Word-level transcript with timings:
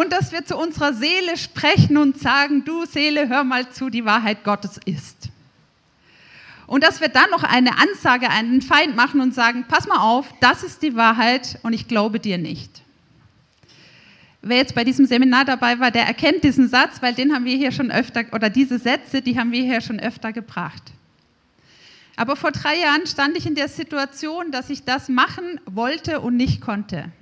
und 0.00 0.12
dass 0.12 0.32
wir 0.32 0.46
zu 0.46 0.56
unserer 0.56 0.94
Seele 0.94 1.36
sprechen 1.36 1.98
und 1.98 2.18
sagen, 2.18 2.64
du 2.64 2.86
Seele, 2.86 3.28
hör 3.28 3.44
mal 3.44 3.68
zu, 3.68 3.90
die 3.90 4.06
Wahrheit 4.06 4.44
Gottes 4.44 4.80
ist. 4.86 5.28
Und 6.66 6.82
dass 6.82 7.02
wir 7.02 7.08
dann 7.08 7.28
noch 7.30 7.42
eine 7.42 7.76
Ansage 7.78 8.30
an 8.30 8.50
den 8.50 8.62
Feind 8.62 8.96
machen 8.96 9.20
und 9.20 9.34
sagen, 9.34 9.66
pass 9.68 9.86
mal 9.86 9.98
auf, 9.98 10.32
das 10.40 10.62
ist 10.62 10.82
die 10.82 10.96
Wahrheit 10.96 11.58
und 11.62 11.74
ich 11.74 11.86
glaube 11.86 12.18
dir 12.18 12.38
nicht. 12.38 12.80
Wer 14.40 14.56
jetzt 14.56 14.74
bei 14.74 14.84
diesem 14.84 15.04
Seminar 15.04 15.44
dabei 15.44 15.78
war, 15.80 15.90
der 15.90 16.06
erkennt 16.06 16.44
diesen 16.44 16.70
Satz, 16.70 17.02
weil 17.02 17.12
den 17.12 17.34
haben 17.34 17.44
wir 17.44 17.58
hier 17.58 17.70
schon 17.70 17.90
öfter, 17.90 18.24
oder 18.32 18.48
diese 18.48 18.78
Sätze, 18.78 19.20
die 19.20 19.38
haben 19.38 19.52
wir 19.52 19.62
hier 19.62 19.82
schon 19.82 20.00
öfter 20.00 20.32
gebracht. 20.32 20.92
Aber 22.16 22.36
vor 22.36 22.52
drei 22.52 22.78
Jahren 22.78 23.06
stand 23.06 23.36
ich 23.36 23.44
in 23.44 23.54
der 23.54 23.68
Situation, 23.68 24.50
dass 24.50 24.70
ich 24.70 24.84
das 24.84 25.10
machen 25.10 25.60
wollte 25.66 26.20
und 26.20 26.38
nicht 26.38 26.62
konnte. 26.62 27.12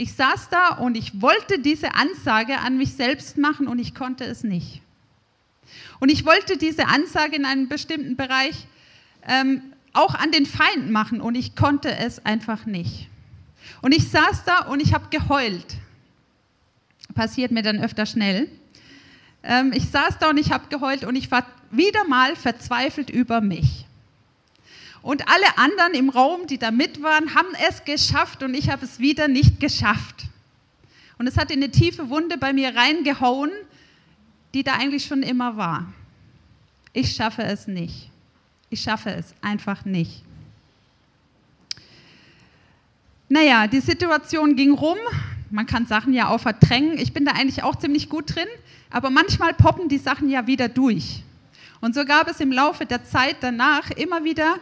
Ich 0.00 0.14
saß 0.14 0.48
da 0.48 0.68
und 0.76 0.96
ich 0.96 1.20
wollte 1.20 1.58
diese 1.58 1.94
Ansage 1.94 2.58
an 2.60 2.78
mich 2.78 2.94
selbst 2.94 3.36
machen 3.36 3.68
und 3.68 3.78
ich 3.78 3.94
konnte 3.94 4.24
es 4.24 4.44
nicht. 4.44 4.80
Und 5.98 6.10
ich 6.10 6.24
wollte 6.24 6.56
diese 6.56 6.86
Ansage 6.86 7.36
in 7.36 7.44
einem 7.44 7.68
bestimmten 7.68 8.16
Bereich 8.16 8.66
ähm, 9.28 9.60
auch 9.92 10.14
an 10.14 10.32
den 10.32 10.46
Feind 10.46 10.90
machen 10.90 11.20
und 11.20 11.34
ich 11.34 11.54
konnte 11.54 11.94
es 11.94 12.24
einfach 12.24 12.64
nicht. 12.64 13.10
Und 13.82 13.94
ich 13.94 14.08
saß 14.08 14.44
da 14.44 14.60
und 14.60 14.80
ich 14.80 14.94
habe 14.94 15.08
geheult. 15.10 15.76
Passiert 17.14 17.50
mir 17.50 17.62
dann 17.62 17.78
öfter 17.78 18.06
schnell. 18.06 18.48
Ähm, 19.42 19.70
ich 19.74 19.90
saß 19.90 20.16
da 20.18 20.30
und 20.30 20.38
ich 20.38 20.50
habe 20.50 20.68
geheult 20.70 21.04
und 21.04 21.14
ich 21.14 21.30
war 21.30 21.44
wieder 21.70 22.08
mal 22.08 22.36
verzweifelt 22.36 23.10
über 23.10 23.42
mich. 23.42 23.84
Und 25.02 25.28
alle 25.28 25.58
anderen 25.58 25.94
im 25.94 26.10
Raum, 26.10 26.46
die 26.46 26.58
da 26.58 26.70
mit 26.70 27.02
waren, 27.02 27.34
haben 27.34 27.48
es 27.68 27.84
geschafft 27.84 28.42
und 28.42 28.54
ich 28.54 28.70
habe 28.70 28.84
es 28.84 28.98
wieder 28.98 29.28
nicht 29.28 29.58
geschafft. 29.60 30.26
Und 31.18 31.26
es 31.26 31.36
hat 31.36 31.50
in 31.50 31.62
eine 31.62 31.70
tiefe 31.70 32.08
Wunde 32.10 32.38
bei 32.38 32.52
mir 32.52 32.74
reingehauen, 32.74 33.50
die 34.54 34.62
da 34.62 34.74
eigentlich 34.74 35.04
schon 35.04 35.22
immer 35.22 35.56
war. 35.56 35.92
Ich 36.92 37.14
schaffe 37.14 37.42
es 37.42 37.66
nicht. 37.66 38.10
Ich 38.68 38.82
schaffe 38.82 39.10
es 39.10 39.34
einfach 39.40 39.84
nicht. 39.84 40.22
Naja, 43.28 43.66
die 43.68 43.80
Situation 43.80 44.56
ging 44.56 44.72
rum. 44.72 44.98
Man 45.50 45.66
kann 45.66 45.86
Sachen 45.86 46.12
ja 46.12 46.28
auch 46.28 46.40
verdrängen. 46.40 46.98
Ich 46.98 47.12
bin 47.12 47.24
da 47.24 47.32
eigentlich 47.32 47.62
auch 47.62 47.76
ziemlich 47.76 48.08
gut 48.08 48.34
drin. 48.34 48.48
Aber 48.90 49.10
manchmal 49.10 49.54
poppen 49.54 49.88
die 49.88 49.98
Sachen 49.98 50.28
ja 50.30 50.46
wieder 50.46 50.68
durch. 50.68 51.22
Und 51.80 51.94
so 51.94 52.04
gab 52.04 52.28
es 52.28 52.40
im 52.40 52.52
Laufe 52.52 52.86
der 52.86 53.04
Zeit 53.04 53.36
danach 53.40 53.90
immer 53.92 54.24
wieder 54.24 54.56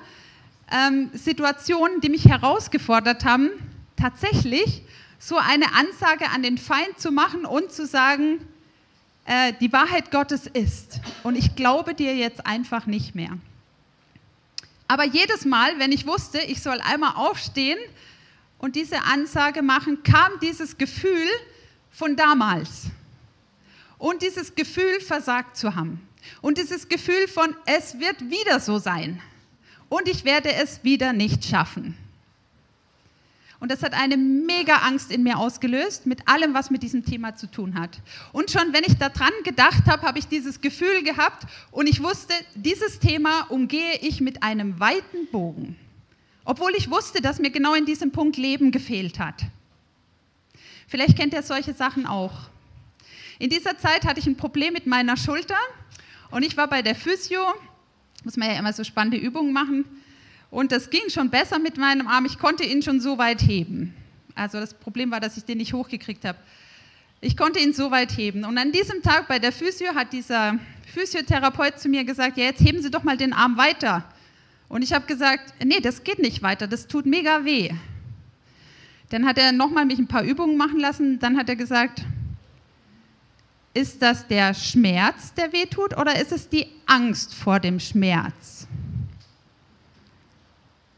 ähm, 0.71 1.11
Situationen, 1.15 2.01
die 2.01 2.09
mich 2.09 2.27
herausgefordert 2.27 3.25
haben, 3.25 3.51
tatsächlich 3.97 4.83
so 5.19 5.37
eine 5.37 5.75
Ansage 5.75 6.31
an 6.31 6.43
den 6.43 6.59
Feind 6.59 6.99
zu 6.99 7.11
machen 7.11 7.45
und 7.45 7.73
zu 7.73 7.87
sagen, 7.87 8.41
äh, 9.25 9.53
die 9.61 9.73
Wahrheit 9.73 10.11
Gottes 10.11 10.47
ist. 10.47 11.01
Und 11.23 11.37
ich 11.37 11.57
glaube 11.57 11.95
dir 11.95 12.15
jetzt 12.15 12.47
einfach 12.47 12.87
nicht 12.87 13.15
mehr. 13.15 13.37
Aber 14.87 15.05
jedes 15.05 15.45
Mal, 15.45 15.79
wenn 15.79 15.93
ich 15.93 16.07
wusste, 16.07 16.39
ich 16.39 16.63
soll 16.63 16.81
einmal 16.81 17.15
aufstehen 17.17 17.79
und 18.59 18.77
diese 18.77 19.03
Ansage 19.03 19.63
machen, 19.63 20.03
kam 20.03 20.33
dieses 20.41 20.79
Gefühl 20.79 21.29
von 21.91 22.17
damals. 22.17 22.85
Und 23.99 24.23
dieses 24.23 24.55
Gefühl, 24.55 25.01
versagt 25.01 25.57
zu 25.57 25.75
haben. 25.75 26.01
Und 26.41 26.57
dieses 26.57 26.89
Gefühl 26.89 27.27
von, 27.27 27.55
es 27.67 27.99
wird 27.99 28.31
wieder 28.31 28.61
so 28.61 28.79
sein 28.79 29.21
und 29.89 30.09
ich 30.09 30.25
werde 30.25 30.53
es 30.53 30.85
wieder 30.85 31.13
nicht 31.13 31.45
schaffen. 31.45 31.97
Und 33.61 33.73
das 33.73 33.83
hat 33.83 33.93
eine 33.93 34.17
mega 34.17 34.77
Angst 34.77 35.11
in 35.11 35.25
mir 35.25 35.37
ausgelöst, 35.37 36.07
mit 36.07 36.29
allem, 36.29 36.55
was 36.55 36.71
mit 36.71 36.85
diesem 36.85 37.05
Thema 37.05 37.35
zu 37.35 37.49
tun 37.49 37.79
hat. 37.79 37.99
Und 38.33 38.53
schon 38.53 38.73
wenn 38.73 38.85
ich 38.85 38.97
daran 38.99 39.33
gedacht 39.43 39.87
habe, 39.87 40.07
habe 40.07 40.19
ich 40.19 40.29
dieses 40.29 40.61
Gefühl 40.61 41.03
gehabt 41.03 41.45
und 41.73 41.89
ich 41.89 42.03
wusste, 42.03 42.35
dieses 42.55 43.01
Thema 43.01 43.43
umgehe 43.49 43.97
ich 44.01 44.21
mit 44.21 44.45
einem 44.45 44.79
weiten 44.79 45.27
Bogen. 45.33 45.77
Obwohl 46.45 46.73
ich 46.77 46.91
wusste, 46.91 47.21
dass 47.21 47.41
mir 47.41 47.51
genau 47.51 47.75
in 47.75 47.85
diesem 47.85 48.13
Punkt 48.13 48.37
Leben 48.37 48.71
gefehlt 48.71 49.19
hat. 49.19 49.43
Vielleicht 50.87 51.17
kennt 51.17 51.35
ihr 51.35 51.43
solche 51.43 51.75
Sachen 51.75 52.07
auch. 52.07 52.33
In 53.41 53.51
dieser 53.51 53.77
Zeit 53.77 54.07
hatte 54.07 54.21
ich 54.21 54.27
ein 54.27 54.37
Problem 54.37 54.73
mit 54.73 54.87
meiner 54.87 55.17
Schulter 55.17 55.59
und 56.31 56.45
ich 56.45 56.57
war 56.57 56.69
bei 56.69 56.81
der 56.83 56.95
Physio 56.95 57.41
muss 58.29 58.37
man 58.37 58.51
ja 58.51 58.59
immer 58.59 58.75
so 58.75 58.85
spannende 58.85 59.17
Übungen 59.17 59.55
machen. 59.55 59.87
Und 60.51 60.71
das 60.71 60.91
ging 60.91 61.09
schon 61.09 61.31
besser 61.31 61.59
mit 61.59 61.79
meinem 61.79 62.07
Arm. 62.07 62.27
Ich 62.27 62.39
konnte 62.39 62.63
ihn 62.63 62.83
schon 62.83 63.01
so 63.01 63.17
weit 63.17 63.41
heben. 63.41 63.95
Also 64.35 64.61
das 64.61 64.75
Problem 64.75 65.11
war, 65.11 65.19
dass 65.19 65.39
ich 65.39 65.47
den 65.47 65.57
nicht 65.57 65.73
hochgekriegt 65.73 66.27
habe. 66.27 66.37
Ich 67.23 67.39
konnte 67.39 67.59
ihn 67.59 67.73
so 67.73 67.91
weit 67.91 68.15
heben. 68.19 68.45
Und 68.45 68.59
an 68.59 68.71
diesem 68.71 69.01
Tag 69.01 69.29
bei 69.29 69.39
der 69.39 69.51
Physio 69.51 69.95
hat 69.95 70.13
dieser 70.13 70.59
Physiotherapeut 70.93 71.81
zu 71.81 71.89
mir 71.89 72.05
gesagt, 72.05 72.37
ja, 72.37 72.45
jetzt 72.45 72.61
heben 72.61 72.83
Sie 72.83 72.91
doch 72.91 73.03
mal 73.03 73.17
den 73.17 73.33
Arm 73.33 73.57
weiter. 73.57 74.05
Und 74.69 74.83
ich 74.83 74.93
habe 74.93 75.07
gesagt, 75.07 75.55
nee, 75.65 75.81
das 75.81 76.05
geht 76.05 76.19
nicht 76.19 76.43
weiter, 76.43 76.67
das 76.67 76.87
tut 76.87 77.07
mega 77.07 77.47
weh. 77.47 77.71
Dann 79.09 79.25
hat 79.25 79.39
er 79.39 79.53
nochmal 79.53 79.87
mich 79.87 79.99
ein 79.99 80.07
paar 80.07 80.23
Übungen 80.23 80.59
machen 80.59 80.81
lassen. 80.81 81.19
Dann 81.19 81.39
hat 81.39 81.49
er 81.49 81.57
gesagt, 81.57 82.03
ist 83.79 84.03
das 84.03 84.27
der 84.27 84.55
Schmerz, 84.55 85.33
der 85.35 85.53
wehtut, 85.53 85.97
oder 85.97 86.21
ist 86.21 86.33
es 86.33 86.49
die 86.49 86.67
Angst 86.87 87.33
vor 87.33 87.61
dem 87.61 87.79
Schmerz? 87.79 88.67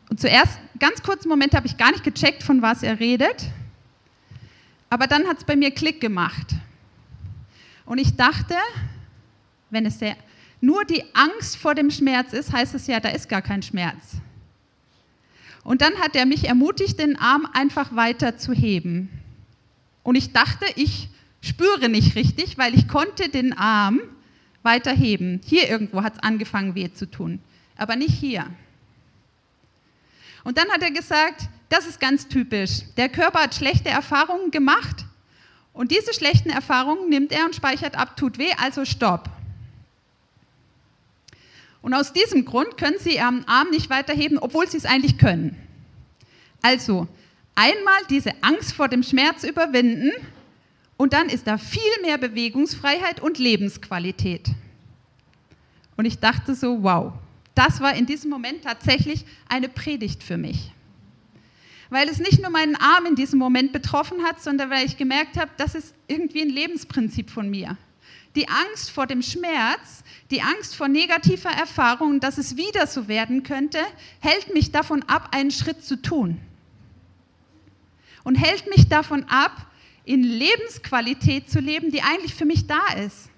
Und 0.08 0.18
zuerst, 0.18 0.58
ganz 0.78 1.02
kurzen 1.02 1.28
Moment, 1.28 1.54
habe 1.54 1.66
ich 1.66 1.76
gar 1.76 1.90
nicht 1.90 2.04
gecheckt, 2.04 2.42
von 2.42 2.62
was 2.62 2.82
er 2.82 2.98
redet. 2.98 3.50
Aber 4.88 5.06
dann 5.06 5.28
hat 5.28 5.38
es 5.38 5.44
bei 5.44 5.56
mir 5.56 5.70
Klick 5.70 6.00
gemacht. 6.00 6.54
Und 7.84 7.98
ich 7.98 8.16
dachte, 8.16 8.56
wenn 9.69 9.84
es 9.84 9.98
der, 9.98 10.16
nur 10.62 10.84
die 10.86 11.04
Angst 11.14 11.58
vor 11.58 11.74
dem 11.74 11.90
Schmerz 11.90 12.32
ist, 12.32 12.50
heißt 12.50 12.74
es 12.74 12.86
ja, 12.86 12.98
da 12.98 13.10
ist 13.10 13.28
gar 13.28 13.42
kein 13.42 13.62
Schmerz. 13.62 14.16
Und 15.64 15.82
dann 15.82 15.98
hat 15.98 16.16
er 16.16 16.24
mich 16.24 16.48
ermutigt, 16.48 16.98
den 16.98 17.16
Arm 17.16 17.46
einfach 17.52 17.94
weiter 17.94 18.38
zu 18.38 18.54
heben. 18.54 19.10
Und 20.02 20.14
ich 20.14 20.32
dachte, 20.32 20.64
ich 20.76 21.10
spüre 21.40 21.88
nicht 21.88 22.14
richtig, 22.14 22.58
weil 22.58 22.74
ich 22.74 22.88
konnte 22.88 23.28
den 23.28 23.52
Arm 23.56 24.00
weiter 24.62 24.92
heben. 24.92 25.40
Hier 25.44 25.68
irgendwo 25.68 26.02
hat 26.02 26.14
es 26.14 26.22
angefangen 26.22 26.74
weh 26.74 26.92
zu 26.92 27.10
tun, 27.10 27.40
aber 27.76 27.96
nicht 27.96 28.14
hier. 28.14 28.46
Und 30.44 30.58
dann 30.58 30.70
hat 30.70 30.82
er 30.82 30.90
gesagt, 30.90 31.48
das 31.68 31.86
ist 31.86 32.00
ganz 32.00 32.28
typisch. 32.28 32.80
Der 32.96 33.08
Körper 33.08 33.40
hat 33.40 33.54
schlechte 33.54 33.88
Erfahrungen 33.88 34.50
gemacht 34.50 35.04
und 35.72 35.90
diese 35.90 36.12
schlechten 36.12 36.50
Erfahrungen 36.50 37.08
nimmt 37.08 37.32
er 37.32 37.44
und 37.44 37.54
speichert 37.54 37.96
ab, 37.96 38.16
tut 38.16 38.38
weh, 38.38 38.52
also 38.58 38.84
stopp. 38.84 39.30
Und 41.82 41.94
aus 41.94 42.12
diesem 42.12 42.44
Grund 42.44 42.76
können 42.76 42.98
Sie 42.98 43.16
Ihren 43.16 43.46
Arm 43.48 43.70
nicht 43.70 43.88
weiterheben, 43.88 44.38
obwohl 44.38 44.68
Sie 44.68 44.76
es 44.76 44.84
eigentlich 44.84 45.16
können. 45.16 45.56
Also 46.60 47.08
einmal 47.54 48.00
diese 48.10 48.32
Angst 48.42 48.74
vor 48.74 48.88
dem 48.88 49.02
Schmerz 49.02 49.44
überwinden 49.44 50.12
und 51.00 51.15
dann 51.15 51.31
ist 51.31 51.47
da 51.47 51.56
viel 51.56 51.81
mehr 52.03 52.19
Bewegungsfreiheit 52.19 53.21
und 53.22 53.38
Lebensqualität. 53.38 54.50
Und 55.97 56.05
ich 56.05 56.19
dachte 56.19 56.55
so, 56.55 56.83
wow, 56.83 57.15
das 57.55 57.81
war 57.81 57.94
in 57.94 58.05
diesem 58.05 58.28
Moment 58.28 58.65
tatsächlich 58.65 59.25
eine 59.49 59.71
Predigt 59.71 60.22
für 60.22 60.37
mich. 60.37 60.72
Weil 61.88 62.06
es 62.11 62.19
nicht 62.19 62.43
nur 62.43 62.50
meinen 62.50 62.77
Arm 62.77 63.06
in 63.06 63.15
diesem 63.15 63.38
Moment 63.38 63.72
betroffen 63.72 64.25
hat, 64.25 64.43
sondern 64.43 64.69
weil 64.69 64.84
ich 64.84 64.99
gemerkt 64.99 65.38
habe, 65.38 65.50
das 65.56 65.75
ist 65.75 65.94
irgendwie 66.06 66.43
ein 66.43 66.50
Lebensprinzip 66.50 67.31
von 67.31 67.49
mir. 67.49 67.78
Die 68.37 68.50
Angst 68.50 68.91
vor 68.91 69.06
dem 69.06 69.22
Schmerz, 69.22 70.05
die 70.31 70.43
Angst 70.43 70.77
vor 70.77 70.88
negativer 70.88 71.49
Erfahrung, 71.49 72.21
dass 72.21 72.37
es 72.37 72.59
wieder 72.59 72.87
so 72.87 73.09
werden 73.09 73.43
könnte, 73.43 73.78
hält 74.19 74.53
mich 74.53 74.71
davon 74.71 75.03
ab, 75.05 75.31
einen 75.32 75.50
Schritt 75.50 75.82
zu 75.82 75.97
tun. 75.97 76.38
Und 78.22 78.34
hält 78.34 78.69
mich 78.69 78.91
davon 78.91 79.25
ab, 79.25 79.69
in 80.05 80.22
Lebensqualität 80.22 81.50
zu 81.50 81.61
leben, 81.61 81.91
die 81.91 82.02
eigentlich 82.02 82.35
für 82.35 82.44
mich 82.44 82.67
da 82.67 82.94
ist. 83.05 83.31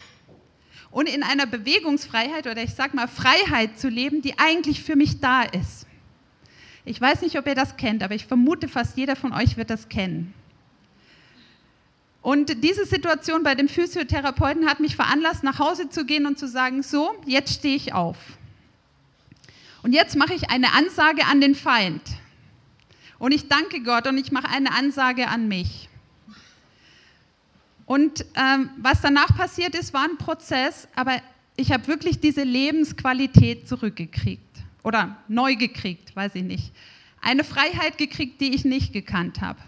Und 0.91 1.09
in 1.09 1.23
einer 1.23 1.47
Bewegungsfreiheit 1.47 2.47
oder 2.47 2.63
ich 2.63 2.75
sage 2.75 2.95
mal 2.95 3.09
Freiheit 3.09 3.79
zu 3.79 3.89
leben, 3.89 4.23
die 4.23 4.39
eigentlich 4.39 4.83
für 4.83 4.97
mich 4.97 5.21
da 5.21 5.43
ist. 5.43 5.87
Ich 6.85 7.01
weiß 7.01 7.23
nicht, 7.23 7.39
ob 7.39 7.47
ihr 7.47 7.55
das 7.55 7.77
kennt, 7.77 8.03
aber 8.03 8.15
ich 8.15 8.27
vermute, 8.27 8.69
fast 8.69 8.97
jeder 8.97 9.17
von 9.17 9.33
euch 9.33 9.57
wird 9.57 9.71
das 9.71 9.89
kennen. 9.89 10.35
Und 12.21 12.63
diese 12.63 12.85
Situation 12.87 13.43
bei 13.43 13.55
dem 13.55 13.69
Physiotherapeuten 13.69 14.69
hat 14.69 14.81
mich 14.81 14.95
veranlasst, 14.95 15.43
nach 15.43 15.59
Hause 15.59 15.89
zu 15.89 16.05
gehen 16.05 16.27
und 16.27 16.39
zu 16.39 16.47
sagen, 16.47 16.83
so, 16.83 17.13
jetzt 17.27 17.55
stehe 17.55 17.75
ich 17.75 17.93
auf. 17.95 18.17
Und 19.83 19.93
jetzt 19.93 20.17
mache 20.17 20.35
ich 20.35 20.51
eine 20.51 20.73
Ansage 20.73 21.25
an 21.27 21.41
den 21.41 21.57
Feind. 21.57 22.03
Und 23.19 23.33
ich 23.33 23.49
danke 23.49 23.83
Gott 23.83 24.07
und 24.07 24.19
ich 24.19 24.31
mache 24.31 24.49
eine 24.49 24.73
Ansage 24.73 25.29
an 25.29 25.49
mich. 25.49 25.89
Und 27.93 28.25
ähm, 28.37 28.71
was 28.79 29.03
danach 29.03 29.37
passiert 29.37 29.75
ist, 29.75 29.93
war 29.93 30.05
ein 30.05 30.17
Prozess, 30.17 30.89
aber 30.97 31.21
ich 31.57 31.73
habe 31.73 31.87
wirklich 31.89 32.21
diese 32.21 32.43
Lebensqualität 32.43 33.69
zurückgekriegt 33.69 34.63
oder 34.83 35.19
neu 35.29 35.57
gekriegt, 35.57 36.17
weiß 36.17 36.37
ich 36.37 36.43
nicht. 36.43 36.73
Eine 37.21 37.45
Freiheit 37.45 37.99
gekriegt, 37.99 38.41
die 38.41 38.55
ich 38.55 38.65
nicht 38.65 38.95
gekannt 38.95 39.43
habe. 39.43 39.59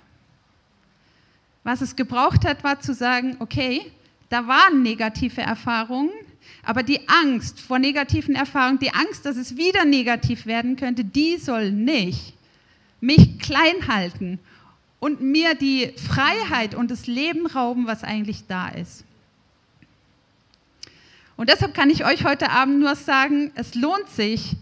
Was 1.64 1.82
es 1.82 1.96
gebraucht 1.96 2.46
hat, 2.46 2.64
war 2.64 2.80
zu 2.80 2.94
sagen, 2.94 3.36
okay, 3.40 3.92
da 4.30 4.48
waren 4.48 4.82
negative 4.82 5.42
Erfahrungen, 5.42 6.14
aber 6.62 6.82
die 6.82 7.06
Angst 7.06 7.60
vor 7.60 7.78
negativen 7.78 8.34
Erfahrungen, 8.34 8.78
die 8.78 8.94
Angst, 8.94 9.26
dass 9.26 9.36
es 9.36 9.58
wieder 9.58 9.84
negativ 9.84 10.46
werden 10.46 10.76
könnte, 10.76 11.04
die 11.04 11.36
soll 11.36 11.72
nicht 11.72 12.32
mich 13.02 13.38
klein 13.38 13.86
halten 13.86 14.38
und 15.04 15.20
mir 15.20 15.54
die 15.54 15.92
Freiheit 15.98 16.74
und 16.74 16.90
das 16.90 17.06
Leben 17.06 17.46
rauben, 17.46 17.86
was 17.86 18.04
eigentlich 18.04 18.46
da 18.48 18.70
ist. 18.70 19.04
Und 21.36 21.50
deshalb 21.50 21.74
kann 21.74 21.90
ich 21.90 22.06
euch 22.06 22.24
heute 22.24 22.48
Abend 22.48 22.80
nur 22.80 22.96
sagen, 22.96 23.52
es 23.54 23.74
lohnt 23.74 24.08
sich 24.08 24.56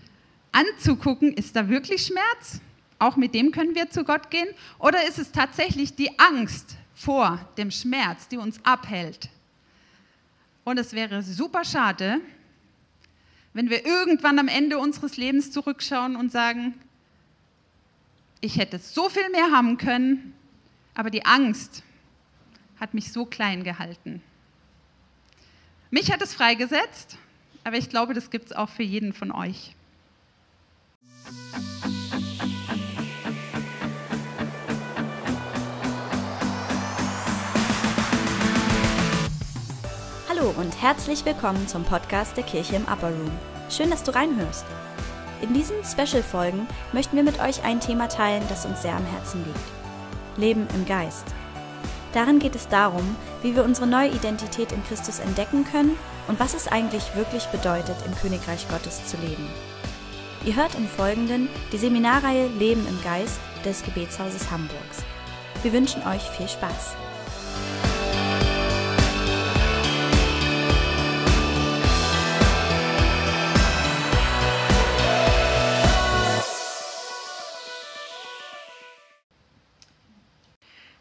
anzugucken, 0.51 1.33
ist 1.33 1.55
da 1.55 1.69
wirklich 1.69 2.07
Schmerz? 2.07 2.61
Auch 2.99 3.15
mit 3.15 3.37
dem 3.37 3.53
können 3.53 3.77
wir 3.77 3.89
zu 3.91 4.03
Gott 4.03 4.31
gehen? 4.31 4.49
Oder 4.81 5.07
ist 5.07 5.21
es 5.21 5.31
tatsächlich 5.31 5.95
die 5.95 6.19
Angst 6.19 6.75
vor 6.93 7.39
dem 7.57 7.71
Schmerz, 7.71 8.27
die 8.27 8.39
uns 8.39 8.59
abhält? 8.65 9.29
Und 10.65 10.77
es 10.77 10.93
wäre 10.93 11.23
super 11.23 11.65
schade, 11.65 12.21
wenn 13.53 13.71
wir 13.71 13.87
irgendwann 13.87 14.41
am 14.41 14.49
Ende 14.49 14.79
unseres 14.79 15.17
Lebens 15.17 15.53
zurückschauen 15.53 16.17
und 16.17 16.33
sagen, 16.33 16.75
ich 18.43 18.59
hätte 18.59 18.79
so 18.79 19.09
viel 19.09 19.31
mehr 19.31 19.53
haben 19.53 19.79
können, 19.79 20.35
aber 20.95 21.11
die 21.11 21.25
Angst 21.25 21.83
hat 22.79 22.93
mich 22.93 23.13
so 23.13 23.25
klein 23.25 23.63
gehalten. 23.63 24.21
Mich 25.91 26.13
hat 26.13 26.21
es 26.21 26.35
freigesetzt, 26.35 27.17
aber 27.65 27.77
ich 27.79 27.89
glaube, 27.89 28.15
das 28.15 28.31
gibt 28.31 28.47
es 28.47 28.53
auch 28.53 28.69
für 28.69 28.83
jeden 28.83 29.13
von 29.13 29.31
euch. 29.31 29.77
Hallo 40.29 40.53
und 40.59 40.83
herzlich 40.83 41.25
willkommen 41.25 41.69
zum 41.69 41.85
Podcast 41.85 42.37
der 42.37 42.45
Kirche 42.45 42.75
im 42.75 42.83
Upper 42.83 43.11
Room. 43.11 43.31
Schön, 43.71 43.91
dass 43.91 44.03
du 44.03 44.13
reinhörst. 44.13 44.67
In 45.43 45.55
diesen 45.55 45.77
Special-Folgen 45.85 46.69
möchten 46.93 47.17
wir 47.17 47.25
mit 47.25 47.41
euch 47.41 47.65
ein 47.65 47.81
Thema 47.81 48.09
teilen, 48.09 48.45
das 48.49 48.65
uns 48.65 48.81
sehr 48.83 48.95
am 48.95 49.05
Herzen 49.05 49.45
liegt. 49.45 50.39
Leben 50.39 50.69
im 50.73 50.87
Geist. 50.87 51.25
Darin 52.13 52.39
geht 52.39 52.55
es 52.55 52.69
darum, 52.69 53.17
wie 53.43 53.57
wir 53.57 53.65
unsere 53.65 53.89
neue 53.89 54.11
Identität 54.11 54.71
in 54.71 54.85
Christus 54.85 55.19
entdecken 55.19 55.65
können 55.65 55.99
und 56.29 56.39
was 56.39 56.55
es 56.55 56.69
eigentlich 56.69 57.17
wirklich 57.17 57.47
bedeutet, 57.47 57.97
im 58.07 58.15
Königreich 58.15 58.69
Gottes 58.69 59.05
zu 59.07 59.17
leben. 59.17 59.49
Ihr 60.45 60.55
hört 60.55 60.77
im 60.77 60.87
Folgenden 60.87 61.49
die 61.73 61.79
Seminarreihe 61.79 62.47
Leben 62.47 62.87
im 62.87 63.03
Geist 63.03 63.41
des 63.65 63.83
Gebetshauses 63.83 64.49
Hamburgs. 64.51 65.03
Wir 65.63 65.73
wünschen 65.73 66.07
euch 66.07 66.23
viel 66.23 66.49
Spaß. 66.49 66.95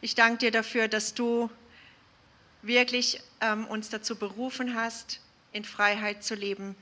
Ich 0.04 0.16
danke 0.16 0.40
dir 0.40 0.52
dafür, 0.52 0.88
dass 0.88 1.14
du 1.14 1.52
wirklich 2.64 3.22
ähm, 3.40 3.68
uns 3.68 3.90
dazu 3.90 4.16
berufen 4.16 4.74
hast, 4.74 5.20
in 5.52 5.64
Freiheit 5.64 6.24
zu 6.24 6.34
leben. 6.34 6.76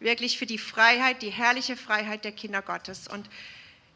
Wirklich 0.00 0.36
für 0.36 0.46
die 0.46 0.58
Freiheit, 0.58 1.22
die 1.22 1.30
herrliche 1.30 1.76
Freiheit 1.76 2.24
der 2.24 2.32
Kinder 2.32 2.60
Gottes. 2.60 3.06
Und 3.06 3.30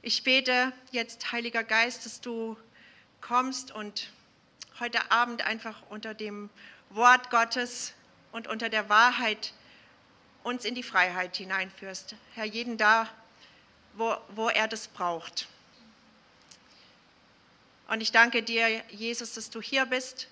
ich 0.03 0.23
bete 0.23 0.73
jetzt, 0.93 1.32
Heiliger 1.32 1.64
Geist, 1.64 2.06
dass 2.06 2.20
du 2.20 2.56
kommst 3.20 3.73
und 3.73 4.12
heute 4.79 5.11
Abend 5.11 5.44
einfach 5.44 5.82
unter 5.91 6.14
dem 6.14 6.49
Wort 6.91 7.31
Gottes 7.31 7.93
und 8.31 8.47
unter 8.47 8.69
der 8.69 8.88
Wahrheit 8.88 9.53
uns 10.44 10.64
in 10.64 10.76
die 10.76 10.85
Freiheit 10.85 11.37
hineinführst. 11.37 12.14
Herr, 12.35 12.44
jeden 12.44 12.76
da, 12.76 13.08
wo, 13.94 14.17
wo 14.29 14.49
er 14.49 14.69
das 14.69 14.87
braucht. 14.87 15.49
Und 17.88 18.00
ich 18.00 18.12
danke 18.12 18.43
dir, 18.43 18.83
Jesus, 18.88 19.35
dass 19.35 19.50
du 19.50 19.61
hier 19.61 19.87
bist. 19.87 20.29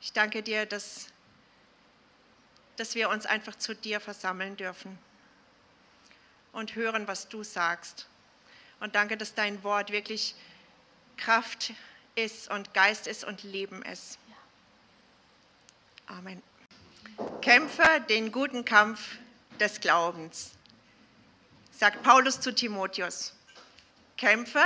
Ich 0.00 0.12
danke 0.12 0.42
dir, 0.42 0.66
dass, 0.66 1.08
dass 2.76 2.94
wir 2.94 3.08
uns 3.08 3.24
einfach 3.26 3.56
zu 3.56 3.74
dir 3.74 4.00
versammeln 4.00 4.56
dürfen 4.56 4.98
und 6.52 6.74
hören, 6.74 7.08
was 7.08 7.28
du 7.28 7.42
sagst. 7.42 8.06
Und 8.80 8.94
danke, 8.94 9.16
dass 9.16 9.34
dein 9.34 9.62
Wort 9.64 9.90
wirklich 9.90 10.34
Kraft 11.16 11.72
ist 12.14 12.50
und 12.50 12.74
Geist 12.74 13.06
ist 13.06 13.24
und 13.24 13.42
Leben 13.42 13.82
ist. 13.82 14.18
Amen. 16.06 16.42
Kämpfe 17.40 18.00
den 18.08 18.30
guten 18.30 18.64
Kampf 18.64 19.18
des 19.58 19.80
Glaubens, 19.80 20.52
sagt 21.70 22.02
Paulus 22.02 22.40
zu 22.40 22.54
Timotheus. 22.54 23.32
Kämpfe 24.16 24.62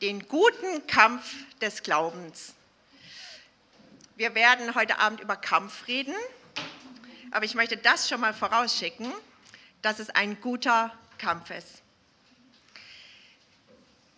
den 0.00 0.26
guten 0.28 0.86
Kampf 0.86 1.34
des 1.60 1.82
Glaubens. 1.82 2.54
Wir 4.16 4.34
werden 4.34 4.74
heute 4.74 4.98
Abend 4.98 5.20
über 5.20 5.36
Kampf 5.36 5.86
reden, 5.88 6.14
aber 7.30 7.44
ich 7.44 7.54
möchte 7.54 7.76
das 7.76 8.08
schon 8.08 8.20
mal 8.20 8.32
vorausschicken, 8.32 9.12
dass 9.82 9.98
es 9.98 10.10
ein 10.10 10.40
guter 10.40 10.92
Kampf 11.18 11.50
ist. 11.50 11.82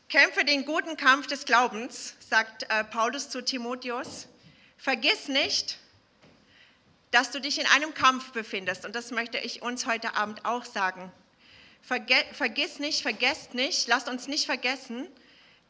Kämpfe 0.08 0.44
den 0.44 0.64
guten 0.64 0.96
Kampf 0.96 1.26
des 1.26 1.46
Glaubens, 1.46 2.14
sagt 2.20 2.64
äh, 2.64 2.85
Paulus 2.85 3.31
zu 3.31 3.43
Timotheus. 3.43 4.28
Vergiss 4.76 5.28
nicht, 5.28 5.78
dass 7.11 7.31
du 7.31 7.40
dich 7.40 7.58
in 7.58 7.67
einem 7.67 7.94
Kampf 7.94 8.32
befindest. 8.32 8.85
Und 8.85 8.94
das 8.94 9.11
möchte 9.11 9.38
ich 9.38 9.62
uns 9.62 9.87
heute 9.87 10.14
Abend 10.14 10.44
auch 10.44 10.64
sagen. 10.64 11.11
vergiss 11.82 12.78
nicht, 12.78 13.02
vergesst 13.02 13.55
nicht, 13.55 13.88
lasst 13.88 14.08
uns 14.08 14.28
nicht 14.28 14.46
vergessen, 14.46 15.08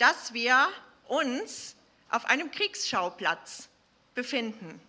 dass 0.02 0.34
wir 0.34 0.68
uns 1.06 1.76
auf 2.10 2.24
einem 2.24 2.50
Kriegsschauplatz 2.50 3.68
befinden. 4.16 4.80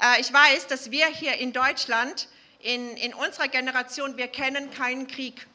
Äh, 0.00 0.20
ich 0.20 0.32
weiß, 0.32 0.68
dass 0.68 0.92
wir 0.92 1.08
hier 1.08 1.38
in 1.38 1.52
Deutschland, 1.52 2.28
in, 2.60 2.96
in 2.98 3.12
unserer 3.14 3.48
Generation, 3.48 4.16
wir 4.16 4.28
kennen 4.28 4.70
keinen 4.70 5.08
Krieg. 5.08 5.48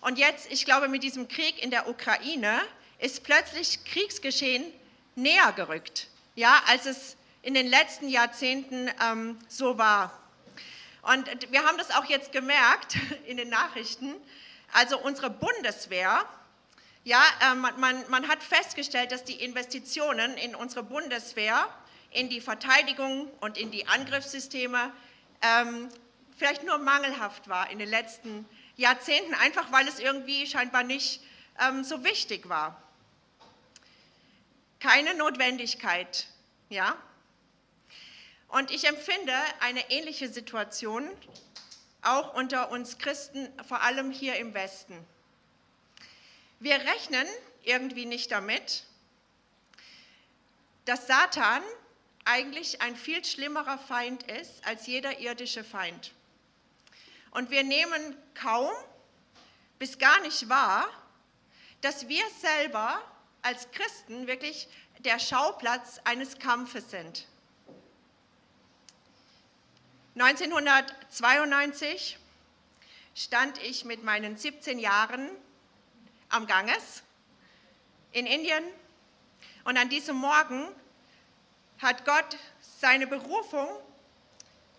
Und 0.00 0.16
jetzt, 0.16 0.50
ich 0.50 0.64
glaube, 0.64 0.88
mit 0.88 1.02
diesem 1.02 1.28
Krieg 1.28 1.62
in 1.62 1.70
der 1.70 1.90
Ukraine 1.90 2.58
ist 3.00 3.22
plötzlich 3.22 3.84
Kriegsgeschehen 3.84 4.64
näher 5.14 5.52
gerückt, 5.52 6.08
ja, 6.36 6.62
als 6.68 6.86
es 6.86 7.16
in 7.42 7.52
den 7.52 7.66
letzten 7.66 8.08
Jahrzehnten 8.08 8.90
ähm, 8.98 9.38
so 9.46 9.76
war. 9.76 10.18
Und 11.02 11.52
wir 11.52 11.64
haben 11.64 11.76
das 11.76 11.90
auch 11.90 12.06
jetzt 12.06 12.32
gemerkt 12.32 12.96
in 13.26 13.36
den 13.36 13.50
Nachrichten. 13.50 14.14
Also 14.72 14.98
unsere 14.98 15.28
Bundeswehr 15.28 16.24
ja, 17.08 17.24
äh, 17.40 17.54
man, 17.54 17.80
man, 17.80 18.10
man 18.10 18.28
hat 18.28 18.42
festgestellt, 18.42 19.12
dass 19.12 19.24
die 19.24 19.42
Investitionen 19.42 20.36
in 20.36 20.54
unsere 20.54 20.82
Bundeswehr, 20.82 21.66
in 22.10 22.28
die 22.28 22.42
Verteidigung 22.42 23.30
und 23.40 23.56
in 23.56 23.70
die 23.70 23.86
Angriffssysteme 23.88 24.92
ähm, 25.40 25.88
vielleicht 26.36 26.64
nur 26.64 26.76
mangelhaft 26.76 27.48
war 27.48 27.70
in 27.70 27.78
den 27.78 27.88
letzten 27.88 28.46
Jahrzehnten, 28.76 29.32
einfach 29.36 29.72
weil 29.72 29.88
es 29.88 30.00
irgendwie 30.00 30.46
scheinbar 30.46 30.82
nicht 30.82 31.22
ähm, 31.58 31.82
so 31.82 32.04
wichtig 32.04 32.50
war. 32.50 32.82
Keine 34.78 35.14
Notwendigkeit, 35.14 36.26
ja. 36.68 36.94
Und 38.48 38.70
ich 38.70 38.86
empfinde 38.86 39.32
eine 39.60 39.90
ähnliche 39.90 40.28
Situation 40.28 41.08
auch 42.02 42.34
unter 42.34 42.70
uns 42.70 42.98
Christen, 42.98 43.48
vor 43.66 43.80
allem 43.80 44.10
hier 44.10 44.36
im 44.36 44.52
Westen. 44.52 45.06
Wir 46.60 46.74
rechnen 46.74 47.26
irgendwie 47.62 48.06
nicht 48.06 48.32
damit, 48.32 48.84
dass 50.84 51.06
Satan 51.06 51.62
eigentlich 52.24 52.82
ein 52.82 52.96
viel 52.96 53.24
schlimmerer 53.24 53.78
Feind 53.78 54.24
ist 54.24 54.66
als 54.66 54.86
jeder 54.86 55.18
irdische 55.20 55.64
Feind. 55.64 56.12
Und 57.30 57.50
wir 57.50 57.62
nehmen 57.62 58.16
kaum 58.34 58.72
bis 59.78 59.98
gar 59.98 60.20
nicht 60.20 60.48
wahr, 60.48 60.88
dass 61.80 62.08
wir 62.08 62.24
selber 62.40 63.00
als 63.42 63.70
Christen 63.70 64.26
wirklich 64.26 64.66
der 64.98 65.20
Schauplatz 65.20 66.00
eines 66.04 66.38
Kampfes 66.38 66.90
sind. 66.90 67.26
1992 70.16 72.18
stand 73.14 73.62
ich 73.62 73.84
mit 73.84 74.02
meinen 74.02 74.36
17 74.36 74.80
Jahren 74.80 75.30
am 76.28 76.46
Ganges 76.46 77.02
in 78.12 78.26
Indien. 78.26 78.64
Und 79.64 79.76
an 79.76 79.88
diesem 79.88 80.16
Morgen 80.16 80.68
hat 81.80 82.04
Gott 82.04 82.36
seine 82.60 83.06
Berufung, 83.06 83.68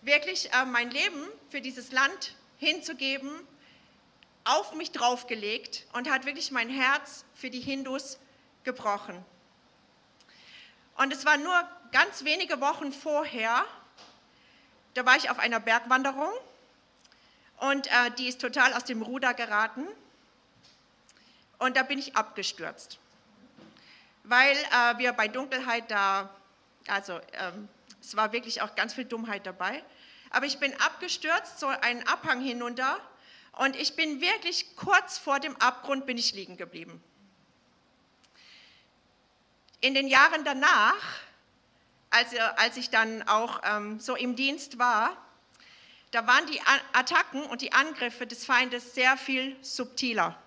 wirklich 0.02 0.52
äh, 0.52 0.64
mein 0.64 0.90
Leben 0.90 1.26
für 1.50 1.60
dieses 1.60 1.92
Land 1.92 2.34
hinzugeben, 2.58 3.30
auf 4.44 4.74
mich 4.74 4.92
draufgelegt 4.92 5.86
und 5.92 6.10
hat 6.10 6.24
wirklich 6.24 6.50
mein 6.50 6.70
Herz 6.70 7.24
für 7.34 7.50
die 7.50 7.60
Hindus 7.60 8.18
gebrochen. 8.64 9.22
Und 10.96 11.12
es 11.12 11.24
war 11.24 11.36
nur 11.36 11.68
ganz 11.92 12.24
wenige 12.24 12.60
Wochen 12.60 12.92
vorher, 12.92 13.64
da 14.94 15.06
war 15.06 15.16
ich 15.16 15.30
auf 15.30 15.38
einer 15.38 15.60
Bergwanderung 15.60 16.32
und 17.58 17.86
äh, 17.86 18.10
die 18.18 18.28
ist 18.28 18.40
total 18.40 18.72
aus 18.74 18.84
dem 18.84 19.02
Ruder 19.02 19.34
geraten. 19.34 19.86
Und 21.60 21.76
da 21.76 21.82
bin 21.82 21.98
ich 21.98 22.16
abgestürzt, 22.16 22.98
weil 24.24 24.56
äh, 24.56 24.96
wir 24.96 25.12
bei 25.12 25.28
Dunkelheit 25.28 25.90
da, 25.90 26.34
also 26.88 27.20
ähm, 27.34 27.68
es 28.00 28.16
war 28.16 28.32
wirklich 28.32 28.62
auch 28.62 28.74
ganz 28.74 28.94
viel 28.94 29.04
Dummheit 29.04 29.44
dabei. 29.44 29.84
Aber 30.30 30.46
ich 30.46 30.58
bin 30.58 30.72
abgestürzt, 30.80 31.60
so 31.60 31.66
einen 31.66 32.06
Abhang 32.06 32.40
hinunter 32.40 32.98
und 33.52 33.76
ich 33.76 33.94
bin 33.94 34.22
wirklich 34.22 34.74
kurz 34.74 35.18
vor 35.18 35.38
dem 35.38 35.54
Abgrund 35.56 36.06
bin 36.06 36.16
ich 36.16 36.32
liegen 36.32 36.56
geblieben. 36.56 37.02
In 39.82 39.92
den 39.92 40.08
Jahren 40.08 40.42
danach, 40.44 41.20
als, 42.08 42.34
als 42.56 42.78
ich 42.78 42.88
dann 42.88 43.28
auch 43.28 43.60
ähm, 43.64 44.00
so 44.00 44.16
im 44.16 44.34
Dienst 44.34 44.78
war, 44.78 45.14
da 46.10 46.26
waren 46.26 46.46
die 46.46 46.60
Attacken 46.94 47.42
und 47.42 47.60
die 47.60 47.74
Angriffe 47.74 48.26
des 48.26 48.46
Feindes 48.46 48.94
sehr 48.94 49.18
viel 49.18 49.62
subtiler 49.62 50.40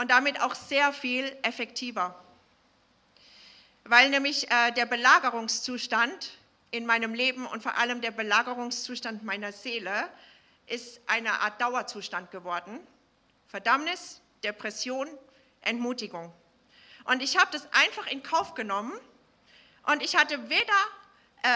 und 0.00 0.10
damit 0.10 0.40
auch 0.40 0.54
sehr 0.54 0.94
viel 0.94 1.36
effektiver. 1.42 2.14
Weil 3.84 4.08
nämlich 4.08 4.50
äh, 4.50 4.72
der 4.72 4.86
Belagerungszustand 4.86 6.38
in 6.70 6.86
meinem 6.86 7.12
Leben 7.12 7.44
und 7.44 7.62
vor 7.62 7.76
allem 7.76 8.00
der 8.00 8.10
Belagerungszustand 8.10 9.24
meiner 9.24 9.52
Seele 9.52 10.08
ist 10.66 11.02
eine 11.06 11.40
Art 11.40 11.60
Dauerzustand 11.60 12.30
geworden. 12.30 12.80
Verdammnis, 13.48 14.22
Depression, 14.42 15.06
Entmutigung. 15.60 16.32
Und 17.04 17.22
ich 17.22 17.36
habe 17.36 17.50
das 17.52 17.68
einfach 17.72 18.06
in 18.06 18.22
Kauf 18.22 18.54
genommen 18.54 18.98
und 19.82 20.02
ich 20.02 20.16
hatte 20.16 20.48
weder 20.48 20.80
äh, 21.42 21.48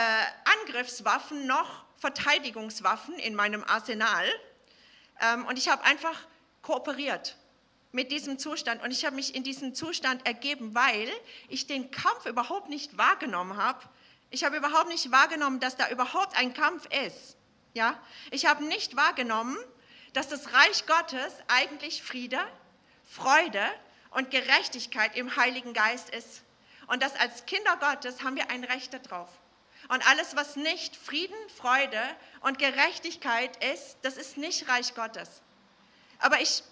Angriffswaffen 0.61 1.47
noch 1.47 1.87
Verteidigungswaffen 1.97 3.15
in 3.15 3.35
meinem 3.37 3.65
Arsenal. 3.65 4.27
Ähm, 5.23 5.47
und 5.47 5.59
ich 5.59 5.71
habe 5.71 5.83
einfach 5.85 6.19
kooperiert 6.61 7.39
mit 7.95 8.11
diesem 8.11 8.39
Zustand. 8.41 8.83
Und 8.83 8.91
ich 8.91 9.05
habe 9.07 9.15
mich 9.15 9.35
in 9.35 9.45
diesen 9.45 9.75
Zustand 9.75 10.27
ergeben, 10.27 10.75
weil 10.75 11.09
ich 11.49 11.69
den 11.69 11.93
Kampf 11.93 12.27
überhaupt 12.27 12.69
nicht 12.69 12.99
wahrgenommen 12.99 13.57
habe. 13.57 13.81
Ich 14.31 14.43
habe 14.43 14.57
überhaupt 14.57 14.89
nicht 14.89 15.13
wahrgenommen, 15.13 15.61
dass 15.61 15.77
da 15.77 15.89
überhaupt 15.89 16.37
ein 16.37 16.53
Kampf 16.55 16.87
ist. 17.07 17.37
Ja? 17.73 17.97
Ich 18.33 18.47
habe 18.47 18.65
nicht 18.65 18.97
wahrgenommen, 18.97 19.57
dass 20.13 20.29
das 20.29 20.53
Reich 20.53 20.87
Gottes 20.87 21.33
eigentlich 21.47 22.03
Friede, 22.03 22.41
Freude 23.09 23.65
und 24.11 24.33
Gerechtigkeit 24.33 25.17
im 25.17 25.37
Heiligen 25.37 25.73
Geist 25.73 26.11
ist. 26.11 26.43
Und 26.89 27.01
dass 27.01 27.15
als 27.15 27.47
Kinder 27.47 27.77
Gottes 27.77 28.25
haben 28.25 28.35
wir 28.35 28.51
ein 28.51 28.65
Recht 28.65 28.93
darauf. 28.93 29.29
Und 29.89 30.05
alles, 30.09 30.35
was 30.35 30.57
nicht 30.57 30.97
Frieden, 30.97 31.37
Freude 31.57 32.03
und 32.41 32.59
Gerechtigkeit 32.59 33.57
ist, 33.73 33.99
das 34.03 34.17
ist 34.17 34.37
nicht 34.37 34.69
Reich 34.69 34.95
Gottes. 34.95 35.43
Aber 36.19 36.41
ich 36.41 36.65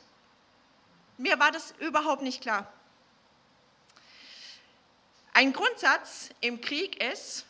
mir 1.19 1.38
war 1.38 1.50
das 1.50 1.73
überhaupt 1.78 2.23
nicht 2.23 2.40
klar. 2.40 2.73
Ein 5.35 5.52
Grundsatz 5.52 6.31
im 6.40 6.61
Krieg 6.61 7.02
ist, 7.02 7.47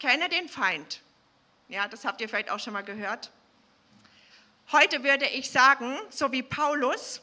kenne 0.00 0.28
den 0.28 0.48
Feind. 0.48 1.02
Ja, 1.68 1.88
das 1.88 2.04
habt 2.04 2.20
ihr 2.20 2.28
vielleicht 2.28 2.50
auch 2.50 2.58
schon 2.58 2.72
mal 2.72 2.82
gehört. 2.82 3.30
Heute 4.72 5.04
würde 5.04 5.26
ich 5.26 5.50
sagen, 5.50 5.96
so 6.10 6.32
wie 6.32 6.42
Paulus, 6.42 7.20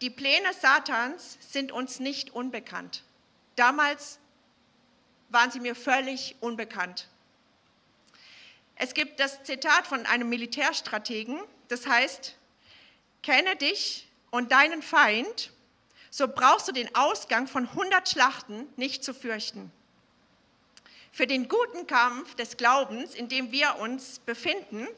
die 0.00 0.10
Pläne 0.10 0.52
Satans 0.54 1.38
sind 1.40 1.72
uns 1.72 2.00
nicht 2.00 2.30
unbekannt. 2.30 3.04
Damals 3.56 4.18
waren 5.28 5.50
sie 5.50 5.60
mir 5.60 5.74
völlig 5.74 6.36
unbekannt. 6.40 7.08
Es 8.76 8.94
gibt 8.94 9.20
das 9.20 9.42
Zitat 9.44 9.86
von 9.86 10.04
einem 10.06 10.28
Militärstrategen, 10.28 11.40
das 11.68 11.86
heißt, 11.86 12.36
kenne 13.22 13.56
dich 13.56 14.05
und 14.30 14.52
deinen 14.52 14.82
Feind, 14.82 15.50
so 16.10 16.28
brauchst 16.28 16.68
du 16.68 16.72
den 16.72 16.94
Ausgang 16.94 17.46
von 17.46 17.68
100 17.68 18.08
Schlachten 18.08 18.66
nicht 18.76 19.04
zu 19.04 19.12
fürchten. 19.12 19.70
Für 21.12 21.26
den 21.26 21.48
guten 21.48 21.86
Kampf 21.86 22.34
des 22.34 22.56
Glaubens, 22.56 23.14
in 23.14 23.28
dem 23.28 23.52
wir 23.52 23.76
uns 23.76 24.18
befinden, 24.20 24.88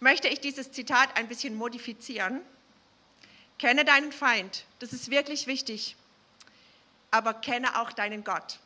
möchte 0.00 0.28
ich 0.28 0.40
dieses 0.40 0.72
Zitat 0.72 1.16
ein 1.16 1.28
bisschen 1.28 1.54
modifizieren. 1.54 2.40
Kenne 3.58 3.84
deinen 3.84 4.12
Feind, 4.12 4.64
das 4.78 4.92
ist 4.92 5.10
wirklich 5.10 5.46
wichtig, 5.46 5.96
aber 7.10 7.34
kenne 7.34 7.80
auch 7.80 7.92
deinen 7.92 8.24
Gott. 8.24 8.58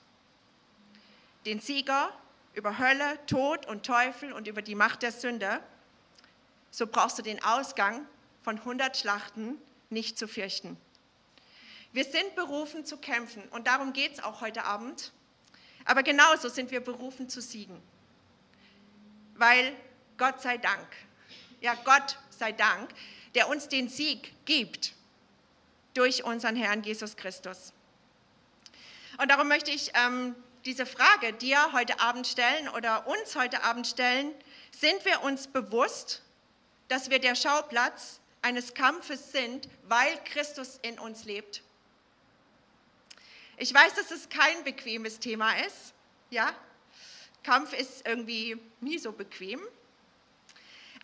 Den 1.47 1.61
Sieger 1.61 2.13
über 2.55 2.79
Hölle, 2.79 3.19
Tod 3.27 3.67
und 3.67 3.85
Teufel 3.85 4.33
und 4.33 4.47
über 4.47 4.63
die 4.63 4.75
Macht 4.75 5.03
der 5.03 5.13
Sünde. 5.13 5.61
So 6.71 6.87
brauchst 6.87 7.19
du 7.19 7.23
den 7.23 7.43
Ausgang 7.43 8.07
von 8.43 8.59
100 8.59 8.97
Schlachten 8.97 9.59
nicht 9.93 10.19
zu 10.19 10.27
fürchten. 10.27 10.77
Wir 11.93 12.05
sind 12.05 12.35
berufen 12.35 12.85
zu 12.85 12.97
kämpfen 12.97 13.43
und 13.51 13.67
darum 13.67 13.93
geht 13.93 14.15
es 14.15 14.23
auch 14.23 14.41
heute 14.41 14.65
Abend. 14.65 15.13
Aber 15.85 16.03
genauso 16.03 16.49
sind 16.49 16.71
wir 16.71 16.81
berufen 16.81 17.29
zu 17.29 17.41
siegen. 17.41 17.81
Weil 19.35 19.77
Gott 20.17 20.41
sei 20.41 20.59
Dank, 20.59 20.89
ja 21.61 21.75
Gott 21.85 22.19
sei 22.31 22.53
Dank, 22.53 22.91
der 23.35 23.49
uns 23.49 23.69
den 23.69 23.89
Sieg 23.89 24.33
gibt 24.47 24.95
durch 25.95 26.25
unseren 26.25 26.57
Herrn 26.57 26.83
Jesus 26.83 27.17
Christus. 27.17 27.73
Und 29.19 29.31
darum 29.31 29.49
möchte 29.49 29.71
ich 29.71 29.93
ähm, 29.95 30.35
diese 30.65 30.87
Frage 30.87 31.33
dir 31.35 31.73
heute 31.73 32.01
Abend 32.01 32.27
stellen 32.27 32.69
oder 32.71 33.07
uns 33.07 33.37
heute 33.37 33.63
Abend 33.65 33.87
stellen. 33.87 34.33
Sind 34.71 35.05
wir 35.05 35.23
uns 35.23 35.47
bewusst, 35.47 36.23
dass 36.89 37.11
wir 37.11 37.19
der 37.19 37.35
Schauplatz 37.35 38.21
eines 38.43 38.75
Kampfes 38.75 39.33
sind, 39.33 39.69
weil 39.85 40.17
Christus 40.25 40.79
in 40.83 40.99
uns 40.99 41.25
lebt. 41.25 41.63
Ich 43.57 43.73
weiß, 43.73 43.95
dass 43.95 44.11
es 44.11 44.29
kein 44.29 44.65
bequemes 44.65 45.21
Thema 45.21 45.53
ist. 45.59 45.95
Ja? 46.31 46.53
Kampf 47.45 47.73
ist 47.73 48.07
irgendwie 48.07 48.61
nie 48.81 48.99
so 48.99 49.13
bequem. 49.13 49.61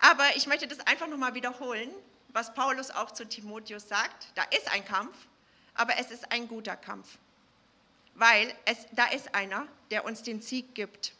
Aber 0.00 0.24
ich 0.36 0.46
möchte 0.46 0.66
das 0.66 0.80
einfach 0.80 1.06
nochmal 1.06 1.34
wiederholen, 1.34 1.90
was 2.28 2.54
Paulus 2.54 2.90
auch 2.90 3.10
zu 3.12 3.26
Timotheus 3.26 3.88
sagt. 3.88 4.28
Da 4.34 4.42
ist 4.44 4.70
ein 4.72 4.84
Kampf, 4.84 5.14
aber 5.74 5.98
es 5.98 6.10
ist 6.10 6.30
ein 6.32 6.48
guter 6.48 6.76
Kampf. 6.76 7.18
Weil 8.14 8.52
es, 8.64 8.86
da 8.92 9.06
ist 9.06 9.34
einer, 9.34 9.66
der 9.90 10.04
uns 10.04 10.22
den 10.22 10.42
Sieg 10.42 10.74
gibt. 10.74 11.12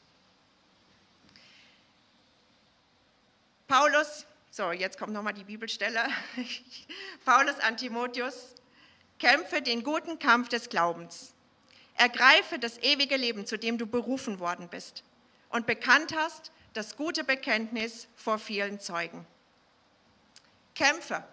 Paulus 3.69 4.25
so, 4.51 4.73
jetzt 4.73 4.99
kommt 4.99 5.13
nochmal 5.13 5.35
die 5.35 5.45
Bibelstelle. 5.45 6.05
Paulus 7.25 7.59
an 7.61 7.77
Timotheus, 7.77 8.55
kämpfe 9.19 9.63
den 9.63 9.83
guten 9.83 10.19
Kampf 10.19 10.49
des 10.49 10.69
Glaubens. 10.69 11.35
Ergreife 11.95 12.59
das 12.59 12.79
ewige 12.79 13.17
Leben, 13.17 13.47
zu 13.47 13.59
dem 13.59 13.77
du 13.77 13.87
berufen 13.87 14.39
worden 14.39 14.69
bist 14.69 15.03
und 15.51 15.67
bekannt 15.67 16.15
hast 16.17 16.53
das 16.75 16.97
gute 16.97 17.25
Bekenntnis 17.25 18.07
vor 18.15 18.39
vielen 18.39 18.79
Zeugen. 18.79 19.27
Kämpfe, 20.75 21.25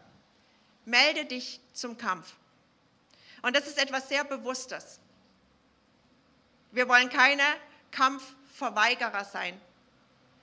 melde 0.86 1.26
dich 1.26 1.60
zum 1.74 1.98
Kampf. 1.98 2.34
Und 3.42 3.56
das 3.56 3.68
ist 3.68 3.78
etwas 3.78 4.10
sehr 4.10 4.24
Bewusstes. 4.24 5.00
Wir 6.72 6.90
wollen 6.90 7.10
keine 7.10 7.44
Kampfverweigerer 7.92 9.24
sein, 9.24 9.60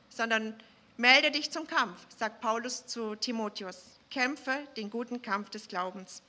sondern 0.08 0.56
Melde 0.98 1.30
dich 1.30 1.50
zum 1.50 1.66
Kampf, 1.66 1.98
sagt 2.16 2.40
Paulus 2.40 2.86
zu 2.86 3.14
Timotheus. 3.16 3.98
Kämpfe 4.10 4.66
den 4.76 4.90
guten 4.90 5.22
Kampf 5.22 5.48
des 5.48 5.68
Glaubens. 5.68 6.22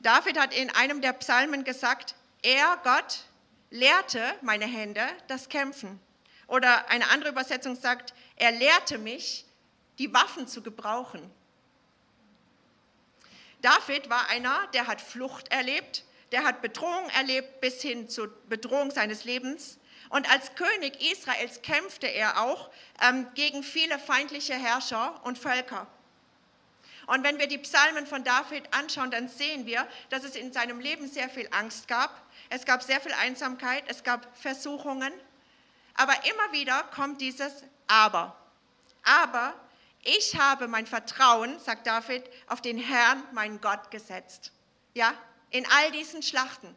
David 0.00 0.38
hat 0.38 0.54
in 0.54 0.68
einem 0.70 1.00
der 1.00 1.14
Psalmen 1.14 1.64
gesagt, 1.64 2.14
er, 2.42 2.78
Gott, 2.84 3.24
lehrte 3.70 4.22
meine 4.42 4.66
Hände 4.66 5.02
das 5.28 5.48
Kämpfen. 5.48 5.98
Oder 6.46 6.90
eine 6.90 7.08
andere 7.08 7.30
Übersetzung 7.30 7.74
sagt, 7.74 8.12
er 8.36 8.52
lehrte 8.52 8.98
mich, 8.98 9.46
die 9.98 10.12
Waffen 10.12 10.46
zu 10.46 10.62
gebrauchen. 10.62 11.22
David 13.62 14.10
war 14.10 14.28
einer, 14.28 14.66
der 14.74 14.86
hat 14.86 15.00
Flucht 15.00 15.50
erlebt, 15.52 16.04
der 16.32 16.44
hat 16.44 16.62
Bedrohung 16.62 17.08
erlebt 17.10 17.60
bis 17.60 17.80
hin 17.82 18.08
zur 18.08 18.28
Bedrohung 18.48 18.90
seines 18.90 19.24
Lebens. 19.24 19.78
Und 20.10 20.30
als 20.30 20.54
König 20.56 21.00
Israels 21.12 21.62
kämpfte 21.62 22.06
er 22.06 22.42
auch 22.42 22.70
ähm, 23.00 23.26
gegen 23.34 23.62
viele 23.62 23.98
feindliche 23.98 24.54
Herrscher 24.54 25.18
und 25.24 25.38
Völker. 25.38 25.86
Und 27.06 27.24
wenn 27.24 27.38
wir 27.38 27.46
die 27.46 27.58
Psalmen 27.58 28.06
von 28.06 28.22
David 28.22 28.72
anschauen, 28.72 29.10
dann 29.10 29.28
sehen 29.28 29.66
wir, 29.66 29.86
dass 30.10 30.22
es 30.22 30.36
in 30.36 30.52
seinem 30.52 30.78
Leben 30.80 31.08
sehr 31.08 31.28
viel 31.28 31.48
Angst 31.50 31.88
gab. 31.88 32.10
Es 32.50 32.64
gab 32.64 32.82
sehr 32.82 33.00
viel 33.00 33.12
Einsamkeit, 33.14 33.84
es 33.88 34.04
gab 34.04 34.36
Versuchungen. 34.36 35.12
Aber 35.94 36.12
immer 36.12 36.52
wieder 36.52 36.82
kommt 36.94 37.20
dieses 37.20 37.64
Aber. 37.86 38.36
Aber 39.04 39.54
ich 40.02 40.38
habe 40.38 40.68
mein 40.68 40.86
Vertrauen, 40.86 41.58
sagt 41.58 41.86
David, 41.86 42.24
auf 42.46 42.60
den 42.60 42.78
Herrn, 42.78 43.22
meinen 43.32 43.60
Gott 43.60 43.90
gesetzt. 43.90 44.52
Ja, 44.94 45.14
in 45.50 45.66
all 45.70 45.90
diesen 45.92 46.22
Schlachten. 46.22 46.74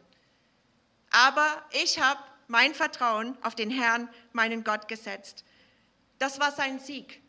aber 1.10 1.64
ich 1.70 2.00
habe 2.00 2.20
mein 2.48 2.74
Vertrauen 2.74 3.36
auf 3.42 3.54
den 3.54 3.70
Herrn, 3.70 4.08
meinen 4.32 4.64
Gott 4.64 4.88
gesetzt. 4.88 5.44
Das 6.18 6.40
war 6.40 6.52
sein 6.52 6.78
Sieg. 6.78 7.20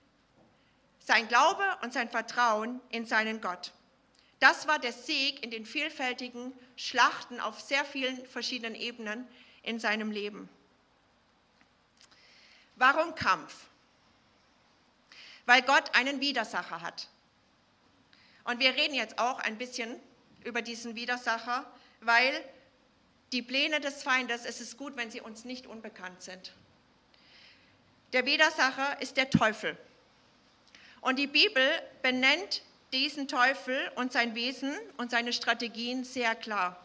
Sein 1.00 1.28
Glaube 1.28 1.64
und 1.82 1.94
sein 1.94 2.10
Vertrauen 2.10 2.82
in 2.90 3.06
seinen 3.06 3.42
Gott. 3.42 3.72
Das 4.40 4.68
war 4.68 4.80
der 4.80 4.94
Sieg 4.94 5.44
in 5.44 5.52
den 5.52 5.66
vielfältigen 5.66 6.54
Schlachten 6.76 7.40
auf 7.40 7.60
sehr 7.62 7.86
vielen 7.86 8.26
verschiedenen 8.26 8.76
Ebenen 8.76 9.28
in 9.64 9.80
seinem 9.80 10.12
Leben. 10.12 10.50
Warum 12.76 13.16
Kampf? 13.16 13.68
Weil 15.46 15.62
Gott 15.62 15.96
einen 15.96 16.20
Widersacher 16.20 16.82
hat. 16.82 17.08
Und 18.44 18.60
wir 18.60 18.76
reden 18.76 18.94
jetzt 18.94 19.18
auch 19.18 19.40
ein 19.40 19.58
bisschen 19.58 20.00
über 20.44 20.62
diesen 20.62 20.96
Widersacher, 20.96 21.66
weil 22.02 22.44
die 23.36 23.42
Pläne 23.42 23.82
des 23.82 24.02
Feindes, 24.02 24.46
es 24.46 24.62
ist 24.62 24.78
gut, 24.78 24.96
wenn 24.96 25.12
sie 25.12 25.20
uns 25.20 25.44
nicht 25.44 25.68
unbekannt 25.68 26.22
sind. 26.22 26.54
Der 28.14 28.26
Widersacher 28.26 29.02
ist 29.02 29.18
der 29.18 29.30
Teufel. 29.30 29.78
Und 31.02 31.20
die 31.20 31.28
Bibel 31.28 31.70
benennt 32.02 32.62
diesen 32.94 33.28
Teufel 33.28 33.92
und 33.96 34.14
sein 34.14 34.36
Wesen 34.36 34.74
und 34.96 35.12
seine 35.12 35.34
Strategien 35.34 36.06
sehr 36.06 36.34
klar. 36.34 36.80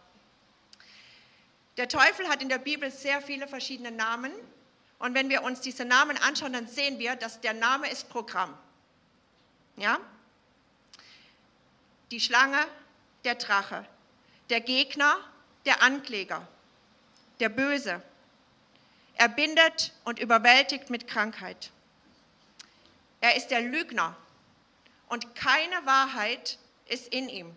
Der 1.77 1.87
Teufel 1.87 2.29
hat 2.29 2.43
in 2.43 2.49
der 2.49 2.59
Bibel 2.59 2.91
sehr 2.91 3.23
viele 3.23 3.47
verschiedene 3.47 3.93
Namen. 3.93 4.33
Und 4.99 5.15
wenn 5.15 5.29
wir 5.29 5.45
uns 5.45 5.61
diese 5.61 5.85
Namen 5.85 6.19
anschauen, 6.19 6.53
dann 6.53 6.67
sehen 6.67 6.99
wir, 6.99 7.15
dass 7.15 7.41
der 7.41 7.55
Name 7.55 7.89
ist 7.89 8.09
Programm. 8.09 8.59
Ja? 9.77 10.01
Die 12.11 12.19
Schlange, 12.19 12.67
der 13.23 13.37
Drache, 13.37 13.87
der 14.51 14.61
Gegner, 14.61 15.17
der 15.65 15.83
Ankläger, 15.83 16.47
der 17.39 17.49
Böse. 17.49 18.03
Er 19.15 19.29
bindet 19.29 19.93
und 20.05 20.19
überwältigt 20.19 20.91
mit 20.91 21.07
Krankheit. 21.07 21.71
Er 23.21 23.37
ist 23.37 23.49
der 23.49 23.61
Lügner 23.61 24.17
und 25.09 25.35
keine 25.35 25.85
Wahrheit 25.85 26.59
ist 26.89 27.09
in 27.09 27.29
ihm. 27.29 27.57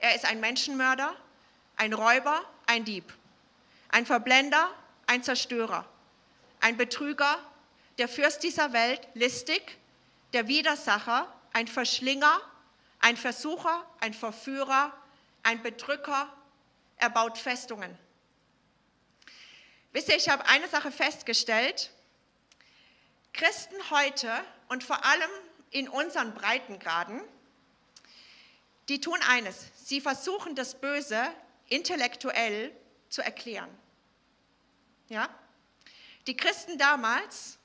Er 0.00 0.14
ist 0.14 0.24
ein 0.24 0.40
Menschenmörder, 0.40 1.14
ein 1.76 1.92
Räuber, 1.92 2.44
ein 2.66 2.84
Dieb, 2.84 3.12
ein 3.88 4.06
Verblender, 4.06 4.70
ein 5.06 5.22
Zerstörer, 5.22 5.84
ein 6.60 6.76
Betrüger, 6.76 7.38
der 7.98 8.08
Fürst 8.08 8.42
dieser 8.42 8.72
Welt, 8.72 9.00
listig, 9.14 9.78
der 10.32 10.48
Widersacher, 10.48 11.32
ein 11.52 11.68
Verschlinger, 11.68 12.40
ein 13.00 13.16
Versucher, 13.16 13.84
ein 14.00 14.14
Verführer, 14.14 14.92
ein 15.42 15.62
Bedrücker, 15.62 16.28
er 16.98 17.10
baut 17.10 17.38
Festungen. 17.38 17.96
Wisst 19.92 20.08
ihr, 20.08 20.16
ich 20.16 20.28
habe 20.28 20.46
eine 20.46 20.68
Sache 20.68 20.92
festgestellt. 20.92 21.90
Christen 23.32 23.76
heute 23.90 24.32
und 24.68 24.84
vor 24.84 25.04
allem 25.04 25.30
in 25.70 25.88
unseren 25.88 26.34
Breitengraden, 26.34 27.20
die 28.88 29.00
tun 29.00 29.18
eines. 29.28 29.66
Sie 29.74 30.00
versuchen 30.00 30.54
das 30.54 30.74
Böse 30.80 31.22
intellektuell 31.68 32.72
zu 33.08 33.22
erklären. 33.22 33.70
Ja? 35.08 35.28
Die 36.26 36.36
Christen 36.36 36.78
damals, 36.78 37.58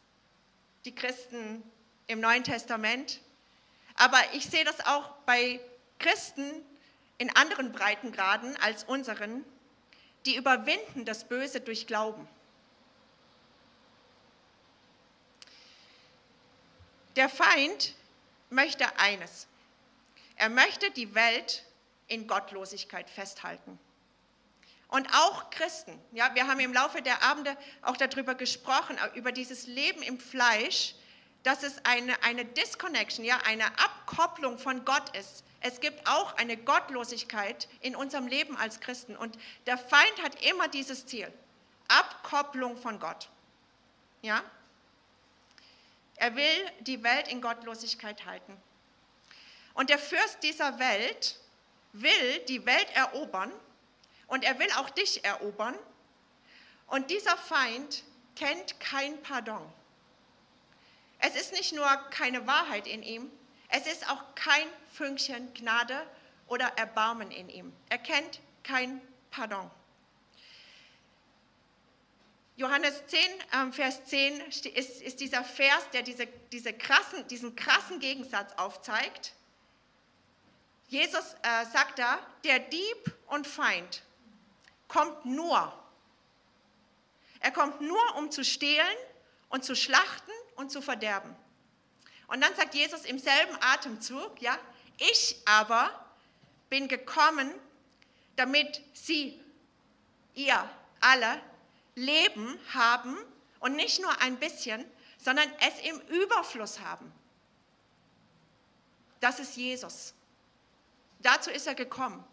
die 0.85 0.93
Christen 0.95 1.63
im 2.07 2.19
Neuen 2.19 2.43
Testament, 2.43 3.21
aber 3.95 4.19
ich 4.33 4.45
sehe 4.45 4.65
das 4.65 4.85
auch 4.85 5.09
bei 5.25 5.59
Christen 5.99 6.65
in 7.17 7.35
anderen 7.35 7.71
Breitengraden 7.71 8.55
als 8.61 8.83
unseren, 8.83 9.43
die 10.25 10.35
überwinden 10.35 11.05
das 11.05 11.27
Böse 11.27 11.61
durch 11.61 11.87
Glauben. 11.87 12.27
Der 17.15 17.29
Feind 17.29 17.93
möchte 18.49 18.97
eines. 18.97 19.47
Er 20.35 20.49
möchte 20.49 20.89
die 20.91 21.13
Welt 21.13 21.63
in 22.07 22.27
Gottlosigkeit 22.27 23.09
festhalten. 23.09 23.79
Und 24.87 25.11
auch 25.13 25.49
Christen, 25.49 25.99
ja, 26.11 26.33
wir 26.35 26.47
haben 26.47 26.59
im 26.59 26.73
Laufe 26.73 27.01
der 27.01 27.23
Abende 27.23 27.57
auch 27.81 27.97
darüber 27.97 28.35
gesprochen, 28.35 28.97
über 29.15 29.31
dieses 29.31 29.65
Leben 29.65 30.03
im 30.03 30.19
Fleisch, 30.19 30.95
dass 31.41 31.63
es 31.63 31.83
eine, 31.83 32.21
eine 32.23 32.45
Disconnection, 32.45 33.25
ja, 33.25 33.37
eine 33.45 33.65
Abkopplung 33.79 34.59
von 34.59 34.85
Gott 34.85 35.15
ist. 35.17 35.43
Es 35.65 35.79
gibt 35.79 36.05
auch 36.09 36.35
eine 36.35 36.57
Gottlosigkeit 36.57 37.69
in 37.79 37.95
unserem 37.95 38.27
Leben 38.27 38.57
als 38.57 38.81
Christen. 38.81 39.15
Und 39.15 39.39
der 39.65 39.77
Feind 39.77 40.21
hat 40.21 40.43
immer 40.43 40.67
dieses 40.67 41.05
Ziel, 41.05 41.31
Abkopplung 41.87 42.75
von 42.75 42.99
Gott. 42.99 43.29
Ja? 44.21 44.43
Er 46.17 46.35
will 46.35 46.71
die 46.81 47.01
Welt 47.01 47.29
in 47.29 47.41
Gottlosigkeit 47.41 48.25
halten. 48.25 48.61
Und 49.73 49.89
der 49.89 49.99
Fürst 49.99 50.43
dieser 50.43 50.79
Welt 50.79 51.39
will 51.93 52.39
die 52.49 52.65
Welt 52.65 52.87
erobern 52.93 53.51
und 54.27 54.43
er 54.43 54.59
will 54.59 54.69
auch 54.77 54.89
dich 54.89 55.23
erobern. 55.23 55.75
Und 56.87 57.09
dieser 57.09 57.37
Feind 57.37 58.03
kennt 58.35 58.81
kein 58.81 59.21
Pardon. 59.21 59.61
Es 61.19 61.35
ist 61.35 61.53
nicht 61.53 61.71
nur 61.71 61.87
keine 62.09 62.45
Wahrheit 62.47 62.85
in 62.85 63.01
ihm, 63.01 63.31
es 63.69 63.87
ist 63.87 64.09
auch 64.09 64.35
kein 64.35 64.67
Fünkchen 64.91 65.53
Gnade 65.53 66.05
oder 66.47 66.65
Erbarmen 66.77 67.31
in 67.31 67.49
ihm. 67.49 67.73
Er 67.89 67.97
kennt 67.97 68.39
kein 68.63 69.01
Pardon. 69.31 69.69
Johannes 72.55 73.05
10, 73.07 73.19
ähm, 73.53 73.73
Vers 73.73 74.05
10 74.05 74.39
ist, 74.41 74.65
ist, 75.01 75.19
dieser 75.19 75.43
Vers, 75.43 75.89
der 75.91 76.03
diese, 76.03 76.27
diese 76.51 76.71
krassen, 76.71 77.27
diesen 77.27 77.55
krassen 77.55 77.99
Gegensatz 77.99 78.53
aufzeigt. 78.57 79.33
Jesus 80.87 81.33
äh, 81.41 81.65
sagt 81.71 81.97
da, 81.97 82.19
der 82.43 82.59
Dieb 82.59 83.17
und 83.27 83.47
Feind 83.47 84.03
kommt 84.87 85.25
nur. 85.25 85.73
Er 87.39 87.51
kommt 87.51 87.81
nur, 87.81 88.15
um 88.17 88.29
zu 88.29 88.45
stehlen 88.45 88.85
und 89.49 89.65
zu 89.65 89.75
schlachten 89.75 90.31
und 90.55 90.71
zu 90.71 90.81
verderben. 90.81 91.35
Und 92.33 92.41
dann 92.41 92.55
sagt 92.55 92.73
Jesus 92.73 93.05
im 93.05 93.19
selben 93.19 93.55
Atemzug, 93.61 94.41
ja, 94.41 94.57
ich 94.97 95.37
aber 95.45 95.91
bin 96.67 96.87
gekommen, 96.87 97.53
damit 98.37 98.81
sie, 98.91 99.39
ihr 100.33 100.67
alle, 100.99 101.39
Leben 101.93 102.59
haben 102.73 103.15
und 103.59 103.75
nicht 103.75 104.01
nur 104.01 104.19
ein 104.19 104.37
bisschen, 104.37 104.83
sondern 105.19 105.47
es 105.59 105.79
im 105.87 105.99
Überfluss 106.07 106.79
haben. 106.79 107.13
Das 109.19 109.37
ist 109.37 109.55
Jesus. 109.55 110.15
Dazu 111.19 111.51
ist 111.51 111.67
er 111.67 111.75
gekommen. 111.75 112.23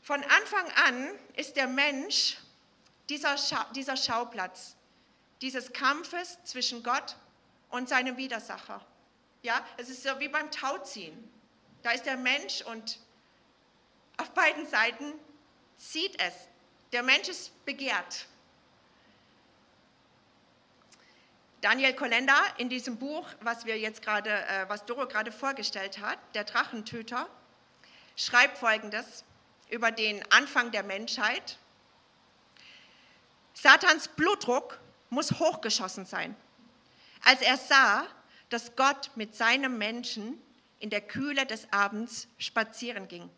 Von 0.00 0.22
Anfang 0.22 0.70
an 0.86 1.08
ist 1.34 1.56
der 1.56 1.66
Mensch 1.66 2.36
dieser, 3.08 3.36
Scha 3.36 3.64
dieser 3.74 3.96
Schauplatz 3.96 4.76
dieses 5.40 5.72
Kampfes 5.72 6.38
zwischen 6.44 6.82
Gott 6.82 7.16
und 7.70 7.88
seinem 7.88 8.16
Widersacher. 8.16 8.84
Ja, 9.42 9.64
es 9.76 9.88
ist 9.88 10.02
so 10.02 10.18
wie 10.20 10.28
beim 10.28 10.50
Tauziehen. 10.50 11.30
Da 11.82 11.92
ist 11.92 12.04
der 12.04 12.16
Mensch 12.16 12.62
und 12.62 12.98
auf 14.18 14.30
beiden 14.30 14.66
Seiten 14.66 15.14
zieht 15.78 16.20
es. 16.20 16.34
Der 16.92 17.02
Mensch 17.02 17.28
ist 17.28 17.64
begehrt. 17.64 18.26
Daniel 21.62 21.94
Kolenda 21.94 22.38
in 22.56 22.68
diesem 22.68 22.98
Buch, 22.98 23.26
was 23.40 23.64
wir 23.64 23.78
jetzt 23.78 24.02
gerade, 24.02 24.30
äh, 24.30 24.68
was 24.68 24.84
Doro 24.86 25.06
gerade 25.06 25.30
vorgestellt 25.30 26.00
hat, 26.00 26.18
der 26.34 26.44
Drachentöter, 26.44 27.28
schreibt 28.16 28.58
Folgendes 28.58 29.24
über 29.68 29.90
den 29.90 30.22
Anfang 30.32 30.70
der 30.70 30.82
Menschheit. 30.82 31.58
Satans 33.54 34.08
Blutdruck 34.08 34.79
muss 35.10 35.32
hochgeschossen 35.38 36.06
sein. 36.06 36.34
Als 37.24 37.42
er 37.42 37.56
sah, 37.56 38.06
dass 38.48 38.74
Gott 38.76 39.10
mit 39.16 39.34
seinem 39.34 39.78
Menschen 39.78 40.40
in 40.78 40.90
der 40.90 41.00
Kühle 41.00 41.46
des 41.46 41.72
Abends 41.72 42.26
spazieren 42.38 43.06
ging. 43.06 43.28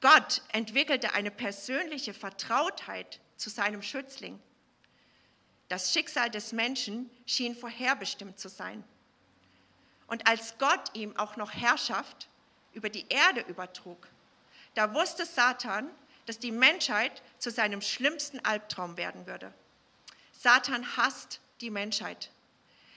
Gott 0.00 0.42
entwickelte 0.52 1.12
eine 1.14 1.30
persönliche 1.30 2.14
Vertrautheit 2.14 3.20
zu 3.36 3.50
seinem 3.50 3.82
Schützling. 3.82 4.40
Das 5.68 5.92
Schicksal 5.92 6.30
des 6.30 6.52
Menschen 6.52 7.10
schien 7.26 7.56
vorherbestimmt 7.56 8.38
zu 8.38 8.48
sein. 8.48 8.84
Und 10.06 10.28
als 10.28 10.58
Gott 10.58 10.94
ihm 10.94 11.16
auch 11.16 11.36
noch 11.36 11.52
Herrschaft 11.52 12.28
über 12.72 12.90
die 12.90 13.06
Erde 13.08 13.40
übertrug, 13.42 14.06
da 14.74 14.92
wusste 14.94 15.24
Satan, 15.24 15.90
dass 16.26 16.38
die 16.38 16.52
Menschheit 16.52 17.22
zu 17.38 17.50
seinem 17.50 17.80
schlimmsten 17.80 18.44
Albtraum 18.44 18.96
werden 18.96 19.26
würde. 19.26 19.52
Satan 20.44 20.98
hasst 20.98 21.40
die 21.62 21.70
Menschheit, 21.70 22.30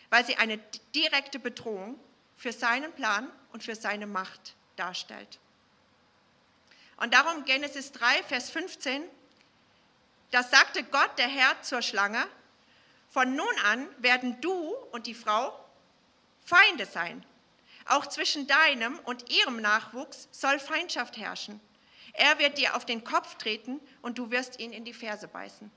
weil 0.10 0.26
sie 0.26 0.36
eine 0.36 0.58
direkte 0.94 1.40
Bedrohung 1.40 1.98
für 2.36 2.52
seinen 2.52 2.92
Plan 2.92 3.32
und 3.54 3.64
für 3.64 3.74
seine 3.74 4.06
Macht 4.06 4.54
darstellt. 4.76 5.40
Und 6.98 7.14
darum 7.14 7.46
Genesis 7.46 7.94
3, 7.94 8.24
Vers 8.24 8.50
15, 8.50 9.02
das 10.32 10.52
sagte 10.52 10.84
Gott, 10.84 11.18
der 11.18 11.30
Herr, 11.30 11.62
zur 11.62 11.82
Schlange, 11.82 12.28
von 13.08 13.34
nun 13.34 13.58
an 13.64 13.88
werden 14.00 14.42
du 14.42 14.76
und 14.92 15.08
die 15.08 15.14
Frau 15.14 15.58
Feinde 16.44 16.86
sein. 16.86 17.26
Auch 17.86 18.08
zwischen 18.08 18.46
deinem 18.48 19.00
und 19.06 19.32
ihrem 19.32 19.62
Nachwuchs 19.62 20.28
soll 20.34 20.60
Feindschaft 20.60 21.16
herrschen. 21.16 21.62
Er 22.12 22.40
wird 22.40 22.58
dir 22.58 22.76
auf 22.76 22.84
den 22.84 23.06
Kopf 23.06 23.36
treten 23.36 23.80
und 24.02 24.18
du 24.18 24.32
wirst 24.32 24.60
ihn 24.60 24.74
in 24.74 24.84
die 24.84 24.94
Ferse 24.94 25.30
beißen. 25.30 25.72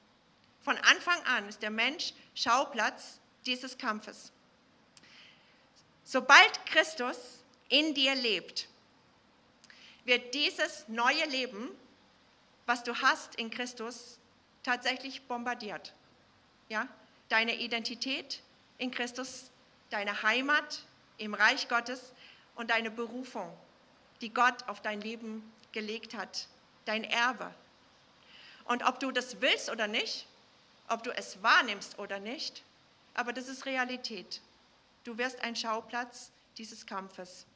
Von 0.63 0.77
Anfang 0.79 1.23
an 1.25 1.49
ist 1.49 1.63
der 1.63 1.71
Mensch 1.71 2.13
Schauplatz 2.35 3.19
dieses 3.47 3.79
Kampfes. 3.79 4.33
Sobald 6.05 6.67
Christus 6.67 7.17
in 7.69 7.95
dir 7.95 8.15
lebt, 8.15 8.69
wird 10.05 10.35
dieses 10.35 10.89
neue 10.89 11.25
Leben, 11.27 11.69
was 12.67 12.83
du 12.83 12.95
hast 12.97 13.37
in 13.37 13.51
Christus, 13.51 14.19
tatsächlich 14.63 15.23
bombardiert. 15.23 15.95
Ja? 16.69 16.89
Deine 17.29 17.57
Identität 17.57 18.43
in 18.79 18.91
Christus, 18.91 19.51
deine 19.91 20.23
Heimat 20.23 20.83
im 21.19 21.35
Reich 21.35 21.69
Gottes 21.69 22.13
und 22.57 22.71
deine 22.71 22.91
Berufung, 22.91 23.57
die 24.21 24.33
Gott 24.33 24.69
auf 24.69 24.83
dein 24.83 25.01
Leben 25.01 25.51
gelegt 25.73 26.15
hat, 26.15 26.49
dein 26.85 27.05
Erbe. 27.05 27.55
Und 28.65 28.85
ob 28.85 29.01
du 29.01 29.11
das 29.11 29.41
willst 29.41 29.71
oder 29.71 29.87
nicht, 29.87 30.27
ob 30.91 31.03
du 31.03 31.11
es 31.17 31.43
wahrnimmst 31.43 31.99
oder 31.99 32.19
nicht, 32.19 32.63
aber 33.15 33.33
das 33.33 33.49
ist 33.49 33.65
Realität. 33.65 34.43
Du 35.05 35.17
wirst 35.17 35.41
ein 35.43 35.57
Schauplatz 35.57 36.31
dieses 36.59 36.85
Kampfes. 36.85 37.47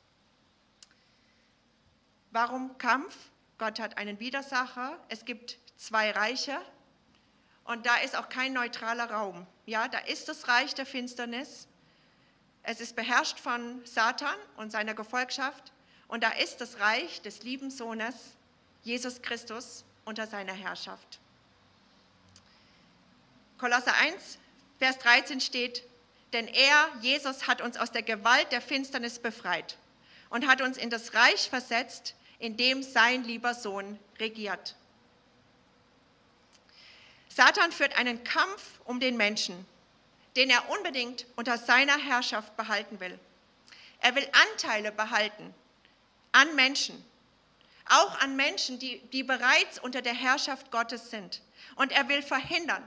Warum 2.31 2.79
Kampf? 2.79 3.15
Gott 3.59 3.79
hat 3.79 3.99
einen 3.99 4.19
Widersacher. 4.19 4.99
Es 5.09 5.25
gibt 5.25 5.59
zwei 5.77 6.11
Reiche 6.11 6.59
und 7.65 7.87
da 7.87 7.97
ist 7.99 8.17
auch 8.17 8.29
kein 8.29 8.53
neutraler 8.53 9.11
Raum. 9.11 9.47
Ja, 9.67 9.89
da 9.89 9.99
ist 9.99 10.29
das 10.29 10.49
Reich 10.49 10.75
der 10.75 10.87
Finsternis. 10.87 11.69
Es 12.63 12.81
ist 12.81 12.97
beherrscht 12.97 13.39
von 13.39 13.85
Satan 13.85 14.39
und 14.57 14.73
seiner 14.73 14.95
Gefolgschaft 14.95 15.73
und 16.09 16.23
da 16.23 16.31
ist 16.31 16.61
das 16.61 16.81
Reich 16.81 17.21
des 17.23 17.43
lieben 17.43 17.71
Sohnes 17.71 18.15
Jesus 18.83 19.23
Christus 19.23 19.85
unter 20.05 20.27
seiner 20.27 20.53
Herrschaft. 20.53 21.21
Kolosser 23.65 23.95
1, 23.95 24.37
Vers 24.79 24.99
13 24.99 25.41
steht, 25.41 25.85
denn 26.35 26.49
er, 26.49 26.87
Jesus, 27.01 27.47
hat 27.47 27.63
uns 27.63 27.79
aus 27.79 27.91
der 27.91 28.03
Gewalt 28.03 28.53
der 28.53 28.61
Finsternis 28.61 29.19
befreit 29.19 29.79
und 30.29 30.47
hat 30.47 30.61
uns 30.61 30.77
in 30.77 30.91
das 30.91 31.15
Reich 31.15 31.49
versetzt, 31.49 32.15
in 32.39 32.59
dem 32.59 32.83
sein 32.83 33.25
lieber 33.25 33.55
Sohn 33.55 33.99
regiert. 34.21 34.77
Satan 37.31 37.73
führt 37.73 37.97
einen 37.97 38.23
Kampf 38.23 38.81
um 38.85 39.01
den 39.01 39.17
Menschen, 39.17 39.65
den 40.37 40.51
er 40.51 40.69
unbedingt 40.69 41.25
unter 41.35 41.57
seiner 41.57 41.97
Herrschaft 41.97 42.59
behalten 42.59 43.01
will. 43.01 43.19
Er 44.01 44.15
will 44.15 44.29
Anteile 44.53 44.93
behalten 44.93 45.55
an 46.33 46.55
Menschen, 46.55 47.03
auch 47.89 48.21
an 48.21 48.37
Menschen, 48.37 48.79
die, 48.79 48.99
die 49.15 49.23
bereits 49.23 49.79
unter 49.79 50.03
der 50.03 50.15
Herrschaft 50.15 50.71
Gottes 50.71 51.09
sind. 51.09 51.41
Und 51.77 51.93
er 51.93 52.11
will 52.11 52.21
verhindern, 52.21 52.83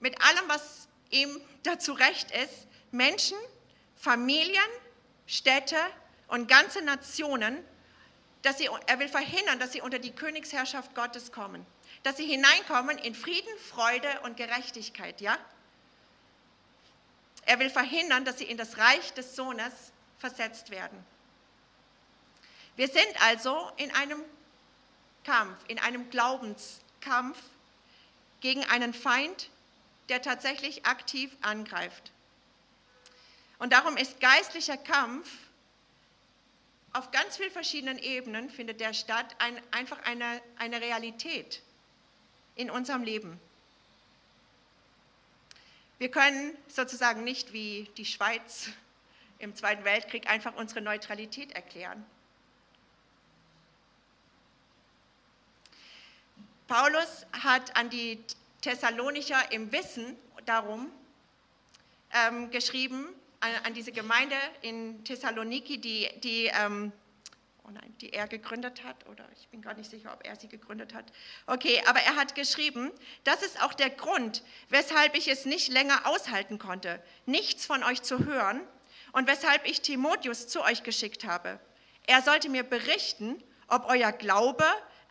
mit 0.00 0.20
allem, 0.22 0.48
was 0.48 0.88
ihm 1.10 1.40
dazu 1.62 1.92
recht 1.92 2.30
ist, 2.30 2.66
Menschen, 2.90 3.36
Familien, 3.96 4.60
Städte 5.26 5.76
und 6.28 6.48
ganze 6.48 6.82
Nationen, 6.82 7.62
dass 8.42 8.58
sie, 8.58 8.68
er 8.86 8.98
will 8.98 9.08
verhindern, 9.08 9.58
dass 9.58 9.72
sie 9.72 9.82
unter 9.82 9.98
die 9.98 10.12
Königsherrschaft 10.12 10.94
Gottes 10.94 11.30
kommen, 11.30 11.64
dass 12.02 12.16
sie 12.16 12.26
hineinkommen 12.26 12.98
in 12.98 13.14
Frieden, 13.14 13.50
Freude 13.58 14.08
und 14.22 14.36
Gerechtigkeit, 14.36 15.20
ja? 15.20 15.36
Er 17.46 17.58
will 17.58 17.70
verhindern, 17.70 18.24
dass 18.24 18.38
sie 18.38 18.44
in 18.44 18.56
das 18.56 18.78
Reich 18.78 19.12
des 19.14 19.34
Sohnes 19.34 19.72
versetzt 20.18 20.70
werden. 20.70 21.04
Wir 22.76 22.88
sind 22.88 23.22
also 23.22 23.70
in 23.76 23.90
einem 23.94 24.22
Kampf, 25.24 25.56
in 25.68 25.78
einem 25.78 26.08
Glaubenskampf 26.10 27.38
gegen 28.40 28.64
einen 28.66 28.94
Feind, 28.94 29.50
der 30.10 30.22
tatsächlich 30.22 30.84
aktiv 30.84 31.34
angreift. 31.40 32.12
Und 33.58 33.72
darum 33.72 33.96
ist 33.96 34.20
geistlicher 34.20 34.76
Kampf 34.76 35.28
auf 36.92 37.12
ganz 37.12 37.36
vielen 37.36 37.52
verschiedenen 37.52 37.98
Ebenen 37.98 38.50
findet 38.50 38.80
der 38.80 38.94
statt, 38.94 39.36
ein, 39.38 39.60
einfach 39.70 40.02
eine, 40.04 40.42
eine 40.56 40.80
Realität 40.80 41.62
in 42.56 42.70
unserem 42.70 43.04
Leben. 43.04 43.40
Wir 45.98 46.10
können 46.10 46.56
sozusagen 46.66 47.22
nicht 47.22 47.52
wie 47.52 47.88
die 47.96 48.06
Schweiz 48.06 48.70
im 49.38 49.54
Zweiten 49.54 49.84
Weltkrieg 49.84 50.28
einfach 50.28 50.56
unsere 50.56 50.80
Neutralität 50.80 51.52
erklären. 51.52 52.04
Paulus 56.66 57.26
hat 57.32 57.76
an 57.76 57.90
die 57.90 58.24
Thessalonicher 58.60 59.52
im 59.52 59.72
Wissen 59.72 60.16
darum 60.44 60.90
ähm, 62.12 62.50
geschrieben, 62.50 63.08
an, 63.40 63.50
an, 63.64 63.74
diese 63.74 63.92
Gemeinde 63.92 64.36
in 64.60 65.02
Thessaloniki, 65.04 65.78
die, 65.78 66.08
die, 66.20 66.46
ähm, 66.46 66.92
oh 67.64 67.70
nein, 67.70 67.94
die 68.00 68.12
er 68.12 68.28
gegründet 68.28 68.84
hat, 68.84 69.06
oder 69.08 69.24
ich 69.34 69.48
bin 69.48 69.62
gar 69.62 69.74
nicht 69.74 69.90
sicher, 69.90 70.12
ob 70.12 70.26
er 70.26 70.36
sie 70.36 70.48
gegründet 70.48 70.92
hat. 70.92 71.10
Okay, 71.46 71.82
aber 71.86 72.00
er 72.00 72.16
hat 72.16 72.34
geschrieben, 72.34 72.90
das 73.24 73.42
ist 73.42 73.62
auch 73.62 73.72
der 73.72 73.90
Grund, 73.90 74.42
weshalb 74.68 75.16
ich 75.16 75.28
es 75.28 75.46
nicht 75.46 75.68
länger 75.68 76.06
aushalten 76.06 76.58
konnte, 76.58 77.02
nichts 77.24 77.64
von 77.64 77.82
euch 77.82 78.02
zu 78.02 78.26
hören 78.26 78.60
und 79.12 79.26
weshalb 79.26 79.66
ich 79.66 79.80
Timotheus 79.80 80.48
zu 80.48 80.62
euch 80.62 80.82
geschickt 80.82 81.24
habe. 81.24 81.58
Er 82.06 82.20
sollte 82.22 82.50
mir 82.50 82.62
berichten, 82.62 83.42
ob 83.68 83.86
euer 83.86 84.12
Glaube 84.12 84.64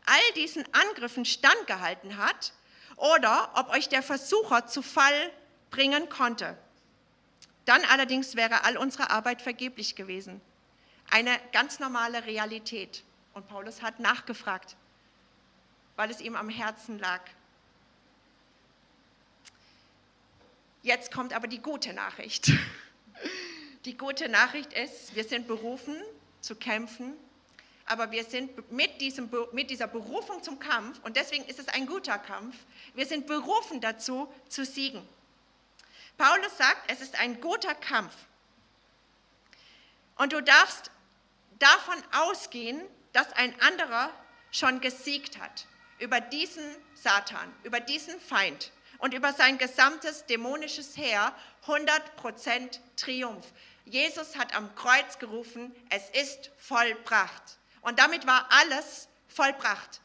all 0.05 0.33
diesen 0.35 0.65
Angriffen 0.73 1.25
standgehalten 1.25 2.17
hat 2.17 2.53
oder 2.99 3.51
ob 3.55 3.69
euch 3.69 3.89
der 3.89 4.03
Versucher 4.03 4.67
zu 4.67 4.81
Fall 4.81 5.31
bringen 5.71 6.09
konnte. 6.09 6.57
Dann 7.65 7.81
allerdings 7.85 8.35
wäre 8.35 8.63
all 8.63 8.77
unsere 8.77 9.09
Arbeit 9.09 9.41
vergeblich 9.41 9.95
gewesen. 9.95 10.41
Eine 11.09 11.39
ganz 11.51 11.79
normale 11.79 12.25
Realität. 12.25 13.03
Und 13.33 13.47
Paulus 13.47 13.81
hat 13.81 13.99
nachgefragt, 13.99 14.75
weil 15.95 16.11
es 16.11 16.19
ihm 16.19 16.35
am 16.35 16.49
Herzen 16.49 16.99
lag. 16.99 17.21
Jetzt 20.81 21.11
kommt 21.11 21.33
aber 21.33 21.47
die 21.47 21.61
gute 21.61 21.93
Nachricht. 21.93 22.51
Die 23.85 23.95
gute 23.95 24.27
Nachricht 24.27 24.73
ist, 24.73 25.15
wir 25.15 25.23
sind 25.23 25.47
berufen 25.47 25.95
zu 26.41 26.53
kämpfen 26.53 27.13
aber 27.89 28.11
wir 28.11 28.23
sind 28.23 28.71
mit, 28.71 29.01
diesem, 29.01 29.29
mit 29.51 29.69
dieser 29.69 29.87
Berufung 29.87 30.43
zum 30.43 30.59
Kampf, 30.59 30.99
und 31.03 31.17
deswegen 31.17 31.43
ist 31.45 31.59
es 31.59 31.67
ein 31.67 31.87
guter 31.87 32.19
Kampf, 32.19 32.55
wir 32.93 33.05
sind 33.05 33.25
berufen 33.25 33.81
dazu, 33.81 34.31
zu 34.47 34.63
siegen. 34.63 35.01
Paulus 36.17 36.55
sagt, 36.57 36.91
es 36.91 37.01
ist 37.01 37.19
ein 37.19 37.41
guter 37.41 37.73
Kampf. 37.73 38.13
Und 40.17 40.33
du 40.33 40.41
darfst 40.41 40.91
davon 41.57 41.97
ausgehen, 42.11 42.81
dass 43.13 43.31
ein 43.33 43.59
anderer 43.61 44.11
schon 44.51 44.81
gesiegt 44.81 45.39
hat 45.39 45.65
über 45.97 46.21
diesen 46.21 46.63
Satan, 46.93 47.53
über 47.63 47.79
diesen 47.79 48.19
Feind 48.19 48.71
und 48.99 49.13
über 49.13 49.33
sein 49.33 49.57
gesamtes 49.57 50.25
dämonisches 50.25 50.95
Heer 50.95 51.33
100% 51.65 52.79
Triumph. 52.95 53.45
Jesus 53.85 54.37
hat 54.37 54.55
am 54.55 54.75
Kreuz 54.75 55.17
gerufen, 55.19 55.75
es 55.89 56.09
ist 56.11 56.51
vollbracht. 56.57 57.58
Und 57.81 57.99
damit 57.99 58.27
war 58.27 58.47
alles 58.49 59.07
vollbracht. 59.27 60.01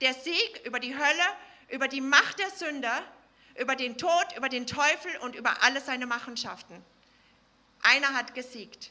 Der 0.00 0.14
Sieg 0.14 0.62
über 0.64 0.80
die 0.80 0.94
Hölle, 0.94 1.24
über 1.68 1.88
die 1.88 2.00
Macht 2.00 2.38
der 2.38 2.50
Sünder, 2.50 3.02
über 3.58 3.76
den 3.76 3.98
Tod, 3.98 4.36
über 4.36 4.48
den 4.48 4.66
Teufel 4.66 5.16
und 5.18 5.34
über 5.34 5.62
alle 5.62 5.80
seine 5.80 6.06
Machenschaften. 6.06 6.82
Einer 7.82 8.14
hat 8.14 8.34
gesiegt. 8.34 8.90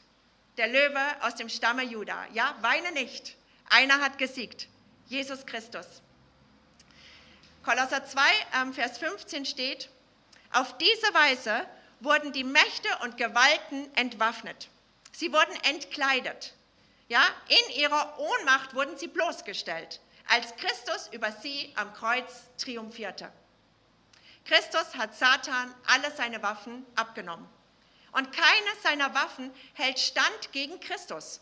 Der 0.56 0.68
Löwe 0.68 1.00
aus 1.22 1.34
dem 1.34 1.48
Stamme 1.48 1.82
Juda. 1.82 2.26
Ja, 2.32 2.54
weine 2.60 2.92
nicht. 2.92 3.36
Einer 3.70 4.00
hat 4.00 4.18
gesiegt. 4.18 4.68
Jesus 5.06 5.46
Christus. 5.46 5.86
Kolosser 7.64 8.04
2, 8.04 8.20
ähm, 8.60 8.74
Vers 8.74 8.98
15 8.98 9.44
steht, 9.44 9.90
auf 10.52 10.76
diese 10.78 11.14
Weise 11.14 11.66
wurden 12.00 12.32
die 12.32 12.44
Mächte 12.44 12.88
und 13.02 13.16
Gewalten 13.16 13.94
entwaffnet. 13.94 14.68
Sie 15.12 15.32
wurden 15.32 15.54
entkleidet. 15.64 16.54
Ja, 17.08 17.22
in 17.48 17.76
ihrer 17.76 18.18
Ohnmacht 18.18 18.74
wurden 18.74 18.96
sie 18.98 19.08
bloßgestellt, 19.08 20.00
als 20.28 20.54
Christus 20.56 21.08
über 21.12 21.32
sie 21.32 21.72
am 21.76 21.92
Kreuz 21.94 22.44
triumphierte. 22.58 23.32
Christus 24.44 24.94
hat 24.94 25.14
Satan 25.14 25.74
alle 25.86 26.10
seine 26.14 26.42
Waffen 26.42 26.86
abgenommen. 26.94 27.48
Und 28.12 28.32
keine 28.32 28.76
seiner 28.82 29.14
Waffen 29.14 29.52
hält 29.74 29.98
stand 29.98 30.52
gegen 30.52 30.80
Christus. 30.80 31.40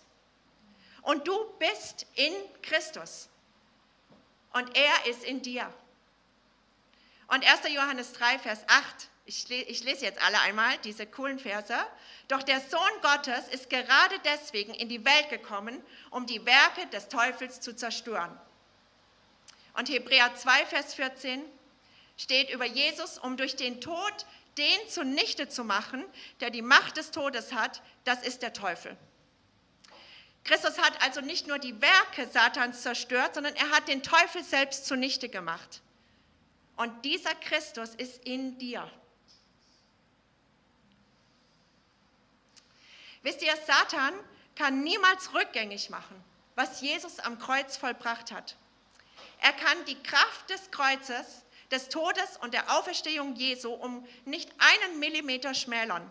Und 1.03 1.27
du 1.29 1.37
bist 1.59 2.07
in 2.15 2.33
Christus. 2.63 3.29
und 4.53 4.75
er 4.75 5.07
ist 5.07 5.23
in 5.23 5.43
dir. 5.43 5.73
Und 7.29 7.45
1. 7.45 7.69
Johannes 7.75 8.13
3, 8.15 8.39
Vers 8.39 8.61
8, 8.69 9.09
ich, 9.27 9.51
ich 9.51 9.85
lese 9.85 10.05
jetzt 10.05 10.23
alle 10.23 10.41
einmal 10.41 10.79
diese 10.79 11.07
coolen 11.07 11.39
Verse. 11.39 11.75
Doch 12.29 12.43
der 12.43 12.61
Sohn 12.61 12.81
Gottes 13.03 13.49
ist 13.49 13.69
gerade 13.69 14.15
deswegen 14.25 14.73
in 14.73 14.89
die 14.89 15.05
Welt 15.05 15.29
gekommen, 15.31 15.83
um 16.11 16.27
die 16.27 16.45
Werke 16.47 16.87
des 16.93 17.09
Teufels 17.09 17.61
zu 17.61 17.75
zerstören. 17.75 18.39
Und 19.75 19.89
Hebräer 19.89 20.35
2, 20.35 20.67
Vers 20.67 20.95
14 20.95 21.45
steht 22.17 22.51
über 22.51 22.65
Jesus, 22.65 23.19
um 23.19 23.37
durch 23.37 23.57
den 23.57 23.81
Tod 23.81 24.27
den 24.57 24.89
zunichte 24.89 25.49
zu 25.49 25.65
machen, 25.65 26.05
der 26.41 26.51
die 26.51 26.63
Macht 26.63 26.97
des 26.97 27.11
Todes 27.11 27.53
hat, 27.53 27.83
das 28.05 28.23
ist 28.23 28.43
der 28.43 28.55
Teufel. 28.55 28.97
Christus 30.45 30.79
hat 30.79 31.03
also 31.03 31.21
nicht 31.21 31.49
nur 31.49 31.59
die 31.59 31.79
Werke 31.83 32.29
Satans 32.33 32.83
zerstört, 32.83 33.35
sondern 33.35 33.55
er 33.57 33.71
hat 33.73 33.89
den 33.89 34.03
Teufel 34.03 34.45
selbst 34.45 34.87
zunichte 34.87 35.29
gemacht. 35.29 35.83
Und 36.77 37.05
dieser 37.05 37.35
Christus 37.35 37.95
ist 37.97 38.25
in 38.25 38.57
dir. 38.59 38.89
Wisst 43.27 43.43
ihr, 43.43 43.57
Satan 43.57 44.15
kann 44.55 44.85
niemals 44.85 45.35
rückgängig 45.35 45.91
machen, 45.91 46.23
was 46.55 46.81
Jesus 46.81 47.19
am 47.19 47.41
Kreuz 47.41 47.77
vollbracht 47.77 48.31
hat. 48.31 48.55
Er 49.41 49.53
kann 49.53 49.85
die 49.87 50.01
Kraft 50.01 50.49
des 50.49 50.71
Kreuzes, 50.71 51.43
des 51.73 51.89
Todes 51.89 52.37
und 52.43 52.55
der 52.55 52.79
Auferstehung 52.79 53.35
Jesu 53.35 53.73
um 53.73 54.07
nicht 54.27 54.49
einen 54.59 55.01
Millimeter 55.01 55.55
schmälern. 55.55 56.09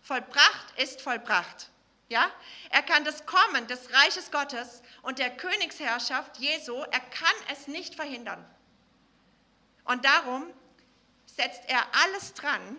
Vollbracht 0.00 0.78
ist 0.78 1.00
vollbracht. 1.02 1.70
Ja? 2.08 2.30
Er 2.70 2.82
kann 2.82 3.04
das 3.04 3.26
Kommen 3.26 3.66
des 3.66 3.92
Reiches 3.92 4.30
Gottes 4.30 4.80
und 5.02 5.18
der 5.18 5.36
Königsherrschaft 5.36 6.38
Jesu, 6.38 6.76
er 6.76 7.00
kann 7.00 7.34
es 7.50 7.66
nicht 7.66 7.96
verhindern. 7.96 8.48
Und 9.82 10.04
darum 10.04 10.46
setzt 11.26 11.68
er 11.68 11.84
alles 12.04 12.32
dran, 12.32 12.76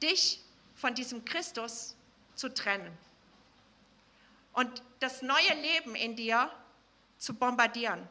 dich 0.00 0.40
von 0.74 0.94
diesem 0.94 1.26
Christus 1.26 1.96
zu 2.34 2.52
trennen 2.52 2.96
und 4.52 4.82
das 5.00 5.22
neue 5.22 5.54
Leben 5.60 5.94
in 5.94 6.16
dir 6.16 6.50
zu 7.18 7.34
bombardieren. 7.34 8.08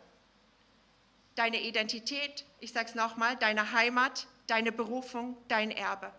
Deine 1.35 1.61
Identität, 1.61 2.45
ich 2.59 2.73
sage 2.73 2.89
es 2.89 2.95
nochmal, 2.95 3.35
deine 3.37 3.71
Heimat, 3.71 4.27
deine 4.47 4.71
Berufung, 4.71 5.37
dein 5.47 5.71
Erbe. 5.71 6.11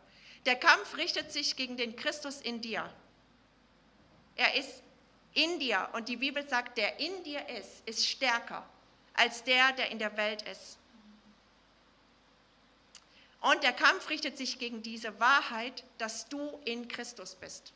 Der 0.47 0.57
Kampf 0.57 0.97
richtet 0.97 1.33
sich 1.33 1.57
gegen 1.57 1.77
den 1.77 1.97
Christus 1.97 2.41
in 2.41 2.61
dir. 2.61 2.88
Er 4.37 4.55
ist 4.55 4.83
in 5.35 5.59
dir 5.59 5.88
und 5.93 6.09
die 6.09 6.17
Bibel 6.17 6.49
sagt, 6.49 6.79
der 6.79 6.99
in 6.99 7.23
dir 7.25 7.47
ist, 7.49 7.87
ist 7.87 8.07
stärker 8.07 8.67
als 9.15 9.45
der, 9.45 9.73
der 9.73 9.91
in 9.91 9.99
der 9.99 10.17
Welt 10.17 10.43
ist. 10.43 10.79
Und 13.41 13.62
der 13.62 13.73
Kampf 13.73 14.09
richtet 14.09 14.38
sich 14.38 14.59
gegen 14.59 14.83
diese 14.83 15.19
Wahrheit, 15.21 15.85
dass 15.99 16.29
du 16.29 16.61
in 16.65 16.88
Christus 16.88 17.35
bist. 17.35 17.73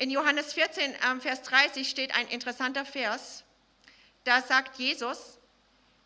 In 0.00 0.10
Johannes 0.10 0.54
14, 0.54 0.94
ähm, 1.06 1.20
Vers 1.20 1.42
30 1.42 1.86
steht 1.86 2.14
ein 2.14 2.26
interessanter 2.28 2.86
Vers. 2.86 3.44
Da 4.24 4.40
sagt 4.40 4.78
Jesus, 4.78 5.38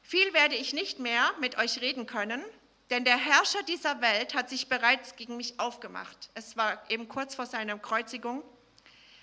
viel 0.03 0.35
werde 0.35 0.57
ich 0.57 0.73
nicht 0.73 0.99
mehr 0.99 1.33
mit 1.39 1.59
euch 1.59 1.81
reden 1.81 2.05
können, 2.05 2.43
denn 2.91 3.05
der 3.05 3.17
Herrscher 3.17 3.63
dieser 3.63 4.01
Welt 4.01 4.35
hat 4.35 4.51
sich 4.51 4.69
bereits 4.69 5.15
gegen 5.15 5.37
mich 5.37 5.61
aufgemacht. 5.61 6.31
Es 6.35 6.57
war 6.57 6.83
eben 6.91 7.09
kurz 7.09 7.37
vor 7.37 7.47
seiner 7.47 7.79
Kreuzigung. 7.79 8.43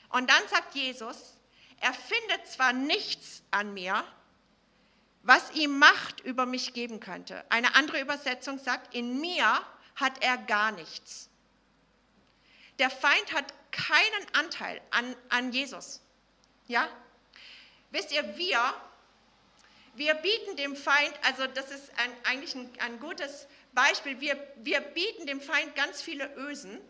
Und 0.08 0.30
dann 0.30 0.48
sagt 0.48 0.74
Jesus, 0.74 1.18
er 1.82 1.94
findet 1.94 2.48
zwar 2.48 2.72
nichts 2.72 3.44
an 3.52 3.74
mir, 3.74 4.06
was 5.24 5.52
ihm 5.52 5.80
Macht 5.80 6.22
über 6.22 6.46
mich 6.46 6.72
geben 6.72 7.02
könnte. 7.02 7.44
Eine 7.50 7.76
andere 7.76 8.00
Übersetzung 8.00 8.58
sagt, 8.58 8.96
in 8.96 9.20
mir 9.20 9.62
hat 9.98 10.24
er 10.24 10.38
gar 10.38 10.72
nichts. 10.72 11.30
Der 12.82 12.90
Feind 12.90 13.32
hat 13.32 13.46
keinen 13.72 14.34
Anteil 14.34 14.82
an, 14.90 15.16
an 15.30 15.52
Jesus. 15.52 16.02
Ja? 16.66 16.90
Wisst 17.92 18.12
ihr, 18.12 18.38
wir, 18.38 18.60
wir 19.94 20.16
bieten 20.16 20.56
dem 20.56 20.76
Feind, 20.76 21.14
also 21.22 21.46
das 21.46 21.70
ist 21.70 21.92
ein, 22.00 22.12
eigentlich 22.24 22.56
ein, 22.56 22.72
ein 22.80 23.00
gutes 23.00 23.46
Beispiel, 23.74 24.20
wir, 24.20 24.36
wir 24.56 24.82
bieten 24.82 25.28
dem 25.28 25.42
Feind 25.42 25.76
ganz 25.76 26.02
viele 26.02 26.36
Ösen, 26.38 26.82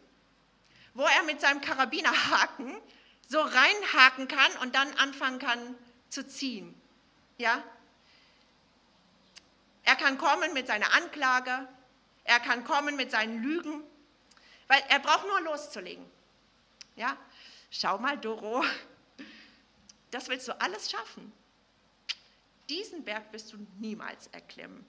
wo 0.93 1.03
er 1.03 1.23
mit 1.23 1.41
seinem 1.41 1.59
Karabinerhaken 1.59 2.73
so 3.27 3.41
reinhaken 3.41 4.29
kann 4.29 4.51
und 4.61 4.73
dann 4.73 4.93
anfangen 4.93 5.39
kann 5.39 5.75
zu 6.07 6.25
ziehen. 6.25 6.73
Ja? 7.37 7.61
Er 9.83 9.97
kann 9.97 10.17
kommen 10.17 10.53
mit 10.53 10.67
seiner 10.67 10.93
Anklage, 10.93 11.67
er 12.23 12.39
kann 12.39 12.63
kommen 12.63 12.95
mit 12.95 13.11
seinen 13.11 13.43
Lügen, 13.43 13.83
weil 14.71 14.83
er 14.87 14.99
braucht 14.99 15.27
nur 15.27 15.41
loszulegen. 15.41 16.09
Ja? 16.95 17.17
Schau 17.69 17.97
mal, 17.97 18.17
Doro, 18.17 18.63
das 20.11 20.29
willst 20.29 20.47
du 20.47 20.61
alles 20.61 20.89
schaffen. 20.89 21.33
Diesen 22.69 23.03
Berg 23.03 23.33
wirst 23.33 23.51
du 23.51 23.57
niemals 23.79 24.27
erklimmen. 24.27 24.85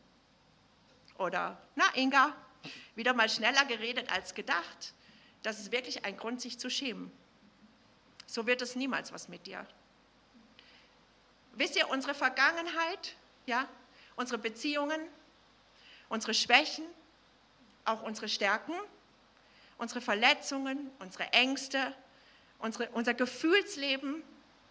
Oder, 1.19 1.61
na 1.75 1.87
Inga, 1.97 2.33
wieder 2.95 3.13
mal 3.13 3.29
schneller 3.29 3.65
geredet 3.65 4.09
als 4.13 4.35
gedacht. 4.35 4.95
Das 5.43 5.59
ist 5.59 5.73
wirklich 5.73 6.05
ein 6.05 6.17
Grund, 6.17 6.41
sich 6.41 6.61
zu 6.61 6.71
schämen. 6.71 7.11
So 8.27 8.47
wird 8.47 8.63
es 8.63 8.77
niemals 8.77 9.13
was 9.13 9.27
mit 9.27 9.49
dir. 9.49 9.67
Wisst 11.55 11.75
ihr, 11.75 11.91
unsere 11.91 12.15
Vergangenheit, 12.15 13.17
ja, 13.47 13.69
unsere 14.15 14.39
Beziehungen, 14.39 15.01
unsere 16.09 16.35
Schwächen, 16.35 16.85
auch 17.85 18.03
unsere 18.03 18.29
Stärken, 18.29 18.75
unsere 19.79 20.01
Verletzungen, 20.01 20.91
unsere 20.99 21.33
Ängste, 21.33 21.95
unsere, 22.59 22.89
unser 22.91 23.15
Gefühlsleben, 23.15 24.23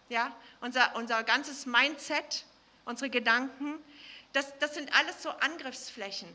ja, 0.08 0.34
unser, 0.60 0.94
unser 0.96 1.22
ganzes 1.22 1.66
Mindset, 1.66 2.44
unsere 2.84 3.10
Gedanken, 3.10 3.78
das, 4.32 4.58
das 4.58 4.74
sind 4.74 4.92
alles 4.94 5.22
so 5.22 5.30
Angriffsflächen. 5.30 6.28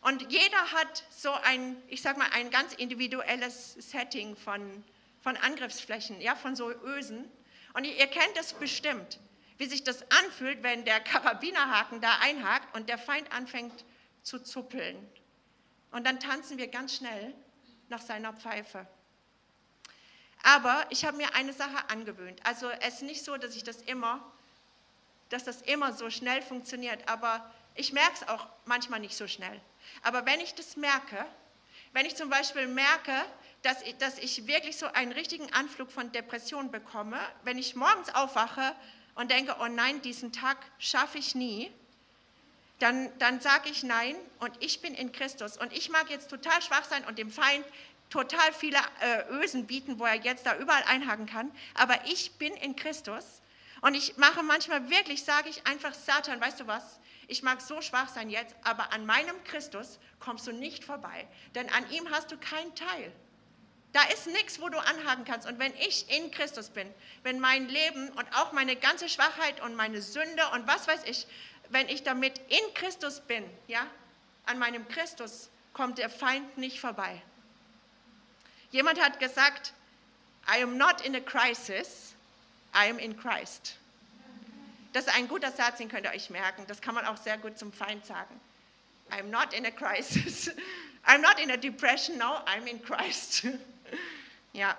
Und 0.00 0.30
jeder 0.30 0.72
hat 0.72 1.04
so 1.10 1.32
ein, 1.32 1.80
ich 1.88 2.02
sag 2.02 2.18
mal, 2.18 2.28
ein 2.32 2.50
ganz 2.50 2.74
individuelles 2.74 3.74
Setting 3.74 4.36
von, 4.36 4.84
von 5.22 5.36
Angriffsflächen, 5.38 6.20
ja, 6.20 6.36
von 6.36 6.56
so 6.56 6.70
Ösen. 6.70 7.24
Und 7.72 7.84
ihr 7.84 8.06
kennt 8.06 8.36
es 8.38 8.52
bestimmt, 8.52 9.18
wie 9.56 9.66
sich 9.66 9.82
das 9.82 10.02
anfühlt, 10.10 10.62
wenn 10.62 10.84
der 10.84 11.00
Karabinerhaken 11.00 12.00
da 12.00 12.18
einhakt 12.20 12.76
und 12.76 12.88
der 12.88 12.98
Feind 12.98 13.32
anfängt 13.32 13.84
zu 14.22 14.40
zuppeln. 14.40 14.96
Und 15.94 16.04
dann 16.04 16.20
tanzen 16.20 16.58
wir 16.58 16.68
ganz 16.68 16.96
schnell 16.96 17.34
nach 17.88 18.02
seiner 18.02 18.32
Pfeife. 18.32 18.86
Aber 20.42 20.84
ich 20.90 21.06
habe 21.06 21.16
mir 21.16 21.34
eine 21.34 21.54
Sache 21.54 21.88
angewöhnt. 21.88 22.44
Also 22.44 22.68
es 22.68 22.96
ist 22.96 23.02
nicht 23.02 23.24
so, 23.24 23.38
dass 23.38 23.56
ich 23.56 23.64
das 23.64 23.80
immer 23.82 24.22
dass 25.34 25.44
das 25.44 25.62
immer 25.62 25.92
so 25.92 26.10
schnell 26.10 26.42
funktioniert, 26.42 27.08
aber 27.08 27.50
ich 27.74 27.92
merke 27.92 28.12
es 28.14 28.28
auch 28.28 28.46
manchmal 28.66 29.00
nicht 29.00 29.16
so 29.16 29.26
schnell. 29.26 29.60
Aber 30.02 30.26
wenn 30.26 30.40
ich 30.40 30.54
das 30.54 30.76
merke, 30.76 31.26
wenn 31.92 32.06
ich 32.06 32.14
zum 32.14 32.30
Beispiel 32.30 32.66
merke, 32.66 33.12
dass 33.62 33.82
ich, 33.82 33.96
dass 33.96 34.18
ich 34.18 34.46
wirklich 34.46 34.76
so 34.76 34.86
einen 34.86 35.12
richtigen 35.12 35.52
Anflug 35.52 35.90
von 35.90 36.12
Depression 36.12 36.70
bekomme, 36.70 37.18
wenn 37.42 37.58
ich 37.58 37.74
morgens 37.74 38.14
aufwache 38.14 38.76
und 39.14 39.30
denke, 39.30 39.56
oh 39.60 39.66
nein, 39.66 40.02
diesen 40.02 40.32
Tag 40.32 40.58
schaffe 40.78 41.18
ich 41.18 41.34
nie, 41.34 41.72
dann, 42.78 43.10
dann 43.18 43.40
sage 43.40 43.70
ich 43.70 43.82
nein 43.82 44.16
und 44.40 44.52
ich 44.60 44.80
bin 44.80 44.94
in 44.94 45.12
Christus. 45.12 45.56
Und 45.56 45.72
ich 45.72 45.90
mag 45.90 46.10
jetzt 46.10 46.30
total 46.30 46.60
schwach 46.62 46.84
sein 46.84 47.04
und 47.04 47.18
dem 47.18 47.30
Feind 47.30 47.64
total 48.10 48.52
viele 48.52 48.78
äh, 49.00 49.24
Ösen 49.30 49.66
bieten, 49.66 49.98
wo 49.98 50.04
er 50.04 50.14
jetzt 50.14 50.46
da 50.46 50.56
überall 50.56 50.82
einhaken 50.84 51.26
kann, 51.26 51.50
aber 51.74 51.98
ich 52.06 52.32
bin 52.32 52.52
in 52.54 52.76
Christus 52.76 53.42
und 53.80 53.94
ich 53.94 54.16
mache 54.16 54.42
manchmal 54.42 54.88
wirklich, 54.88 55.24
sage 55.24 55.48
ich 55.48 55.66
einfach, 55.66 55.94
Satan, 55.94 56.40
weißt 56.40 56.60
du 56.60 56.66
was? 56.66 57.00
Ich 57.26 57.42
mag 57.42 57.60
so 57.60 57.80
schwach 57.80 58.08
sein 58.08 58.30
jetzt, 58.30 58.54
aber 58.62 58.92
an 58.92 59.06
meinem 59.06 59.42
Christus 59.44 59.98
kommst 60.20 60.46
du 60.46 60.52
nicht 60.52 60.84
vorbei, 60.84 61.26
denn 61.54 61.68
an 61.70 61.90
ihm 61.90 62.10
hast 62.10 62.30
du 62.30 62.36
keinen 62.36 62.74
Teil. 62.74 63.12
Da 63.92 64.02
ist 64.12 64.26
nichts, 64.26 64.60
wo 64.60 64.68
du 64.68 64.78
anhaken 64.78 65.24
kannst. 65.24 65.46
Und 65.46 65.60
wenn 65.60 65.72
ich 65.74 66.10
in 66.10 66.32
Christus 66.32 66.68
bin, 66.70 66.92
wenn 67.22 67.38
mein 67.38 67.68
Leben 67.68 68.08
und 68.08 68.26
auch 68.34 68.50
meine 68.50 68.74
ganze 68.74 69.08
Schwachheit 69.08 69.60
und 69.62 69.76
meine 69.76 70.02
Sünde 70.02 70.42
und 70.52 70.66
was 70.66 70.88
weiß 70.88 71.04
ich, 71.04 71.28
wenn 71.70 71.88
ich 71.88 72.02
damit 72.02 72.38
in 72.48 72.74
Christus 72.74 73.20
bin, 73.20 73.44
ja, 73.66 73.86
an 74.46 74.58
meinem 74.58 74.86
Christus 74.88 75.48
kommt 75.72 75.98
der 75.98 76.10
Feind 76.10 76.58
nicht 76.58 76.80
vorbei. 76.80 77.20
Jemand 78.70 79.00
hat 79.00 79.20
gesagt, 79.20 79.72
I 80.48 80.62
am 80.62 80.76
not 80.76 81.00
in 81.00 81.14
a 81.16 81.20
crisis, 81.20 82.14
I 82.74 82.90
am 82.90 82.98
in 82.98 83.16
Christ. 83.16 83.76
Das 84.92 85.06
ist 85.06 85.14
ein 85.14 85.26
guter 85.26 85.50
Satz, 85.50 85.78
den 85.78 85.88
könnt 85.88 86.06
ihr 86.06 86.12
euch 86.12 86.30
merken. 86.30 86.64
Das 86.68 86.80
kann 86.80 86.94
man 86.94 87.04
auch 87.06 87.16
sehr 87.16 87.38
gut 87.38 87.58
zum 87.58 87.72
Feind 87.72 88.06
sagen. 88.06 88.40
I'm 89.10 89.24
not 89.24 89.52
in 89.52 89.66
a 89.66 89.70
crisis. 89.70 90.50
I'm 91.06 91.20
not 91.20 91.38
in 91.40 91.50
a 91.50 91.56
depression, 91.56 92.16
no, 92.16 92.40
I'm 92.46 92.66
in 92.66 92.82
Christ. 92.82 93.46
ja. 94.52 94.76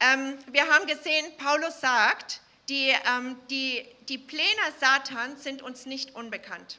Ähm, 0.00 0.38
wir 0.52 0.68
haben 0.68 0.86
gesehen, 0.86 1.26
Paulus 1.38 1.80
sagt, 1.80 2.40
die, 2.68 2.88
ähm, 2.88 3.38
die, 3.48 3.86
die 4.08 4.18
Pläne 4.18 4.72
Satans 4.78 5.42
sind 5.42 5.62
uns 5.62 5.86
nicht 5.86 6.14
unbekannt. 6.14 6.78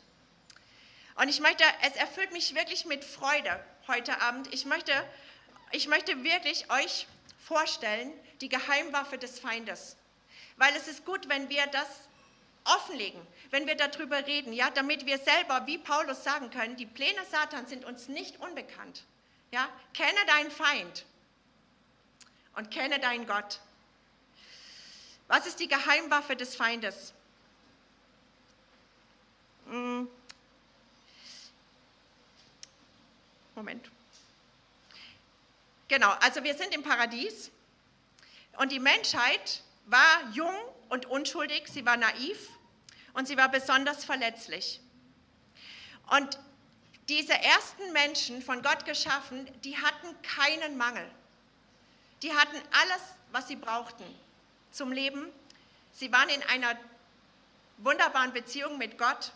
Und 1.16 1.30
ich 1.30 1.40
möchte, 1.40 1.64
es 1.82 1.96
erfüllt 1.96 2.32
mich 2.32 2.56
wirklich 2.56 2.86
mit 2.86 3.04
Freude 3.04 3.64
heute 3.88 4.22
Abend. 4.22 4.54
Ich 4.54 4.66
möchte, 4.66 4.94
ich 5.72 5.88
möchte 5.88 6.24
wirklich 6.24 6.72
euch 6.72 7.08
vorstellen, 7.46 8.14
die 8.42 8.50
Geheimwaffe 8.50 9.18
des 9.18 9.40
Feindes. 9.40 9.98
Weil 10.58 10.76
es 10.76 10.88
ist 10.88 11.06
gut, 11.06 11.28
wenn 11.28 11.50
wir 11.50 11.66
das 11.68 11.88
offenlegen, 12.66 13.20
wenn 13.50 13.66
wir 13.68 13.76
darüber 13.76 14.26
reden, 14.28 14.54
ja, 14.54 14.70
damit 14.70 15.06
wir 15.06 15.18
selber, 15.18 15.66
wie 15.66 15.78
Paulus 15.78 16.24
sagen 16.24 16.52
können, 16.52 16.76
die 16.76 16.86
Pläne 16.86 17.26
Satans 17.32 17.70
sind 17.70 17.84
uns 17.84 18.08
nicht 18.08 18.40
unbekannt. 18.40 19.04
Ja, 19.52 19.68
kenne 19.94 20.20
deinen 20.28 20.52
Feind 20.52 21.06
und 22.56 22.70
kenne 22.70 23.00
deinen 23.00 23.26
Gott. 23.26 23.60
Was 25.30 25.46
ist 25.46 25.60
die 25.60 25.68
Geheimwaffe 25.68 26.36
des 26.36 26.56
Feindes? 26.56 27.14
Hm. 29.68 30.10
Moment. 33.54 33.92
Genau, 35.88 36.10
also 36.22 36.44
wir 36.44 36.56
sind 36.56 36.74
im 36.74 36.82
Paradies 36.82 37.52
und 38.58 38.72
die 38.72 38.80
Menschheit 38.80 39.62
war 39.86 40.30
jung 40.34 40.56
und 40.90 41.06
unschuldig, 41.06 41.68
sie 41.68 41.86
war 41.86 41.96
naiv 41.96 42.50
und 43.14 43.28
sie 43.28 43.38
war 43.38 43.50
besonders 43.50 44.04
verletzlich. 44.06 44.82
Und 46.10 46.40
diese 47.08 47.34
ersten 47.34 47.94
Menschen, 47.94 48.42
von 48.42 48.64
Gott 48.64 48.84
geschaffen, 48.86 49.48
die 49.64 49.78
hatten 49.78 50.20
keinen 50.24 50.76
Mangel. 50.78 51.08
Die 52.24 52.34
hatten 52.34 52.58
alles, 52.72 53.02
was 53.32 53.48
sie 53.48 53.56
brauchten 53.56 54.06
zum 54.72 54.92
Leben. 54.92 55.28
Sie 55.94 56.12
waren 56.12 56.30
in 56.30 56.44
einer 56.44 56.78
wunderbaren 57.78 58.34
Beziehung 58.34 58.78
mit 58.78 58.98
Gott 58.98 59.32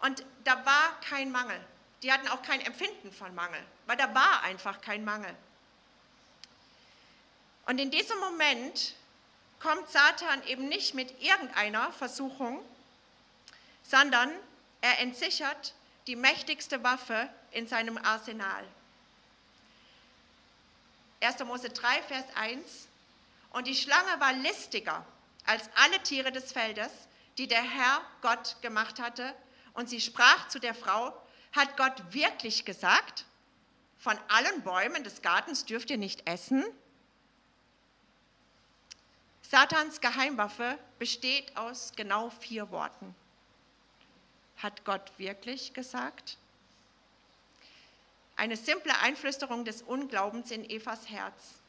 und 0.00 0.24
da 0.44 0.64
war 0.64 1.00
kein 1.08 1.30
Mangel. 1.30 1.60
Die 2.02 2.12
hatten 2.12 2.28
auch 2.28 2.42
kein 2.42 2.60
Empfinden 2.60 3.12
von 3.12 3.34
Mangel, 3.34 3.62
weil 3.86 3.96
da 3.96 4.14
war 4.14 4.42
einfach 4.42 4.80
kein 4.80 5.04
Mangel. 5.04 5.34
Und 7.66 7.78
in 7.78 7.90
diesem 7.90 8.18
Moment 8.18 8.94
kommt 9.60 9.88
Satan 9.88 10.44
eben 10.46 10.68
nicht 10.68 10.94
mit 10.94 11.22
irgendeiner 11.22 11.92
Versuchung, 11.92 12.60
sondern 13.84 14.30
er 14.80 14.98
entsichert 14.98 15.74
die 16.08 16.16
mächtigste 16.16 16.82
Waffe 16.82 17.28
in 17.52 17.68
seinem 17.68 17.96
Arsenal. 17.98 18.64
1. 21.20 21.38
Mose 21.44 21.70
3, 21.70 22.02
Vers 22.02 22.24
1. 22.34 22.88
Und 23.52 23.66
die 23.66 23.74
Schlange 23.74 24.20
war 24.20 24.32
listiger 24.32 25.04
als 25.44 25.68
alle 25.74 26.02
Tiere 26.02 26.32
des 26.32 26.52
Feldes, 26.52 26.90
die 27.38 27.48
der 27.48 27.62
Herr 27.62 28.00
Gott 28.20 28.56
gemacht 28.62 29.00
hatte. 29.00 29.34
Und 29.74 29.88
sie 29.88 30.00
sprach 30.00 30.48
zu 30.48 30.58
der 30.58 30.74
Frau, 30.74 31.12
hat 31.52 31.76
Gott 31.76 32.02
wirklich 32.10 32.64
gesagt, 32.64 33.24
von 33.98 34.18
allen 34.28 34.62
Bäumen 34.62 35.04
des 35.04 35.22
Gartens 35.22 35.64
dürft 35.64 35.90
ihr 35.90 35.98
nicht 35.98 36.26
essen? 36.26 36.64
Satans 39.42 40.00
Geheimwaffe 40.00 40.78
besteht 40.98 41.56
aus 41.56 41.92
genau 41.94 42.30
vier 42.30 42.70
Worten. 42.70 43.14
Hat 44.56 44.84
Gott 44.84 45.12
wirklich 45.18 45.74
gesagt? 45.74 46.38
Eine 48.36 48.56
simple 48.56 48.98
Einflüsterung 49.00 49.64
des 49.64 49.82
Unglaubens 49.82 50.50
in 50.50 50.68
Evas 50.68 51.08
Herz. 51.10 51.61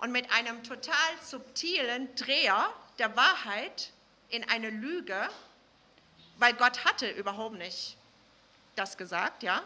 Und 0.00 0.12
mit 0.12 0.30
einem 0.32 0.62
total 0.62 1.10
subtilen 1.22 2.14
Dreher 2.14 2.72
der 2.98 3.16
Wahrheit 3.16 3.92
in 4.30 4.48
eine 4.48 4.70
Lüge, 4.70 5.28
weil 6.38 6.54
Gott 6.54 6.84
hatte 6.84 7.10
überhaupt 7.10 7.56
nicht 7.56 7.96
das 8.76 8.96
gesagt, 8.96 9.42
ja? 9.42 9.62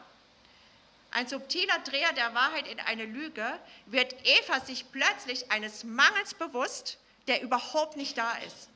Ein 1.13 1.29
subtiler 1.29 1.79
Dreher 1.81 2.13
der 2.15 2.35
Wahrheit 2.35 2.67
in 2.67 2.81
eine 2.81 3.05
Lüge 3.05 3.47
wird 3.87 4.15
Eva 4.27 4.59
sich 4.61 4.91
plötzlich 4.91 5.53
eines 5.53 5.85
Mangels 5.85 6.35
bewusst, 6.35 6.99
der 7.29 7.41
überhaupt 7.41 7.97
nicht 7.97 8.19
da 8.19 8.33
ist. 8.39 8.69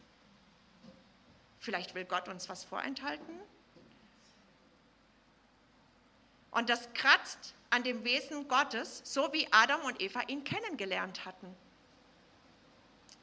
Vielleicht 1.59 1.97
will 1.97 2.05
Gott 2.05 2.29
uns 2.29 2.49
was 2.49 2.63
vorenthalten? 2.63 3.41
Und 6.53 6.71
das 6.71 6.93
kratzt 6.95 7.55
an 7.71 7.83
dem 7.83 8.05
Wesen 8.05 8.49
Gottes, 8.49 9.03
so 9.05 9.33
wie 9.33 9.47
Adam 9.53 9.83
und 9.83 10.01
Eva 10.01 10.23
ihn 10.27 10.45
kennengelernt 10.45 11.25
hatten. 11.25 11.55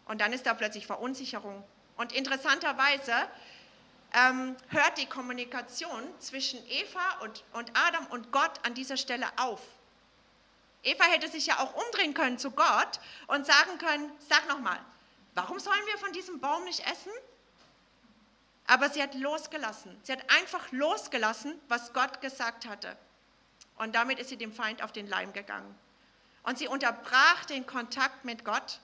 Und 0.05 0.21
dann 0.21 0.33
ist 0.33 0.45
da 0.45 0.53
plötzlich 0.53 0.85
Verunsicherung. 0.85 1.63
Und 1.97 2.13
interessanterweise 2.13 3.13
ähm, 4.13 4.55
hört 4.69 4.97
die 4.97 5.07
Kommunikation 5.07 6.03
zwischen 6.19 6.59
Eva 6.69 7.19
und, 7.21 7.43
und 7.53 7.71
Adam 7.73 8.05
und 8.07 8.31
Gott 8.31 8.65
an 8.65 8.73
dieser 8.73 8.97
Stelle 8.97 9.27
auf. 9.37 9.61
Eva 10.83 11.03
hätte 11.05 11.27
sich 11.27 11.47
ja 11.47 11.59
auch 11.59 11.73
umdrehen 11.73 12.13
können 12.13 12.37
zu 12.37 12.51
Gott 12.51 12.99
und 13.27 13.45
sagen 13.45 13.77
können, 13.79 14.11
sag 14.29 14.47
nochmal, 14.47 14.79
warum 15.33 15.59
sollen 15.59 15.85
wir 15.87 15.97
von 15.97 16.13
diesem 16.13 16.39
Baum 16.39 16.63
nicht 16.65 16.85
essen? 16.85 17.11
Aber 18.67 18.89
sie 18.89 19.01
hat 19.01 19.15
losgelassen. 19.15 19.95
Sie 20.03 20.11
hat 20.11 20.23
einfach 20.31 20.71
losgelassen, 20.71 21.59
was 21.67 21.93
Gott 21.93 22.21
gesagt 22.21 22.67
hatte. 22.67 22.95
Und 23.77 23.95
damit 23.95 24.19
ist 24.19 24.29
sie 24.29 24.37
dem 24.37 24.53
Feind 24.53 24.81
auf 24.81 24.91
den 24.91 25.07
Leim 25.07 25.33
gegangen. 25.33 25.77
Und 26.43 26.57
sie 26.57 26.67
unterbrach 26.67 27.45
den 27.45 27.65
Kontakt 27.65 28.23
mit 28.23 28.45
Gott 28.45 28.79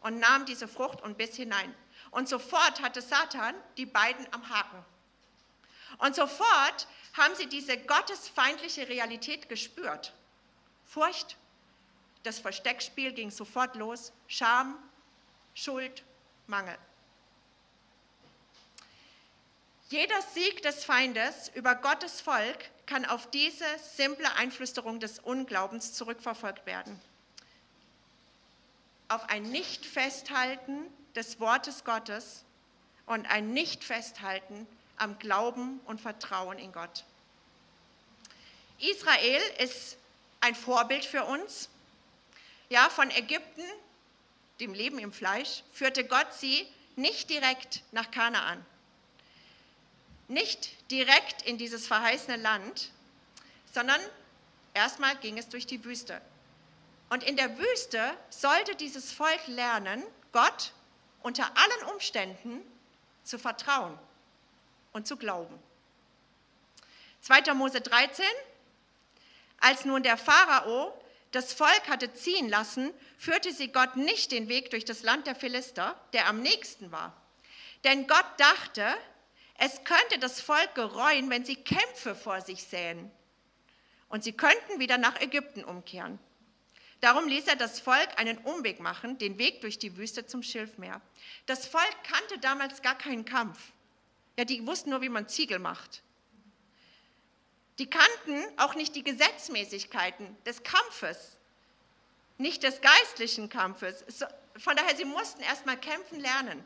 und 0.00 0.18
nahm 0.18 0.46
diese 0.46 0.68
Frucht 0.68 1.02
und 1.02 1.18
biss 1.18 1.34
hinein. 1.34 1.74
Und 2.10 2.28
sofort 2.28 2.80
hatte 2.80 3.02
Satan 3.02 3.54
die 3.76 3.86
beiden 3.86 4.26
am 4.32 4.48
Haken. 4.48 4.84
Und 5.98 6.14
sofort 6.14 6.86
haben 7.14 7.34
sie 7.34 7.46
diese 7.46 7.76
gottesfeindliche 7.78 8.88
Realität 8.88 9.48
gespürt. 9.48 10.12
Furcht, 10.84 11.36
das 12.22 12.38
Versteckspiel 12.38 13.12
ging 13.12 13.30
sofort 13.30 13.76
los, 13.76 14.12
Scham, 14.26 14.78
Schuld, 15.54 16.02
Mangel. 16.46 16.76
Jeder 19.90 20.20
Sieg 20.32 20.62
des 20.62 20.82
Feindes 20.82 21.50
über 21.54 21.74
Gottes 21.74 22.22
Volk 22.22 22.70
kann 22.86 23.04
auf 23.04 23.28
diese 23.30 23.66
simple 23.78 24.34
Einflüsterung 24.36 24.98
des 24.98 25.18
Unglaubens 25.18 25.92
zurückverfolgt 25.92 26.64
werden. 26.64 26.98
Auf 29.08 29.28
ein 29.28 29.42
Nicht-Festhalten 29.42 30.86
des 31.14 31.38
Wortes 31.38 31.84
Gottes 31.84 32.44
und 33.04 33.26
ein 33.26 33.52
Nicht-Festhalten 33.52 34.66
am 34.96 35.18
Glauben 35.18 35.80
und 35.84 36.00
Vertrauen 36.00 36.58
in 36.58 36.72
Gott. 36.72 37.04
Israel 38.78 39.42
ist 39.58 39.98
ein 40.40 40.54
Vorbild 40.54 41.04
für 41.04 41.24
uns. 41.24 41.68
Ja, 42.70 42.88
von 42.88 43.10
Ägypten, 43.10 43.64
dem 44.60 44.72
Leben 44.72 44.98
im 44.98 45.12
Fleisch, 45.12 45.62
führte 45.72 46.04
Gott 46.04 46.32
sie 46.32 46.66
nicht 46.96 47.28
direkt 47.28 47.82
nach 47.92 48.10
Kanaan 48.10 48.64
nicht 50.28 50.90
direkt 50.90 51.42
in 51.42 51.58
dieses 51.58 51.86
verheißene 51.86 52.36
Land, 52.36 52.90
sondern 53.72 54.00
erstmal 54.72 55.16
ging 55.16 55.38
es 55.38 55.48
durch 55.48 55.66
die 55.66 55.84
Wüste. 55.84 56.20
Und 57.10 57.22
in 57.22 57.36
der 57.36 57.58
Wüste 57.58 58.16
sollte 58.30 58.74
dieses 58.76 59.12
Volk 59.12 59.46
lernen, 59.46 60.02
Gott 60.32 60.72
unter 61.22 61.44
allen 61.56 61.94
Umständen 61.94 62.60
zu 63.22 63.38
vertrauen 63.38 63.98
und 64.92 65.06
zu 65.06 65.16
glauben. 65.16 65.58
2. 67.22 67.54
Mose 67.54 67.80
13, 67.80 68.24
als 69.60 69.84
nun 69.84 70.02
der 70.02 70.16
Pharao 70.16 70.92
das 71.30 71.52
Volk 71.52 71.88
hatte 71.88 72.12
ziehen 72.12 72.48
lassen, 72.48 72.92
führte 73.18 73.52
sie 73.52 73.68
Gott 73.68 73.96
nicht 73.96 74.30
den 74.30 74.48
Weg 74.48 74.70
durch 74.70 74.84
das 74.84 75.02
Land 75.02 75.26
der 75.26 75.34
Philister, 75.34 75.98
der 76.12 76.26
am 76.28 76.40
nächsten 76.40 76.92
war. 76.92 77.16
Denn 77.82 78.06
Gott 78.06 78.26
dachte, 78.36 78.86
es 79.58 79.84
könnte 79.84 80.18
das 80.18 80.40
Volk 80.40 80.74
gereuen, 80.74 81.30
wenn 81.30 81.44
sie 81.44 81.56
Kämpfe 81.56 82.14
vor 82.14 82.40
sich 82.40 82.64
sähen. 82.64 83.10
Und 84.08 84.24
sie 84.24 84.32
könnten 84.32 84.80
wieder 84.80 84.98
nach 84.98 85.20
Ägypten 85.20 85.64
umkehren. 85.64 86.18
Darum 87.00 87.28
ließ 87.28 87.46
er 87.48 87.56
das 87.56 87.80
Volk 87.80 88.18
einen 88.18 88.38
Umweg 88.38 88.80
machen, 88.80 89.18
den 89.18 89.38
Weg 89.38 89.60
durch 89.60 89.78
die 89.78 89.96
Wüste 89.96 90.26
zum 90.26 90.42
Schilfmeer. 90.42 91.00
Das 91.46 91.66
Volk 91.66 91.96
kannte 92.02 92.38
damals 92.38 92.82
gar 92.82 92.96
keinen 92.96 93.24
Kampf. 93.24 93.58
Ja, 94.38 94.44
die 94.44 94.66
wussten 94.66 94.90
nur, 94.90 95.02
wie 95.02 95.08
man 95.08 95.28
Ziegel 95.28 95.58
macht. 95.58 96.02
Die 97.78 97.90
kannten 97.90 98.42
auch 98.58 98.74
nicht 98.74 98.94
die 98.94 99.02
Gesetzmäßigkeiten 99.02 100.36
des 100.44 100.62
Kampfes, 100.62 101.36
nicht 102.38 102.62
des 102.62 102.80
geistlichen 102.80 103.48
Kampfes. 103.48 104.04
Von 104.56 104.76
daher, 104.76 104.96
sie 104.96 105.04
mussten 105.04 105.42
erst 105.42 105.66
mal 105.66 105.76
kämpfen 105.76 106.20
lernen. 106.20 106.64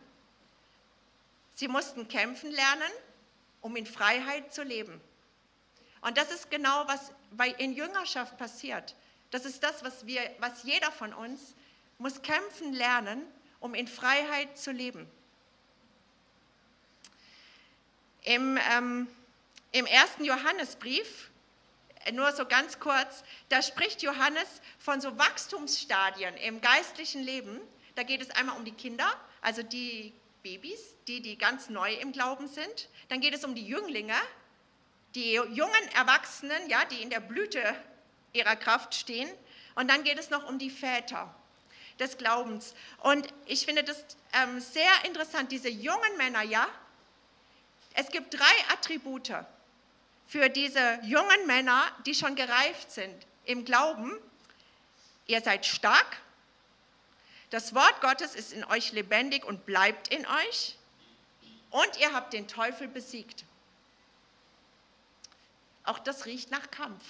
Sie 1.59 1.67
mussten 1.67 2.07
kämpfen 2.07 2.53
lernen, 2.53 2.93
um 3.63 3.75
in 3.75 3.85
Freiheit 3.85 4.55
zu 4.55 4.63
leben. 4.63 5.01
Und 6.03 6.17
das 6.17 6.31
ist 6.31 6.53
genau, 6.53 6.87
was 6.87 7.11
in 7.59 7.73
Jüngerschaft 7.73 8.39
passiert. 8.39 8.95
Das 9.33 9.45
ist 9.45 9.61
das, 9.65 9.83
was, 9.83 10.07
wir, 10.07 10.21
was 10.39 10.63
jeder 10.63 10.93
von 10.93 11.13
uns 11.13 11.57
muss 11.99 12.23
kämpfen 12.23 12.75
lernen, 12.75 13.27
um 13.59 13.75
in 13.75 13.89
Freiheit 13.89 14.57
zu 14.57 14.71
leben. 14.71 15.11
Im, 18.23 18.57
ähm, 18.71 19.09
im 19.73 19.87
ersten 19.87 20.25
Johannesbrief, 20.25 21.29
äh, 22.05 22.13
nur 22.13 22.31
so 22.35 22.47
ganz 22.47 22.79
kurz, 22.79 23.25
da 23.49 23.63
spricht 23.63 24.03
Johannes 24.03 24.63
von 24.79 25.01
so 25.01 25.19
Wachstumsstadien 25.19 26.37
im 26.37 26.61
geistlichen 26.61 27.25
Leben. 27.25 27.61
Da 27.97 28.05
geht 28.05 28.23
es 28.23 28.31
einmal 28.31 28.57
um 28.57 28.65
die 28.65 28.71
Kinder, 28.71 29.13
also 29.43 29.65
die 29.65 30.15
Babys, 30.49 30.95
die, 31.07 31.21
die 31.21 31.37
ganz 31.37 31.69
neu 31.69 31.93
im 31.93 32.11
Glauben 32.13 32.49
sind. 32.49 32.89
Dann 33.11 33.21
geht 33.21 33.35
es 33.35 33.45
um 33.45 33.55
die 33.55 33.67
Jünglinge, 33.67 34.15
die 35.15 35.35
jungen 35.35 35.89
Erwachsenen, 35.95 36.71
ja, 36.71 36.87
die 36.87 37.03
in 37.03 37.11
der 37.11 37.21
Blüte 37.21 37.63
ihrer 38.33 38.57
Kraft 38.57 38.95
stehen. 38.95 39.29
Und 39.75 39.89
dann 39.91 40.05
geht 40.05 40.19
es 40.19 40.31
noch 40.31 40.49
um 40.49 40.59
die 40.59 40.71
Väter 40.71 41.35
des 41.99 42.17
Glaubens. 42.17 42.75
Und 43.03 43.29
ich 43.45 43.67
finde 43.67 43.85
das 43.85 44.03
ähm, 44.33 44.59
sehr 44.61 44.91
interessant, 45.05 45.53
diese 45.53 45.69
jungen 45.69 46.17
Männer, 46.17 46.43
ja, 46.43 46.67
es 47.93 48.09
gibt 48.09 48.33
drei 48.33 48.73
Attribute 48.73 49.33
für 50.29 50.49
diese 50.49 50.99
jungen 51.03 51.47
Männer, 51.47 51.85
die 52.07 52.15
schon 52.15 52.37
gereift 52.37 52.91
sind 52.91 53.27
im 53.45 53.67
Glauben. 53.67 54.13
Ihr 55.27 55.43
seid 55.43 55.67
stark, 55.67 56.23
das 57.51 57.75
Wort 57.75 58.01
Gottes 58.01 58.35
ist 58.35 58.53
in 58.53 58.65
euch 58.65 58.93
lebendig 58.93 59.45
und 59.45 59.65
bleibt 59.67 60.09
in 60.09 60.27
euch 60.27 60.77
und 61.71 61.99
ihr 61.99 62.13
habt 62.13 62.33
den 62.33 62.49
Teufel 62.49 62.89
besiegt. 62.89 63.45
Auch 65.85 65.99
das 65.99 66.27
riecht 66.27 66.51
nach 66.51 66.71
Kampf. 66.71 67.03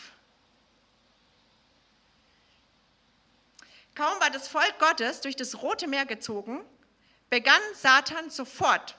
Kaum 3.96 4.20
war 4.20 4.30
das 4.30 4.46
Volk 4.46 4.78
Gottes 4.78 5.22
durch 5.22 5.34
das 5.34 5.60
Rote 5.60 5.88
Meer 5.88 6.06
gezogen, 6.06 6.64
begann 7.30 7.60
Satan 7.74 8.30
sofort 8.30 8.96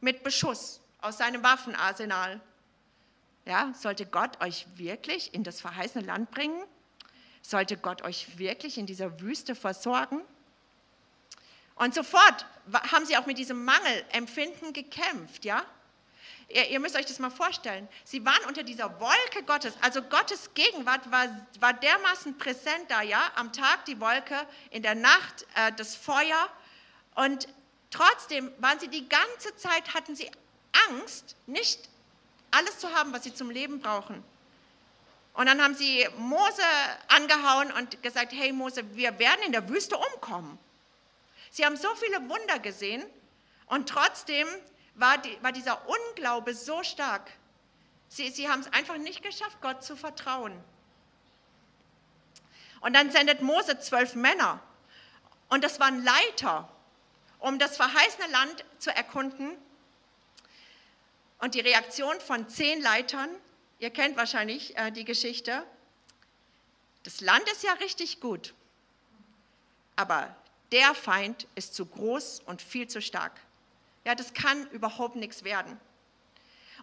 mit 0.00 0.24
Beschuss 0.24 0.80
aus 1.00 1.18
seinem 1.18 1.44
Waffenarsenal. 1.44 2.40
Ja, 3.44 3.72
sollte 3.74 4.06
Gott 4.06 4.40
euch 4.40 4.66
wirklich 4.74 5.32
in 5.34 5.44
das 5.44 5.60
verheißene 5.60 6.04
Land 6.04 6.32
bringen? 6.32 6.60
Sollte 7.42 7.76
Gott 7.76 8.02
euch 8.02 8.38
wirklich 8.38 8.76
in 8.76 8.86
dieser 8.86 9.20
Wüste 9.20 9.54
versorgen? 9.54 10.20
Und 11.74 11.94
sofort 11.94 12.46
haben 12.92 13.06
sie 13.06 13.16
auch 13.16 13.26
mit 13.26 13.38
diesem 13.38 13.64
Mangelempfinden 13.64 14.72
gekämpft, 14.72 15.44
ja? 15.44 15.64
Ihr, 16.48 16.68
ihr, 16.68 16.80
müsst 16.80 16.96
euch 16.96 17.06
das 17.06 17.20
mal 17.20 17.30
vorstellen. 17.30 17.88
Sie 18.04 18.24
waren 18.24 18.44
unter 18.48 18.64
dieser 18.64 19.00
Wolke 19.00 19.44
Gottes. 19.46 19.72
Also 19.80 20.02
Gottes 20.02 20.52
Gegenwart 20.52 21.08
war, 21.10 21.26
war 21.60 21.72
dermaßen 21.72 22.36
präsent 22.38 22.86
da, 22.88 23.02
ja? 23.02 23.30
Am 23.36 23.52
Tag 23.52 23.84
die 23.84 24.00
Wolke, 24.00 24.36
in 24.70 24.82
der 24.82 24.96
Nacht 24.96 25.46
äh, 25.54 25.72
das 25.76 25.94
Feuer. 25.94 26.48
Und 27.14 27.46
trotzdem 27.90 28.52
waren 28.58 28.80
sie 28.80 28.88
die 28.88 29.08
ganze 29.08 29.54
Zeit, 29.56 29.94
hatten 29.94 30.16
sie 30.16 30.28
Angst, 30.88 31.36
nicht 31.46 31.88
alles 32.50 32.78
zu 32.78 32.92
haben, 32.94 33.12
was 33.12 33.22
sie 33.24 33.32
zum 33.32 33.50
Leben 33.50 33.80
brauchen. 33.80 34.24
Und 35.34 35.46
dann 35.46 35.62
haben 35.62 35.74
sie 35.74 36.06
Mose 36.18 36.62
angehauen 37.08 37.70
und 37.72 38.02
gesagt, 38.02 38.32
hey 38.32 38.52
Mose, 38.52 38.82
wir 38.96 39.18
werden 39.18 39.40
in 39.46 39.52
der 39.52 39.68
Wüste 39.68 39.96
umkommen. 39.96 40.58
Sie 41.50 41.64
haben 41.64 41.76
so 41.76 41.92
viele 41.96 42.28
Wunder 42.28 42.58
gesehen 42.60 43.04
und 43.66 43.88
trotzdem 43.88 44.46
war, 44.94 45.18
die, 45.18 45.42
war 45.42 45.52
dieser 45.52 45.86
Unglaube 45.88 46.54
so 46.54 46.82
stark. 46.82 47.30
Sie, 48.08 48.30
sie 48.30 48.48
haben 48.48 48.60
es 48.60 48.72
einfach 48.72 48.96
nicht 48.98 49.22
geschafft, 49.22 49.60
Gott 49.60 49.84
zu 49.84 49.96
vertrauen. 49.96 50.52
Und 52.80 52.94
dann 52.94 53.10
sendet 53.10 53.42
Mose 53.42 53.78
zwölf 53.80 54.14
Männer 54.14 54.60
und 55.48 55.64
das 55.64 55.80
waren 55.80 56.02
Leiter, 56.02 56.68
um 57.40 57.58
das 57.58 57.76
verheißene 57.76 58.30
Land 58.30 58.64
zu 58.78 58.94
erkunden. 58.94 59.50
Und 61.38 61.54
die 61.54 61.60
Reaktion 61.60 62.20
von 62.20 62.48
zehn 62.48 62.80
Leitern, 62.80 63.28
ihr 63.78 63.90
kennt 63.90 64.16
wahrscheinlich 64.16 64.76
äh, 64.76 64.90
die 64.90 65.04
Geschichte, 65.04 65.64
das 67.02 67.20
Land 67.20 67.48
ist 67.50 67.62
ja 67.62 67.72
richtig 67.74 68.20
gut, 68.20 68.54
aber 69.96 70.36
der 70.72 70.94
Feind 70.94 71.46
ist 71.54 71.74
zu 71.74 71.86
groß 71.86 72.40
und 72.46 72.62
viel 72.62 72.88
zu 72.88 73.02
stark. 73.02 73.32
Ja, 74.04 74.14
das 74.14 74.32
kann 74.34 74.68
überhaupt 74.70 75.16
nichts 75.16 75.44
werden. 75.44 75.78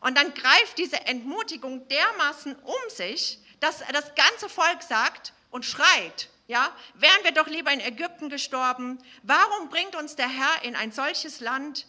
Und 0.01 0.17
dann 0.17 0.33
greift 0.33 0.77
diese 0.77 1.05
Entmutigung 1.05 1.87
dermaßen 1.87 2.55
um 2.55 2.89
sich, 2.89 3.39
dass 3.59 3.79
das 3.91 4.13
ganze 4.15 4.49
Volk 4.49 4.83
sagt 4.83 5.33
und 5.49 5.65
schreit, 5.65 6.29
ja, 6.47 6.71
wären 6.93 7.23
wir 7.23 7.31
doch 7.31 7.47
lieber 7.47 7.71
in 7.71 7.81
Ägypten 7.81 8.29
gestorben. 8.29 8.99
Warum 9.23 9.69
bringt 9.69 9.95
uns 9.95 10.15
der 10.15 10.29
Herr 10.29 10.63
in 10.63 10.75
ein 10.75 10.91
solches 10.91 11.39
Land? 11.39 11.87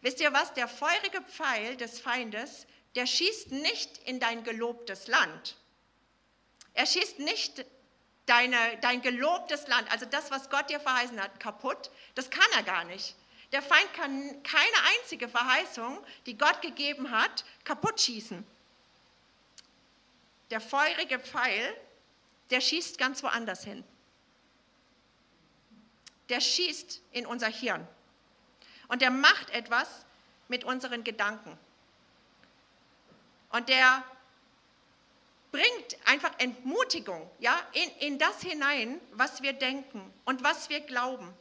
Wisst 0.00 0.20
ihr 0.20 0.32
was? 0.32 0.54
Der 0.54 0.66
feurige 0.66 1.20
Pfeil 1.22 1.76
des 1.76 2.00
Feindes, 2.00 2.66
der 2.94 3.06
schießt 3.06 3.52
nicht 3.52 3.98
in 3.98 4.18
dein 4.18 4.42
gelobtes 4.42 5.06
Land. 5.06 5.56
Er 6.72 6.86
schießt 6.86 7.18
nicht 7.18 7.64
deine, 8.26 8.56
dein 8.80 9.02
gelobtes 9.02 9.66
Land, 9.66 9.90
also 9.90 10.06
das, 10.06 10.30
was 10.30 10.50
Gott 10.50 10.70
dir 10.70 10.80
verheißen 10.80 11.20
hat, 11.20 11.40
kaputt. 11.40 11.90
Das 12.14 12.30
kann 12.30 12.46
er 12.56 12.62
gar 12.62 12.84
nicht. 12.84 13.16
Der 13.52 13.62
Feind 13.62 13.92
kann 13.94 14.42
keine 14.42 14.76
einzige 14.98 15.28
Verheißung, 15.28 15.98
die 16.26 16.38
Gott 16.38 16.62
gegeben 16.62 17.10
hat, 17.10 17.44
kaputt 17.64 18.00
schießen. 18.00 18.46
Der 20.50 20.60
feurige 20.60 21.18
Pfeil, 21.18 21.76
der 22.50 22.60
schießt 22.60 22.98
ganz 22.98 23.22
woanders 23.22 23.64
hin. 23.64 23.84
Der 26.28 26.40
schießt 26.40 27.00
in 27.12 27.26
unser 27.26 27.48
Hirn. 27.48 27.86
Und 28.88 29.02
der 29.02 29.10
macht 29.10 29.50
etwas 29.50 30.04
mit 30.48 30.64
unseren 30.64 31.02
Gedanken. 31.04 31.56
Und 33.50 33.68
der 33.68 34.04
bringt 35.52 35.96
einfach 36.04 36.32
Entmutigung 36.38 37.28
ja, 37.38 37.58
in, 37.72 38.08
in 38.08 38.18
das 38.18 38.40
hinein, 38.40 39.00
was 39.12 39.42
wir 39.42 39.52
denken 39.52 40.00
und 40.24 40.42
was 40.42 40.68
wir 40.68 40.80
glauben. 40.80 41.32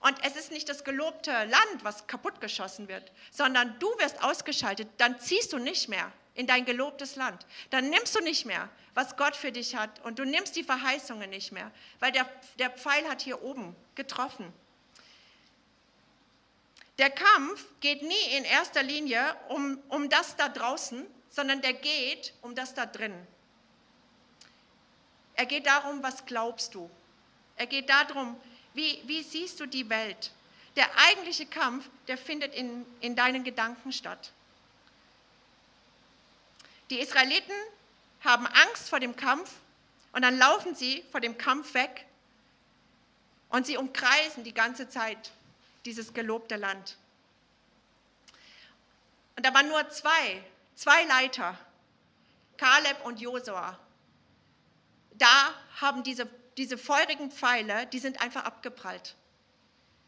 Und 0.00 0.16
es 0.24 0.34
ist 0.36 0.50
nicht 0.50 0.68
das 0.68 0.84
gelobte 0.84 1.30
Land, 1.30 1.84
was 1.84 2.06
kaputtgeschossen 2.06 2.88
wird, 2.88 3.12
sondern 3.30 3.78
du 3.78 3.86
wirst 3.98 4.22
ausgeschaltet. 4.22 4.88
Dann 4.96 5.20
ziehst 5.20 5.52
du 5.52 5.58
nicht 5.58 5.88
mehr 5.88 6.10
in 6.34 6.46
dein 6.46 6.64
gelobtes 6.64 7.16
Land. 7.16 7.46
Dann 7.68 7.90
nimmst 7.90 8.14
du 8.14 8.20
nicht 8.20 8.46
mehr, 8.46 8.70
was 8.94 9.16
Gott 9.16 9.36
für 9.36 9.52
dich 9.52 9.76
hat. 9.76 10.00
Und 10.04 10.18
du 10.18 10.24
nimmst 10.24 10.56
die 10.56 10.64
Verheißungen 10.64 11.28
nicht 11.28 11.52
mehr, 11.52 11.70
weil 11.98 12.12
der, 12.12 12.26
der 12.58 12.70
Pfeil 12.70 13.06
hat 13.08 13.20
hier 13.20 13.42
oben 13.42 13.76
getroffen. 13.94 14.50
Der 16.98 17.10
Kampf 17.10 17.64
geht 17.80 18.02
nie 18.02 18.36
in 18.36 18.44
erster 18.44 18.82
Linie 18.82 19.36
um, 19.48 19.78
um 19.88 20.08
das 20.08 20.36
da 20.36 20.48
draußen, 20.48 21.06
sondern 21.30 21.62
der 21.62 21.72
geht 21.72 22.34
um 22.42 22.54
das 22.54 22.74
da 22.74 22.86
drin. 22.86 23.14
Er 25.34 25.46
geht 25.46 25.66
darum, 25.66 26.02
was 26.02 26.26
glaubst 26.26 26.74
du? 26.74 26.90
Er 27.56 27.66
geht 27.66 27.88
darum, 27.88 28.38
wie, 28.74 29.00
wie 29.06 29.22
siehst 29.22 29.58
du 29.60 29.66
die 29.66 29.88
Welt? 29.88 30.32
Der 30.76 30.88
eigentliche 31.08 31.46
Kampf, 31.46 31.88
der 32.08 32.18
findet 32.18 32.54
in, 32.54 32.84
in 33.00 33.16
deinen 33.16 33.44
Gedanken 33.44 33.92
statt. 33.92 34.32
Die 36.90 36.98
Israeliten 37.00 37.54
haben 38.24 38.46
Angst 38.46 38.88
vor 38.88 39.00
dem 39.00 39.16
Kampf 39.16 39.52
und 40.12 40.22
dann 40.22 40.38
laufen 40.38 40.74
sie 40.74 41.04
vor 41.10 41.20
dem 41.20 41.38
Kampf 41.38 41.74
weg 41.74 42.04
und 43.48 43.66
sie 43.66 43.76
umkreisen 43.76 44.44
die 44.44 44.54
ganze 44.54 44.88
Zeit 44.88 45.30
dieses 45.84 46.12
gelobte 46.12 46.56
Land. 46.56 46.96
Und 49.36 49.46
da 49.46 49.54
waren 49.54 49.68
nur 49.68 49.88
zwei 49.90 50.42
Zwei 50.80 51.04
Leiter, 51.04 51.58
Kaleb 52.56 53.04
und 53.04 53.20
Josua. 53.20 53.78
Da 55.12 55.54
haben 55.78 56.02
diese, 56.02 56.26
diese 56.56 56.78
feurigen 56.78 57.30
Pfeile, 57.30 57.86
die 57.88 57.98
sind 57.98 58.22
einfach 58.22 58.44
abgeprallt. 58.44 59.14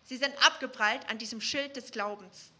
Sie 0.02 0.16
sind 0.16 0.34
abgeprallt 0.42 1.10
an 1.10 1.18
diesem 1.18 1.42
Schild 1.42 1.76
des 1.76 1.90
Glaubens. 1.90 2.52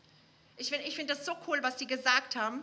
Ich 0.58 0.68
finde 0.68 0.84
ich 0.86 0.94
find 0.94 1.08
das 1.08 1.24
so 1.24 1.34
cool, 1.46 1.62
was 1.62 1.78
sie 1.78 1.86
gesagt 1.86 2.36
haben. 2.36 2.62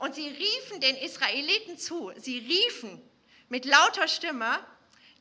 Und 0.00 0.16
sie 0.16 0.26
riefen 0.26 0.80
den 0.80 0.96
Israeliten 0.96 1.78
zu, 1.78 2.12
sie 2.16 2.38
riefen 2.38 3.00
mit 3.48 3.66
lauter 3.66 4.08
Stimme, 4.08 4.58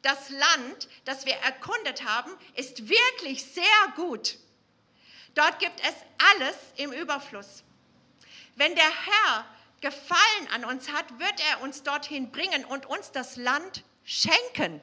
das 0.01 0.31
Land, 0.31 0.87
das 1.05 1.27
wir 1.27 1.35
erkundet 1.35 2.05
haben, 2.05 2.31
ist 2.55 2.89
wirklich 2.89 3.45
sehr 3.45 3.93
gut. 3.95 4.39
Dort 5.35 5.59
gibt 5.59 5.79
es 5.81 5.93
alles 6.31 6.55
im 6.77 6.91
Überfluss. 6.91 7.63
Wenn 8.55 8.73
der 8.73 8.89
Herr 9.05 9.45
Gefallen 9.81 10.47
an 10.53 10.65
uns 10.65 10.91
hat, 10.91 11.19
wird 11.19 11.41
er 11.51 11.61
uns 11.61 11.83
dorthin 11.83 12.31
bringen 12.31 12.65
und 12.65 12.85
uns 12.85 13.11
das 13.11 13.35
Land 13.35 13.83
schenken. 14.03 14.81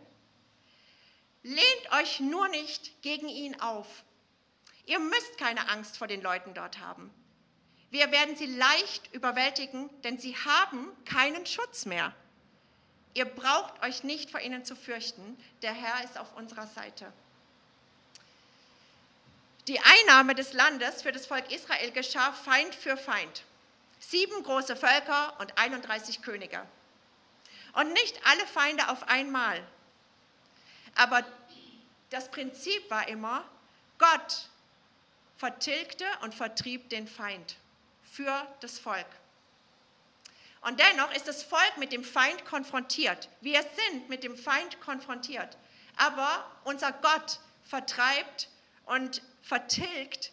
Lehnt 1.43 1.93
euch 1.93 2.21
nur 2.21 2.49
nicht 2.49 3.03
gegen 3.03 3.29
ihn 3.29 3.61
auf. 3.61 3.87
Ihr 4.87 4.99
müsst 4.99 5.39
keine 5.39 5.69
Angst 5.69 5.99
vor 5.99 6.07
den 6.07 6.23
Leuten 6.23 6.55
dort 6.55 6.81
haben. 6.81 7.13
Wir 7.91 8.11
werden 8.11 8.37
sie 8.37 8.47
leicht 8.47 9.13
überwältigen, 9.13 9.91
denn 10.03 10.19
sie 10.19 10.37
haben 10.37 10.89
keinen 11.05 11.47
Schutz 11.47 11.87
mehr. 11.87 12.15
Ihr 13.15 13.25
braucht 13.25 13.83
euch 13.83 14.03
nicht 14.03 14.31
vor 14.31 14.41
ihnen 14.41 14.65
zu 14.65 14.77
fürchten, 14.77 15.39
der 15.63 15.73
Herr 15.73 16.05
ist 16.05 16.19
auf 16.19 16.37
unserer 16.37 16.67
Seite. 16.67 17.13
Die 19.69 19.81
Einnahme 19.81 20.35
des 20.35 20.53
Landes 20.53 21.03
für 21.03 21.13
das 21.13 21.27
Volk 21.27 21.51
Israel 21.51 21.91
geschah 21.93 22.33
Feind 22.33 22.75
für 22.75 22.97
Feind. 22.97 23.43
Sieben 23.99 24.43
große 24.43 24.77
Völker 24.77 25.39
und 25.41 25.57
31 25.59 26.23
Könige. 26.23 26.67
Und 27.73 27.93
nicht 27.93 28.21
alle 28.27 28.47
Feinde 28.47 28.89
auf 28.89 29.09
einmal. 29.09 29.63
Aber 30.95 31.25
das 32.11 32.31
Prinzip 32.31 32.91
war 32.91 33.09
immer, 33.09 33.45
Gott 33.99 34.49
vertilgte 35.37 36.05
und 36.23 36.35
vertrieb 36.35 36.89
den 36.91 37.07
Feind 37.07 37.57
für 38.03 38.47
das 38.61 38.79
Volk. 38.79 39.07
Und 40.63 40.81
dennoch 40.81 41.13
ist 41.15 41.29
das 41.29 41.43
Volk 41.43 41.77
mit 41.77 41.93
dem 41.93 42.03
Feind 42.03 42.45
konfrontiert. 42.45 43.29
Wir 43.41 43.63
sind 43.63 44.09
mit 44.09 44.25
dem 44.25 44.37
Feind 44.37 44.81
konfrontiert. 44.81 45.57
Aber 45.97 46.45
unser 46.65 46.93
Gott 46.93 47.39
vertreibt 47.63 48.49
und 48.87 49.23
vertilgt 49.43 50.33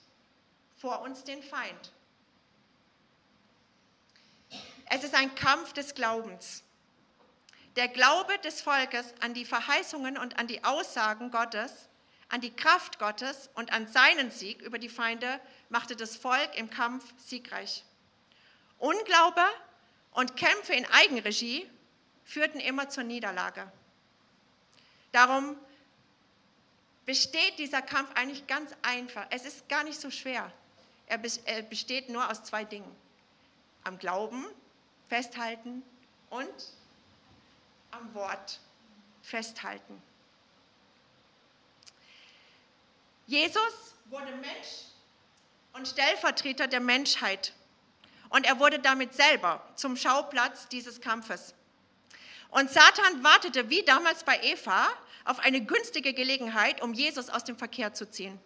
vor 0.78 1.02
uns 1.02 1.24
den 1.24 1.44
Feind. 1.44 1.92
Es 4.90 5.04
ist 5.04 5.16
ein 5.16 5.34
Kampf 5.36 5.74
des 5.74 5.96
Glaubens. 5.96 6.64
Der 7.76 7.88
Glaube 7.88 8.38
des 8.40 8.62
Volkes 8.62 9.14
an 9.22 9.34
die 9.34 9.46
Verheißungen 9.46 10.18
und 10.18 10.38
an 10.38 10.48
die 10.48 10.64
Aussagen 10.64 11.32
Gottes, 11.32 11.90
an 12.30 12.42
die 12.42 12.56
Kraft 12.56 13.00
Gottes 13.00 13.50
und 13.56 13.72
an 13.72 13.88
seinen 13.88 14.32
Sieg 14.32 14.62
über 14.62 14.80
die 14.80 14.90
Feinde 14.90 15.40
machte 15.70 15.96
das 15.96 16.16
Volk 16.16 16.56
im 16.56 16.70
Kampf 16.70 17.04
siegreich. 17.18 17.84
Unglaube 18.78 19.44
und 20.12 20.36
Kämpfe 20.36 20.74
in 20.74 20.86
Eigenregie 20.86 21.70
führten 22.24 22.60
immer 22.60 22.90
zur 22.90 23.04
Niederlage. 23.04 23.72
Darum 25.12 25.56
besteht 27.06 27.58
dieser 27.58 27.82
Kampf 27.82 28.10
eigentlich 28.16 28.46
ganz 28.48 28.72
einfach. 28.82 29.26
Es 29.30 29.46
ist 29.46 29.68
gar 29.70 29.84
nicht 29.84 30.00
so 30.00 30.12
schwer. 30.12 30.52
Er 31.08 31.18
besteht 31.64 32.10
nur 32.10 32.30
aus 32.30 32.44
zwei 32.44 32.64
Dingen. 32.64 32.96
Am 33.84 33.98
Glauben 34.00 34.46
festhalten 35.14 35.84
und 36.32 36.50
am 37.92 38.16
Wort 38.16 38.60
festhalten. 39.22 40.02
Jesus 43.28 43.94
wurde 44.06 44.32
Mensch 44.38 44.88
und 45.74 45.88
Stellvertreter 45.88 46.66
der 46.66 46.80
Menschheit. 46.80 47.54
Und 48.30 48.48
er 48.48 48.60
wurde 48.60 48.80
damit 48.80 49.14
selber 49.14 49.62
zum 49.76 49.96
Schauplatz 49.96 50.68
dieses 50.70 51.00
Kampfes. 51.00 51.54
Und 52.50 52.72
Satan 52.72 53.24
wartete 53.24 53.70
wie 53.70 53.84
damals 53.84 54.24
bei 54.24 54.40
Eva 54.42 54.88
auf 55.26 55.38
eine 55.38 55.64
günstige 55.64 56.16
Gelegenheit, 56.16 56.82
um 56.82 56.92
Jesus 56.92 57.30
aus 57.30 57.44
dem 57.44 57.56
Verkehr 57.56 57.94
zu 57.94 58.10
ziehen. 58.10 58.40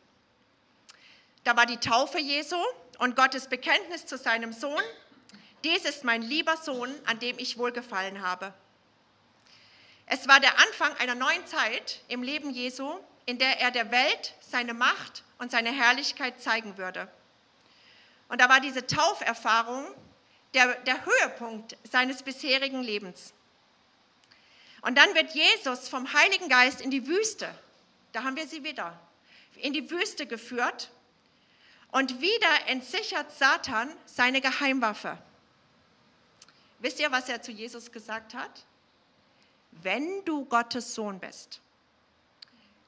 Da 1.46 1.56
war 1.56 1.66
die 1.66 1.78
Taufe 1.78 2.20
Jesu 2.20 2.58
und 2.98 3.16
Gottes 3.16 3.48
Bekenntnis 3.48 4.06
zu 4.06 4.18
seinem 4.18 4.52
Sohn. 4.52 4.84
Dies 5.64 5.86
ist 5.86 6.04
mein 6.04 6.22
lieber 6.22 6.58
Sohn, 6.58 6.94
an 7.06 7.20
dem 7.20 7.38
ich 7.40 7.58
wohlgefallen 7.58 8.22
habe. 8.22 8.54
Es 10.06 10.28
war 10.28 10.40
der 10.40 10.58
Anfang 10.60 10.96
einer 10.98 11.16
neuen 11.16 11.46
Zeit 11.46 12.02
im 12.08 12.24
Leben 12.24 12.52
Jesu, 12.52 12.98
in 13.26 13.40
der 13.40 13.60
er 13.60 13.72
der 13.72 13.92
Welt 13.92 14.34
seine 14.40 14.74
Macht 14.74 15.24
und 15.38 15.52
seine 15.52 15.72
Herrlichkeit 15.72 16.42
zeigen 16.42 16.78
würde. 16.78 17.12
Und 18.30 18.40
da 18.40 18.50
war 18.50 18.60
diese 18.60 18.88
Tauferfahrung 18.88 19.86
der, 20.54 20.76
der 20.82 21.06
Höhepunkt 21.06 21.76
seines 21.90 22.24
bisherigen 22.24 22.82
Lebens. 22.82 23.34
Und 24.82 24.98
dann 24.98 25.14
wird 25.16 25.34
Jesus 25.34 25.90
vom 25.90 26.14
Heiligen 26.14 26.50
Geist 26.50 26.82
in 26.82 26.92
die 26.92 27.08
Wüste, 27.08 27.54
da 28.14 28.24
haben 28.24 28.36
wir 28.36 28.48
sie 28.48 28.64
wieder, 28.64 28.98
in 29.58 29.74
die 29.74 29.90
Wüste 29.92 30.26
geführt. 30.26 30.90
Und 31.92 32.22
wieder 32.22 32.68
entsichert 32.68 33.32
Satan 33.32 33.90
seine 34.06 34.42
Geheimwaffe. 34.42 35.18
Wisst 36.80 37.00
ihr, 37.00 37.12
was 37.12 37.28
er 37.30 37.42
zu 37.42 37.52
Jesus 37.52 37.92
gesagt 37.92 38.34
hat? 38.34 38.66
Wenn 39.72 40.24
du 40.26 40.46
Gottes 40.46 40.94
Sohn 40.96 41.20
bist, 41.20 41.60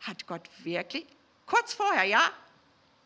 hat 0.01 0.27
Gott 0.27 0.49
wirklich, 0.63 1.05
kurz 1.45 1.73
vorher, 1.73 2.05
ja, 2.05 2.31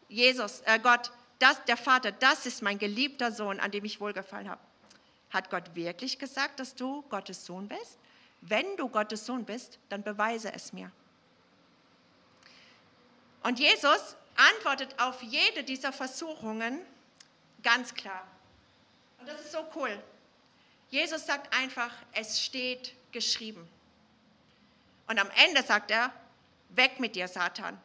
Jesus, 0.09 0.61
äh 0.65 0.79
Gott, 0.79 1.11
das, 1.39 1.63
der 1.65 1.77
Vater, 1.77 2.11
das 2.11 2.45
ist 2.45 2.61
mein 2.61 2.77
geliebter 2.77 3.31
Sohn, 3.31 3.59
an 3.59 3.71
dem 3.71 3.83
ich 3.85 3.99
wohlgefallen 3.99 4.49
habe. 4.49 4.61
Hat 5.31 5.49
Gott 5.49 5.75
wirklich 5.75 6.19
gesagt, 6.19 6.59
dass 6.59 6.75
du 6.75 7.01
Gottes 7.09 7.45
Sohn 7.45 7.67
bist? 7.67 7.97
Wenn 8.41 8.77
du 8.77 8.87
Gottes 8.87 9.25
Sohn 9.25 9.45
bist, 9.45 9.79
dann 9.89 10.03
beweise 10.03 10.53
es 10.53 10.73
mir. 10.73 10.91
Und 13.41 13.59
Jesus 13.59 14.15
antwortet 14.35 14.99
auf 14.99 15.21
jede 15.21 15.63
dieser 15.63 15.91
Versuchungen 15.91 16.79
ganz 17.61 17.93
klar. 17.93 18.27
Und 19.19 19.27
das 19.27 19.41
ist 19.41 19.51
so 19.51 19.65
cool. 19.75 20.01
Jesus 20.93 21.25
sagt 21.25 21.51
einfach, 21.55 21.91
es 22.11 22.39
steht 22.39 22.93
geschrieben. 23.11 23.67
Und 25.07 25.17
am 25.17 25.27
Ende 25.43 25.63
sagt 25.63 25.89
er, 25.89 26.13
weg 26.69 26.99
mit 26.99 27.15
dir, 27.15 27.27
Satan. 27.27 27.81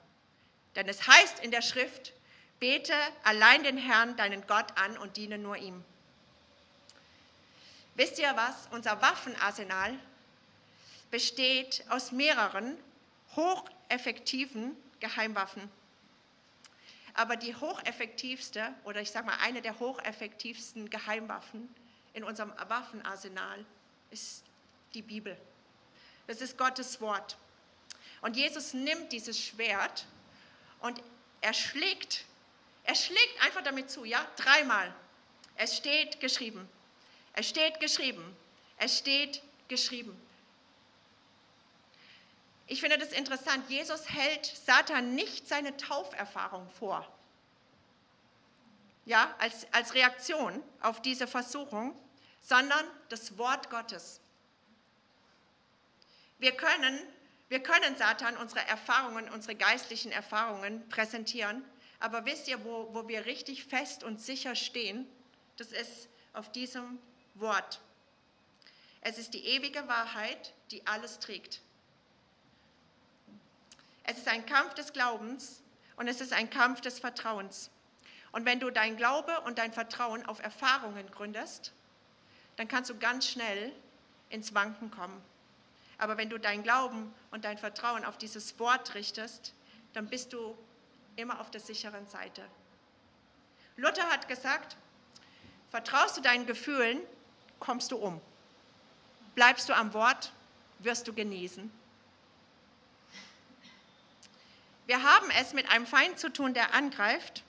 Denn 0.76 0.86
es 0.90 1.06
heißt 1.06 1.38
in 1.38 1.50
der 1.50 1.62
Schrift, 1.62 2.12
bete 2.60 2.92
allein 3.24 3.62
den 3.62 3.78
Herrn, 3.78 4.14
deinen 4.18 4.46
Gott 4.46 4.78
an 4.78 4.98
und 4.98 5.16
diene 5.16 5.38
nur 5.38 5.56
ihm. 5.56 5.82
Wisst 7.94 8.18
ihr 8.18 8.30
was? 8.36 8.68
Unser 8.72 9.00
Waffenarsenal 9.00 9.94
besteht 11.10 11.86
aus 11.88 12.12
mehreren 12.12 12.76
hocheffektiven 13.36 14.76
Geheimwaffen. 15.00 15.70
Aber 17.14 17.36
die 17.36 17.56
hocheffektivste, 17.56 18.68
oder 18.84 19.00
ich 19.00 19.10
sage 19.10 19.24
mal 19.24 19.38
eine 19.40 19.62
der 19.62 19.78
hocheffektivsten 19.78 20.90
Geheimwaffen 20.90 21.74
in 22.12 22.24
unserem 22.24 22.52
Waffenarsenal 22.68 23.64
ist 24.10 24.44
die 24.94 25.02
Bibel. 25.02 25.36
Das 26.26 26.40
ist 26.40 26.58
Gottes 26.58 27.00
Wort. 27.00 27.36
Und 28.20 28.36
Jesus 28.36 28.74
nimmt 28.74 29.12
dieses 29.12 29.38
Schwert 29.38 30.06
und 30.80 31.00
er 31.40 31.54
schlägt, 31.54 32.24
er 32.84 32.94
schlägt 32.94 33.44
einfach 33.44 33.62
damit 33.62 33.90
zu, 33.90 34.04
ja, 34.04 34.26
dreimal. 34.36 34.92
Es 35.56 35.76
steht 35.76 36.20
geschrieben. 36.20 36.68
Es 37.34 37.48
steht 37.48 37.80
geschrieben. 37.80 38.36
Es 38.76 38.98
steht 38.98 39.42
geschrieben. 39.68 40.20
Ich 42.66 42.80
finde 42.80 42.98
das 42.98 43.12
interessant. 43.12 43.68
Jesus 43.70 44.08
hält 44.10 44.44
Satan 44.44 45.14
nicht 45.14 45.48
seine 45.48 45.76
Tauferfahrung 45.76 46.68
vor. 46.78 47.06
Ja, 49.08 49.34
als, 49.38 49.66
als 49.72 49.94
Reaktion 49.94 50.62
auf 50.82 51.00
diese 51.00 51.26
Versuchung, 51.26 51.98
sondern 52.42 52.84
das 53.08 53.38
Wort 53.38 53.70
Gottes. 53.70 54.20
Wir 56.38 56.52
können, 56.52 57.00
wir 57.48 57.62
können 57.62 57.96
Satan 57.96 58.36
unsere 58.36 58.60
Erfahrungen, 58.68 59.30
unsere 59.30 59.54
geistlichen 59.54 60.12
Erfahrungen 60.12 60.86
präsentieren, 60.90 61.64
aber 62.00 62.26
wisst 62.26 62.48
ihr, 62.48 62.62
wo, 62.66 62.92
wo 62.92 63.08
wir 63.08 63.24
richtig 63.24 63.64
fest 63.64 64.04
und 64.04 64.20
sicher 64.20 64.54
stehen? 64.54 65.08
Das 65.56 65.72
ist 65.72 66.10
auf 66.34 66.52
diesem 66.52 66.98
Wort. 67.32 67.80
Es 69.00 69.16
ist 69.16 69.32
die 69.32 69.46
ewige 69.46 69.88
Wahrheit, 69.88 70.52
die 70.70 70.86
alles 70.86 71.18
trägt. 71.18 71.62
Es 74.04 74.18
ist 74.18 74.28
ein 74.28 74.44
Kampf 74.44 74.74
des 74.74 74.92
Glaubens 74.92 75.62
und 75.96 76.08
es 76.08 76.20
ist 76.20 76.34
ein 76.34 76.50
Kampf 76.50 76.82
des 76.82 76.98
Vertrauens. 76.98 77.70
Und 78.32 78.44
wenn 78.44 78.60
du 78.60 78.70
dein 78.70 78.96
Glaube 78.96 79.40
und 79.42 79.58
dein 79.58 79.72
Vertrauen 79.72 80.24
auf 80.26 80.40
Erfahrungen 80.42 81.10
gründest, 81.10 81.72
dann 82.56 82.68
kannst 82.68 82.90
du 82.90 82.98
ganz 82.98 83.26
schnell 83.26 83.72
ins 84.30 84.54
Wanken 84.54 84.90
kommen. 84.90 85.22
Aber 85.96 86.16
wenn 86.16 86.30
du 86.30 86.38
dein 86.38 86.62
Glauben 86.62 87.12
und 87.30 87.44
dein 87.44 87.58
Vertrauen 87.58 88.04
auf 88.04 88.18
dieses 88.18 88.58
Wort 88.58 88.94
richtest, 88.94 89.52
dann 89.94 90.08
bist 90.08 90.32
du 90.32 90.56
immer 91.16 91.40
auf 91.40 91.50
der 91.50 91.60
sicheren 91.60 92.06
Seite. 92.08 92.42
Luther 93.76 94.08
hat 94.10 94.28
gesagt, 94.28 94.76
vertraust 95.70 96.16
du 96.16 96.20
deinen 96.20 96.46
Gefühlen, 96.46 97.00
kommst 97.58 97.92
du 97.92 97.96
um. 97.96 98.20
Bleibst 99.34 99.68
du 99.68 99.72
am 99.72 99.92
Wort, 99.94 100.32
wirst 100.80 101.08
du 101.08 101.12
genießen. 101.12 101.70
Wir 104.86 105.02
haben 105.02 105.30
es 105.40 105.52
mit 105.52 105.68
einem 105.70 105.86
Feind 105.86 106.18
zu 106.18 106.32
tun, 106.32 106.54
der 106.54 106.74
angreift 106.74 107.42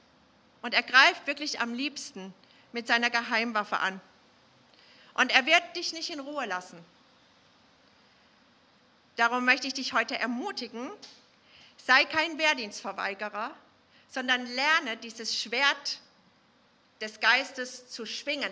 und 0.62 0.74
er 0.74 0.84
greift 0.84 1.28
wirklich 1.28 1.60
am 1.60 1.74
liebsten 1.74 2.34
mit 2.72 2.88
seiner 2.88 3.10
Geheimwaffe 3.10 3.80
an. 3.80 4.00
Und 5.14 5.32
er 5.32 5.46
wird 5.46 5.76
dich 5.76 5.94
nicht 5.94 6.10
in 6.10 6.20
Ruhe 6.20 6.46
lassen. 6.46 6.84
Darum 9.16 9.44
möchte 9.46 9.68
ich 9.68 9.74
dich 9.74 9.94
heute 9.94 10.18
ermutigen, 10.18 10.90
sei 11.86 12.06
kein 12.06 12.38
Wehrdienstverweigerer, 12.38 13.52
sondern 14.10 14.46
lerne 14.46 14.98
dieses 14.98 15.38
Schwert 15.38 16.00
des 17.02 17.20
Geistes 17.20 17.90
zu 17.90 18.06
schwingen 18.06 18.52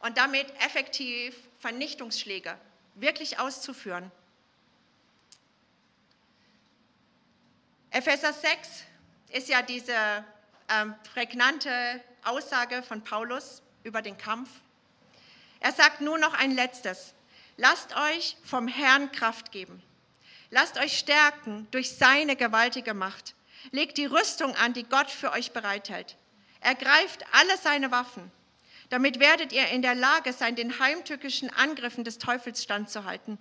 und 0.00 0.16
damit 0.16 0.46
effektiv 0.60 1.36
Vernichtungsschläge 1.60 2.58
wirklich 2.94 3.38
auszuführen. 3.38 4.10
Epheser 7.90 8.32
6, 8.32 8.68
ist 9.30 9.48
ja 9.48 9.62
diese 9.62 10.24
ähm, 10.68 10.94
prägnante 11.12 12.00
Aussage 12.24 12.82
von 12.82 13.02
Paulus 13.02 13.62
über 13.84 14.02
den 14.02 14.18
Kampf. 14.18 14.48
Er 15.60 15.72
sagt 15.72 16.00
nur 16.00 16.18
noch 16.18 16.34
ein 16.34 16.52
letztes. 16.52 17.14
Lasst 17.56 17.96
euch 17.96 18.36
vom 18.44 18.68
Herrn 18.68 19.10
Kraft 19.12 19.52
geben. 19.52 19.82
Lasst 20.50 20.78
euch 20.78 20.98
stärken 20.98 21.66
durch 21.70 21.90
seine 21.90 22.36
gewaltige 22.36 22.94
Macht. 22.94 23.34
Legt 23.72 23.98
die 23.98 24.06
Rüstung 24.06 24.54
an, 24.56 24.74
die 24.74 24.84
Gott 24.84 25.10
für 25.10 25.32
euch 25.32 25.52
bereithält. 25.52 26.16
Ergreift 26.60 27.24
alle 27.32 27.56
seine 27.58 27.90
Waffen. 27.90 28.30
Damit 28.90 29.18
werdet 29.18 29.52
ihr 29.52 29.66
in 29.68 29.82
der 29.82 29.94
Lage 29.94 30.32
sein, 30.32 30.54
den 30.54 30.78
heimtückischen 30.78 31.50
Angriffen 31.50 32.04
des 32.04 32.18
Teufels 32.18 32.62
standzuhalten. 32.62 33.38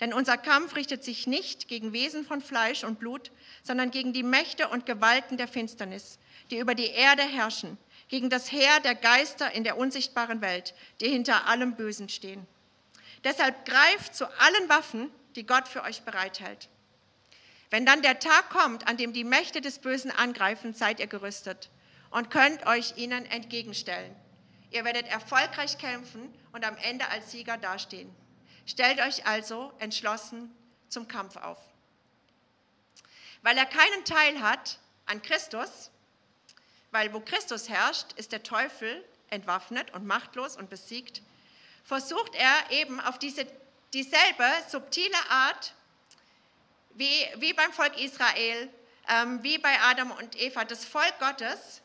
Denn 0.00 0.14
unser 0.14 0.38
Kampf 0.38 0.76
richtet 0.76 1.02
sich 1.02 1.26
nicht 1.26 1.68
gegen 1.68 1.92
Wesen 1.92 2.24
von 2.24 2.40
Fleisch 2.40 2.84
und 2.84 2.98
Blut, 2.98 3.30
sondern 3.62 3.90
gegen 3.90 4.12
die 4.12 4.22
Mächte 4.22 4.68
und 4.68 4.86
Gewalten 4.86 5.36
der 5.36 5.48
Finsternis, 5.48 6.18
die 6.50 6.58
über 6.58 6.74
die 6.74 6.90
Erde 6.90 7.22
herrschen, 7.22 7.78
gegen 8.08 8.30
das 8.30 8.50
Heer 8.50 8.80
der 8.80 8.94
Geister 8.94 9.52
in 9.52 9.64
der 9.64 9.76
unsichtbaren 9.76 10.40
Welt, 10.40 10.74
die 11.00 11.08
hinter 11.08 11.46
allem 11.46 11.76
Bösen 11.76 12.08
stehen. 12.08 12.46
Deshalb 13.24 13.64
greift 13.64 14.14
zu 14.14 14.26
allen 14.26 14.68
Waffen, 14.68 15.10
die 15.36 15.46
Gott 15.46 15.68
für 15.68 15.82
euch 15.82 16.02
bereithält. 16.02 16.68
Wenn 17.70 17.84
dann 17.84 18.02
der 18.02 18.18
Tag 18.18 18.48
kommt, 18.50 18.88
an 18.88 18.96
dem 18.96 19.12
die 19.12 19.24
Mächte 19.24 19.60
des 19.60 19.78
Bösen 19.78 20.10
angreifen, 20.10 20.72
seid 20.72 21.00
ihr 21.00 21.06
gerüstet 21.06 21.68
und 22.10 22.30
könnt 22.30 22.66
euch 22.66 22.96
ihnen 22.96 23.26
entgegenstellen. 23.26 24.14
Ihr 24.70 24.84
werdet 24.84 25.06
erfolgreich 25.08 25.78
kämpfen 25.78 26.34
und 26.52 26.64
am 26.64 26.76
Ende 26.78 27.08
als 27.08 27.30
Sieger 27.30 27.58
dastehen. 27.58 28.14
Stellt 28.66 29.00
euch 29.00 29.26
also 29.26 29.72
entschlossen 29.78 30.54
zum 30.88 31.08
Kampf 31.08 31.36
auf. 31.36 31.58
Weil 33.42 33.56
er 33.56 33.66
keinen 33.66 34.04
Teil 34.04 34.40
hat 34.40 34.78
an 35.06 35.22
Christus, 35.22 35.90
weil 36.90 37.12
wo 37.12 37.20
Christus 37.20 37.68
herrscht, 37.68 38.12
ist 38.16 38.32
der 38.32 38.42
Teufel 38.42 39.04
entwaffnet 39.30 39.92
und 39.92 40.06
machtlos 40.06 40.56
und 40.56 40.70
besiegt, 40.70 41.22
versucht 41.84 42.34
er 42.34 42.70
eben 42.70 43.00
auf 43.00 43.18
diese, 43.18 43.46
dieselbe 43.92 44.44
subtile 44.68 45.18
Art 45.30 45.74
wie, 46.94 47.26
wie 47.36 47.52
beim 47.52 47.72
Volk 47.72 47.98
Israel, 47.98 48.68
ähm, 49.08 49.42
wie 49.42 49.58
bei 49.58 49.80
Adam 49.80 50.10
und 50.10 50.36
Eva, 50.40 50.64
das 50.64 50.84
Volk 50.84 51.18
Gottes 51.18 51.80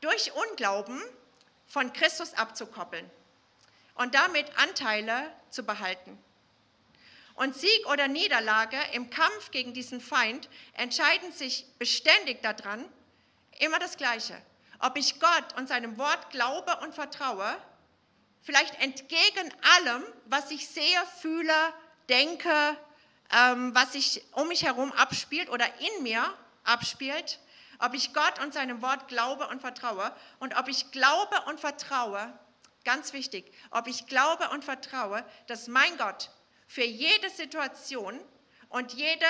durch 0.00 0.32
Unglauben 0.32 1.00
von 1.66 1.92
Christus 1.92 2.34
abzukoppeln 2.34 3.08
und 3.94 4.14
damit 4.14 4.46
Anteile 4.58 5.32
zu 5.50 5.64
behalten. 5.64 6.18
Und 7.34 7.56
Sieg 7.56 7.86
oder 7.86 8.06
Niederlage 8.06 8.76
im 8.92 9.10
Kampf 9.10 9.50
gegen 9.50 9.72
diesen 9.72 10.00
Feind 10.00 10.48
entscheiden 10.74 11.32
sich 11.32 11.66
beständig 11.78 12.42
daran, 12.42 12.84
immer 13.60 13.78
das 13.78 13.96
Gleiche. 13.96 14.40
Ob 14.78 14.96
ich 14.96 15.20
Gott 15.20 15.56
und 15.56 15.68
seinem 15.68 15.98
Wort 15.98 16.30
glaube 16.30 16.76
und 16.82 16.94
vertraue 16.94 17.56
vielleicht 18.44 18.80
entgegen 18.80 19.52
allem, 19.78 20.04
was 20.26 20.50
ich 20.50 20.68
sehe, 20.68 21.02
fühle, 21.20 21.54
denke, 22.08 22.76
ähm, 23.32 23.74
was 23.74 23.92
sich 23.92 24.22
um 24.32 24.48
mich 24.48 24.64
herum 24.64 24.92
abspielt 24.92 25.48
oder 25.48 25.66
in 25.80 26.02
mir 26.02 26.22
abspielt, 26.62 27.40
ob 27.78 27.94
ich 27.94 28.12
Gott 28.12 28.42
und 28.42 28.54
seinem 28.54 28.82
Wort 28.82 29.08
glaube 29.08 29.48
und 29.48 29.60
vertraue 29.60 30.14
und 30.38 30.56
ob 30.56 30.68
ich 30.68 30.92
glaube 30.92 31.40
und 31.48 31.58
vertraue, 31.58 32.32
ganz 32.84 33.12
wichtig, 33.12 33.50
ob 33.70 33.88
ich 33.88 34.06
glaube 34.06 34.50
und 34.50 34.64
vertraue, 34.64 35.24
dass 35.46 35.66
mein 35.66 35.96
Gott 35.96 36.30
für 36.68 36.84
jede 36.84 37.30
Situation 37.30 38.20
und 38.68 38.92
jede 38.92 39.26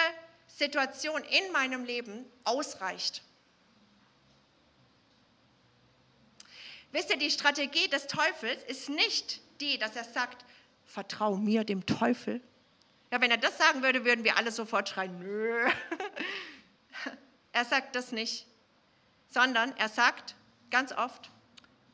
Situation 0.47 1.23
in 1.25 1.53
meinem 1.53 1.85
Leben 1.85 2.27
ausreicht. 2.45 3.23
Wisst 6.95 7.11
ihr, 7.11 7.17
die 7.17 7.33
Strategie 7.33 7.89
des 7.89 8.07
Teufels 8.07 8.63
ist 8.69 8.89
nicht 8.89 9.41
die, 9.61 9.79
dass 9.79 9.97
er 9.97 10.05
sagt, 10.05 10.45
vertrau 10.87 11.35
mir, 11.35 11.65
dem 11.65 11.85
Teufel. 11.87 12.41
Ja, 13.11 13.21
wenn 13.21 13.33
er 13.33 13.37
das 13.37 13.59
sagen 13.59 13.83
würde, 13.83 14.05
würden 14.05 14.23
wir 14.23 14.37
alle 14.37 14.53
sofort 14.53 14.89
schreien, 14.89 15.19
nö. 15.19 15.69
Er 17.53 17.65
sagt 17.65 17.95
das 17.95 18.11
nicht, 18.11 18.47
sondern 19.29 19.77
er 19.77 19.89
sagt 19.89 20.37
ganz 20.71 20.93
oft, 20.93 21.31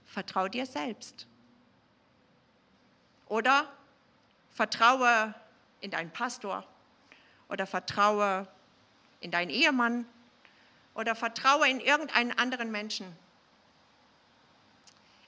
vertrau 0.06 0.48
dir 0.48 0.64
selbst. 0.64 1.26
Oder 3.26 3.70
vertraue 4.54 5.34
in 5.80 5.90
deinen 5.90 6.10
Pastor 6.10 6.66
oder 7.48 7.66
vertraue 7.66 8.46
in 9.20 9.30
deinen 9.30 9.50
Ehemann 9.50 10.06
oder 10.94 11.14
vertraue 11.14 11.68
in 11.68 11.80
irgendeinen 11.80 12.32
anderen 12.32 12.70
Menschen. 12.70 13.14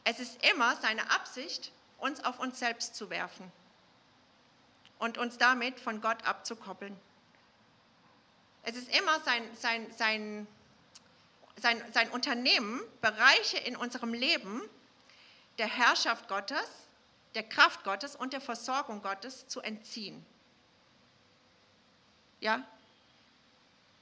Es 0.05 0.18
ist 0.18 0.44
immer 0.50 0.76
seine 0.76 1.11
Absicht, 1.11 1.72
uns 1.98 2.24
auf 2.24 2.40
uns 2.40 2.59
selbst 2.59 2.96
zu 2.96 3.11
werfen 3.11 3.50
und 4.98 5.18
uns 5.18 5.38
damit 5.38 5.78
von 5.78 6.00
Gott 6.00 6.24
abzukoppeln. 6.24 6.96
Es 8.64 8.76
ist 8.76 8.88
immer 8.96 9.20
sein, 9.20 9.42
sein, 9.57 9.86
sein, 9.96 10.46
sein, 11.57 11.82
sein 11.92 12.11
Unternehmen, 12.11 12.80
Bereiche 13.00 13.59
in 13.59 13.76
unserem 13.76 14.14
Leben 14.14 14.62
der 15.59 15.66
Herrschaft 15.66 16.28
Gottes, 16.28 16.64
der 17.34 17.42
Kraft 17.42 17.84
Gottes 17.84 18.16
und 18.16 18.32
der 18.32 18.40
Versorgung 18.40 19.03
Gottes 19.03 19.48
zu 19.48 19.61
entziehen. 19.61 20.24
Ja? 22.40 22.64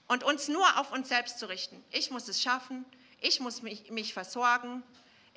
Und 0.08 0.24
uns 0.24 0.48
nur 0.48 0.78
auf 0.78 0.92
uns 0.92 1.08
selbst 1.08 1.38
zu 1.38 1.46
richten. 1.46 1.82
Ich 1.90 2.10
muss 2.10 2.28
es 2.28 2.42
schaffen, 2.42 2.84
ich 3.20 3.40
muss 3.40 3.62
mich, 3.62 3.90
mich 3.90 4.12
versorgen, 4.12 4.82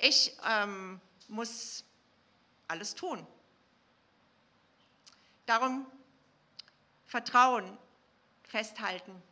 ich 0.04 0.36
ähm, 0.46 1.00
muss 1.28 1.82
alles 2.68 2.94
tun. 2.94 3.26
Darum 5.46 5.86
Vertrauen 7.06 7.78
festhalten, 8.42 9.22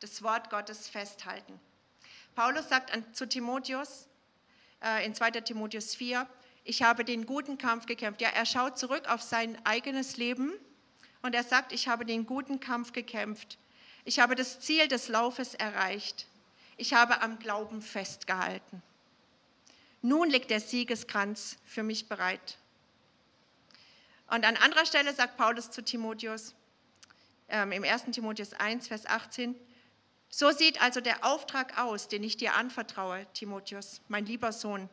das 0.00 0.22
Wort 0.22 0.50
Gottes 0.50 0.88
festhalten. 0.88 1.58
Paulus 2.36 2.68
sagt 2.68 2.92
an, 2.92 3.12
zu 3.12 3.28
Timotheus 3.28 4.06
äh, 4.80 5.04
in 5.04 5.14
2. 5.14 5.32
Timotheus 5.32 5.96
4, 5.96 6.28
ich 6.62 6.82
habe 6.82 7.04
den 7.04 7.26
guten 7.26 7.58
Kampf 7.58 7.86
gekämpft. 7.86 8.20
Ja, 8.20 8.28
er 8.28 8.46
schaut 8.46 8.78
zurück 8.78 9.08
auf 9.08 9.22
sein 9.22 9.58
eigenes 9.66 10.18
Leben 10.18 10.52
und 11.22 11.34
er 11.34 11.42
sagt, 11.42 11.72
ich 11.72 11.88
habe 11.88 12.04
den 12.04 12.26
guten 12.26 12.60
Kampf 12.60 12.92
gekämpft. 12.92 13.58
Ich 14.04 14.20
habe 14.20 14.36
das 14.36 14.60
Ziel 14.60 14.86
des 14.86 15.08
Laufes 15.08 15.54
erreicht. 15.54 16.26
Ich 16.76 16.94
habe 16.94 17.22
am 17.22 17.40
Glauben 17.40 17.82
festgehalten. 17.82 18.82
Nun 20.02 20.30
liegt 20.30 20.50
der 20.50 20.60
Siegeskranz 20.60 21.56
für 21.64 21.82
mich 21.82 22.08
bereit. 22.08 22.58
Und 24.30 24.44
an 24.44 24.56
anderer 24.56 24.86
Stelle 24.86 25.12
sagt 25.14 25.36
Paulus 25.36 25.70
zu 25.70 25.82
Timotheus, 25.82 26.54
ähm, 27.48 27.72
im 27.72 27.82
1. 27.82 28.04
Timotheus 28.12 28.52
1, 28.52 28.88
Vers 28.88 29.06
18, 29.06 29.56
so 30.28 30.50
sieht 30.50 30.82
also 30.82 31.00
der 31.00 31.24
Auftrag 31.24 31.78
aus, 31.78 32.08
den 32.08 32.22
ich 32.22 32.36
dir 32.36 32.54
anvertraue, 32.54 33.26
Timotheus, 33.32 34.00
mein 34.08 34.26
lieber 34.26 34.52
Sohn. 34.52 34.88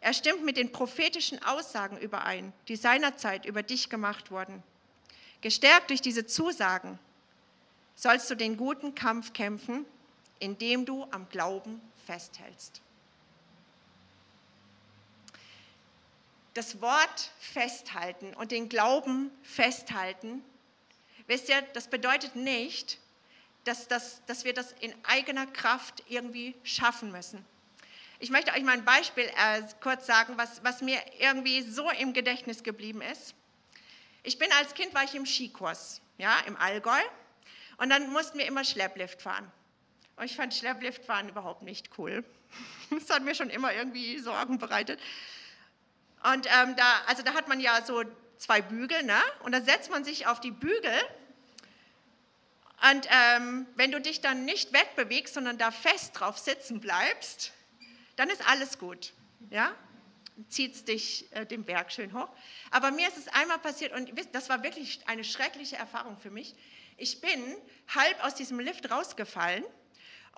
Er 0.00 0.14
stimmt 0.14 0.44
mit 0.44 0.56
den 0.56 0.70
prophetischen 0.70 1.42
Aussagen 1.42 1.98
überein, 1.98 2.52
die 2.68 2.76
seinerzeit 2.76 3.44
über 3.44 3.64
dich 3.64 3.90
gemacht 3.90 4.30
wurden. 4.30 4.62
Gestärkt 5.40 5.90
durch 5.90 6.00
diese 6.00 6.24
Zusagen 6.24 6.98
sollst 7.96 8.30
du 8.30 8.36
den 8.36 8.56
guten 8.56 8.94
Kampf 8.94 9.32
kämpfen, 9.32 9.84
indem 10.38 10.86
du 10.86 11.04
am 11.10 11.28
Glauben 11.28 11.80
festhältst. 12.06 12.80
Das 16.58 16.80
Wort 16.80 17.30
festhalten 17.38 18.34
und 18.34 18.50
den 18.50 18.68
Glauben 18.68 19.30
festhalten, 19.42 20.42
wisst 21.28 21.48
ihr, 21.48 21.62
das 21.72 21.88
bedeutet 21.88 22.34
nicht, 22.34 22.98
dass, 23.62 23.86
das, 23.86 24.24
dass 24.26 24.44
wir 24.44 24.54
das 24.54 24.72
in 24.80 24.92
eigener 25.04 25.46
Kraft 25.46 26.02
irgendwie 26.08 26.56
schaffen 26.64 27.12
müssen. 27.12 27.46
Ich 28.18 28.30
möchte 28.30 28.50
euch 28.50 28.64
mal 28.64 28.72
ein 28.72 28.84
Beispiel 28.84 29.22
äh, 29.22 29.62
kurz 29.80 30.06
sagen, 30.06 30.34
was, 30.36 30.64
was 30.64 30.82
mir 30.82 30.98
irgendwie 31.20 31.62
so 31.62 31.88
im 31.90 32.12
Gedächtnis 32.12 32.64
geblieben 32.64 33.02
ist. 33.02 33.36
Ich 34.24 34.36
bin 34.36 34.50
als 34.58 34.74
Kind, 34.74 34.92
war 34.94 35.04
ich 35.04 35.14
im 35.14 35.26
Skikurs, 35.26 36.00
ja, 36.16 36.40
im 36.48 36.56
Allgäu. 36.56 37.00
Und 37.76 37.90
dann 37.90 38.10
mussten 38.10 38.36
wir 38.36 38.46
immer 38.46 38.64
Schlepplift 38.64 39.22
fahren. 39.22 39.48
Und 40.16 40.24
ich 40.24 40.34
fand 40.34 40.52
Schleppliftfahren 40.52 41.28
überhaupt 41.28 41.62
nicht 41.62 41.90
cool. 41.98 42.24
Das 42.90 43.10
hat 43.10 43.22
mir 43.22 43.34
schon 43.34 43.50
immer 43.50 43.72
irgendwie 43.72 44.18
Sorgen 44.18 44.58
bereitet. 44.58 44.98
Und 46.22 46.46
ähm, 46.46 46.76
da, 46.76 46.84
also 47.06 47.22
da 47.22 47.34
hat 47.34 47.48
man 47.48 47.60
ja 47.60 47.84
so 47.84 48.02
zwei 48.38 48.62
Bügel, 48.62 49.02
ne? 49.02 49.18
Und 49.42 49.52
da 49.52 49.60
setzt 49.60 49.90
man 49.90 50.04
sich 50.04 50.26
auf 50.26 50.40
die 50.40 50.50
Bügel. 50.50 50.92
Und 52.90 53.08
ähm, 53.10 53.66
wenn 53.74 53.90
du 53.90 54.00
dich 54.00 54.20
dann 54.20 54.44
nicht 54.44 54.72
wegbewegst, 54.72 55.34
sondern 55.34 55.58
da 55.58 55.70
fest 55.70 56.12
drauf 56.14 56.38
sitzen 56.38 56.80
bleibst, 56.80 57.52
dann 58.16 58.30
ist 58.30 58.46
alles 58.48 58.78
gut, 58.78 59.12
ja? 59.50 59.72
Zieht 60.48 60.86
dich 60.86 61.32
äh, 61.32 61.46
den 61.46 61.64
Berg 61.64 61.90
schön 61.90 62.12
hoch. 62.14 62.28
Aber 62.70 62.92
mir 62.92 63.08
ist 63.08 63.16
es 63.16 63.28
einmal 63.28 63.58
passiert 63.58 63.92
und 63.92 64.12
das 64.32 64.48
war 64.48 64.62
wirklich 64.62 65.00
eine 65.08 65.24
schreckliche 65.24 65.76
Erfahrung 65.76 66.16
für 66.18 66.30
mich. 66.30 66.54
Ich 66.96 67.20
bin 67.20 67.56
halb 67.88 68.24
aus 68.24 68.34
diesem 68.34 68.60
Lift 68.60 68.90
rausgefallen 68.90 69.64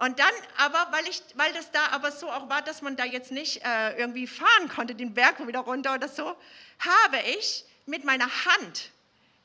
Und 0.01 0.19
dann 0.19 0.33
aber, 0.57 0.89
weil, 0.93 1.07
ich, 1.09 1.23
weil 1.35 1.53
das 1.53 1.71
da 1.73 1.89
aber 1.91 2.11
so 2.11 2.31
auch 2.31 2.49
war, 2.49 2.63
dass 2.63 2.81
man 2.81 2.97
da 2.97 3.05
jetzt 3.05 3.33
nicht 3.33 3.63
äh, 3.63 3.99
irgendwie 3.99 4.27
fahren 4.27 4.71
konnte, 4.75 4.95
den 4.95 5.13
Berg 5.13 5.47
wieder 5.47 5.61
runter 5.61 5.95
oder 5.95 6.09
so, 6.09 6.25
habe 6.79 7.19
ich 7.39 7.67
mit 7.85 8.05
meiner 8.05 8.25
Hand 8.47 8.93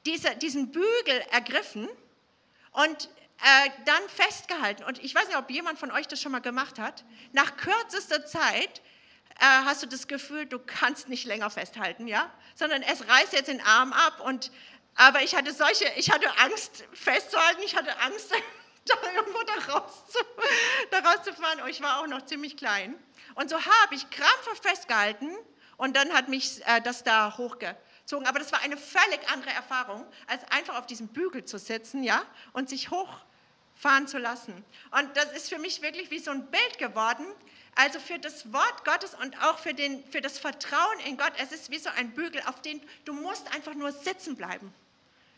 diese, 0.05 0.33
diesen 0.37 0.71
Bügel 0.71 1.21
ergriffen 1.31 1.89
und 2.71 3.09
äh, 3.43 3.69
dann 3.83 4.01
festgehalten. 4.07 4.85
Und 4.85 5.03
ich 5.03 5.13
weiß 5.13 5.27
nicht, 5.27 5.37
ob 5.37 5.49
jemand 5.49 5.77
von 5.77 5.91
euch 5.91 6.07
das 6.07 6.21
schon 6.21 6.31
mal 6.31 6.39
gemacht 6.39 6.79
hat. 6.79 7.03
Nach 7.33 7.57
kürzester 7.57 8.25
Zeit 8.25 8.81
äh, 9.41 9.43
hast 9.65 9.83
du 9.83 9.87
das 9.87 10.07
Gefühl, 10.07 10.45
du 10.45 10.57
kannst 10.57 11.09
nicht 11.09 11.25
länger 11.25 11.49
festhalten, 11.49 12.07
ja, 12.07 12.31
sondern 12.55 12.81
es 12.81 13.05
reißt 13.05 13.33
jetzt 13.33 13.49
den 13.49 13.59
Arm 13.59 13.91
ab. 13.91 14.21
Und 14.21 14.53
aber 14.95 15.21
ich 15.21 15.35
hatte 15.35 15.51
solche, 15.51 15.91
ich 15.97 16.11
hatte 16.11 16.29
Angst 16.37 16.85
festzuhalten, 16.93 17.61
ich 17.65 17.75
hatte 17.75 17.99
Angst 17.99 18.31
da 18.85 18.93
irgendwo 19.15 19.39
da, 19.43 19.73
raus 19.73 20.03
zu, 20.07 20.19
da 20.91 20.99
rauszufahren. 20.99 21.61
Und 21.61 21.69
ich 21.69 21.81
war 21.81 22.01
auch 22.01 22.07
noch 22.07 22.25
ziemlich 22.25 22.57
klein. 22.57 22.95
Und 23.35 23.49
so 23.49 23.57
habe 23.57 23.95
ich 23.95 24.09
krampfhaft 24.09 24.63
festgehalten 24.63 25.29
und 25.77 25.95
dann 25.95 26.13
hat 26.13 26.29
mich 26.29 26.65
äh, 26.65 26.81
das 26.81 27.03
da 27.03 27.37
hochgezogen. 27.37 28.27
Aber 28.27 28.39
das 28.39 28.51
war 28.51 28.61
eine 28.61 28.77
völlig 28.77 29.27
andere 29.29 29.51
Erfahrung, 29.51 30.05
als 30.27 30.43
einfach 30.51 30.77
auf 30.77 30.85
diesem 30.85 31.07
Bügel 31.07 31.43
zu 31.43 31.59
sitzen 31.59 32.03
ja, 32.03 32.23
und 32.53 32.69
sich 32.69 32.91
hochfahren 32.91 34.07
zu 34.07 34.17
lassen. 34.17 34.63
Und 34.91 35.17
das 35.17 35.33
ist 35.33 35.49
für 35.49 35.59
mich 35.59 35.81
wirklich 35.81 36.11
wie 36.11 36.19
so 36.19 36.31
ein 36.31 36.49
Bild 36.49 36.77
geworden. 36.77 37.25
Also 37.77 37.99
für 37.99 38.17
das 38.19 38.53
Wort 38.53 38.85
Gottes 38.85 39.15
und 39.15 39.37
auch 39.43 39.59
für, 39.59 39.73
den, 39.73 40.01
für 40.09 40.21
das 40.21 40.39
Vertrauen 40.39 40.99
in 41.05 41.17
Gott. 41.17 41.33
Es 41.37 41.51
ist 41.51 41.71
wie 41.71 41.79
so 41.79 41.89
ein 41.89 42.13
Bügel, 42.13 42.41
auf 42.45 42.61
den 42.61 42.81
du 43.03 43.11
musst 43.11 43.53
einfach 43.53 43.73
nur 43.73 43.91
sitzen 43.91 44.37
bleiben. 44.37 44.73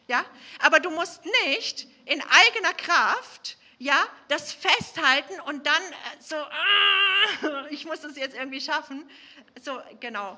Ja? 0.07 0.25
Aber 0.59 0.79
du 0.79 0.89
musst 0.89 1.25
nicht 1.43 1.87
in 2.05 2.21
eigener 2.21 2.73
Kraft 2.73 3.57
ja, 3.79 4.07
das 4.27 4.53
festhalten 4.53 5.39
und 5.41 5.65
dann 5.65 5.81
äh, 5.81 5.95
so, 6.19 6.35
ah, 6.35 7.67
ich 7.69 7.85
muss 7.85 8.01
das 8.01 8.17
jetzt 8.17 8.35
irgendwie 8.35 8.61
schaffen. 8.61 9.09
So, 9.61 9.79
genau. 9.99 10.37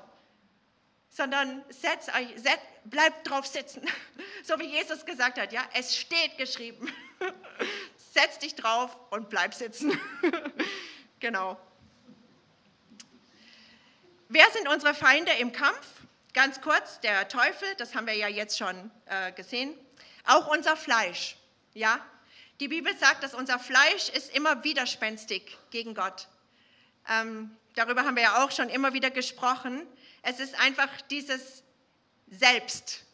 Sondern 1.08 1.64
setz 1.70 2.08
euch, 2.08 2.28
set, 2.36 2.60
bleibt 2.84 3.28
drauf 3.28 3.46
sitzen. 3.46 3.82
So 4.42 4.58
wie 4.58 4.64
Jesus 4.64 5.04
gesagt 5.04 5.38
hat, 5.38 5.52
ja, 5.52 5.62
es 5.74 5.94
steht 5.94 6.38
geschrieben. 6.38 6.90
Setz 8.14 8.38
dich 8.38 8.54
drauf 8.54 8.96
und 9.10 9.28
bleib 9.28 9.52
sitzen. 9.52 10.00
Genau. 11.20 11.60
Wer 14.28 14.50
sind 14.50 14.66
unsere 14.66 14.94
Feinde 14.94 15.30
im 15.32 15.52
Kampf? 15.52 15.99
Ganz 16.32 16.60
kurz, 16.60 17.00
der 17.00 17.26
Teufel, 17.26 17.74
das 17.76 17.96
haben 17.96 18.06
wir 18.06 18.14
ja 18.14 18.28
jetzt 18.28 18.56
schon 18.56 18.90
äh, 19.06 19.32
gesehen. 19.32 19.74
Auch 20.26 20.46
unser 20.46 20.76
Fleisch, 20.76 21.36
ja. 21.74 21.98
Die 22.60 22.68
Bibel 22.68 22.96
sagt, 22.96 23.24
dass 23.24 23.34
unser 23.34 23.58
Fleisch 23.58 24.10
ist 24.10 24.32
immer 24.32 24.62
widerspenstig 24.62 25.56
gegen 25.70 25.92
Gott. 25.94 26.28
Ähm, 27.08 27.56
darüber 27.74 28.04
haben 28.04 28.14
wir 28.14 28.22
ja 28.22 28.44
auch 28.44 28.52
schon 28.52 28.68
immer 28.68 28.92
wieder 28.92 29.10
gesprochen. 29.10 29.84
Es 30.22 30.38
ist 30.38 30.54
einfach 30.60 30.88
dieses 31.10 31.64
Selbst. 32.28 33.04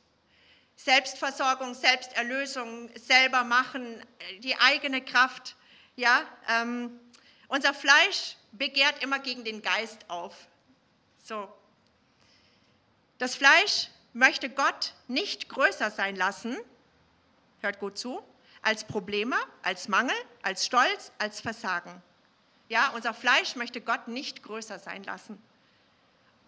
Selbstversorgung, 0.76 1.72
Selbsterlösung, 1.72 2.90
selber 2.96 3.44
machen, 3.44 4.04
die 4.40 4.56
eigene 4.56 5.00
Kraft. 5.00 5.56
Ja, 5.94 6.22
ähm, 6.50 7.00
unser 7.48 7.72
Fleisch 7.72 8.36
begehrt 8.52 9.02
immer 9.02 9.20
gegen 9.20 9.42
den 9.42 9.62
Geist 9.62 10.10
auf. 10.10 10.34
So, 11.24 11.48
das 13.18 13.34
Fleisch 13.34 13.88
möchte 14.12 14.48
Gott 14.48 14.94
nicht 15.08 15.48
größer 15.48 15.90
sein 15.90 16.16
lassen, 16.16 16.56
hört 17.60 17.78
gut 17.80 17.98
zu, 17.98 18.22
als 18.62 18.84
Probleme, 18.84 19.36
als 19.62 19.88
Mangel, 19.88 20.16
als 20.42 20.66
Stolz, 20.66 21.12
als 21.18 21.40
Versagen. 21.40 22.02
Ja, 22.68 22.88
unser 22.94 23.14
Fleisch 23.14 23.54
möchte 23.56 23.80
Gott 23.80 24.08
nicht 24.08 24.42
größer 24.42 24.78
sein 24.78 25.04
lassen. 25.04 25.40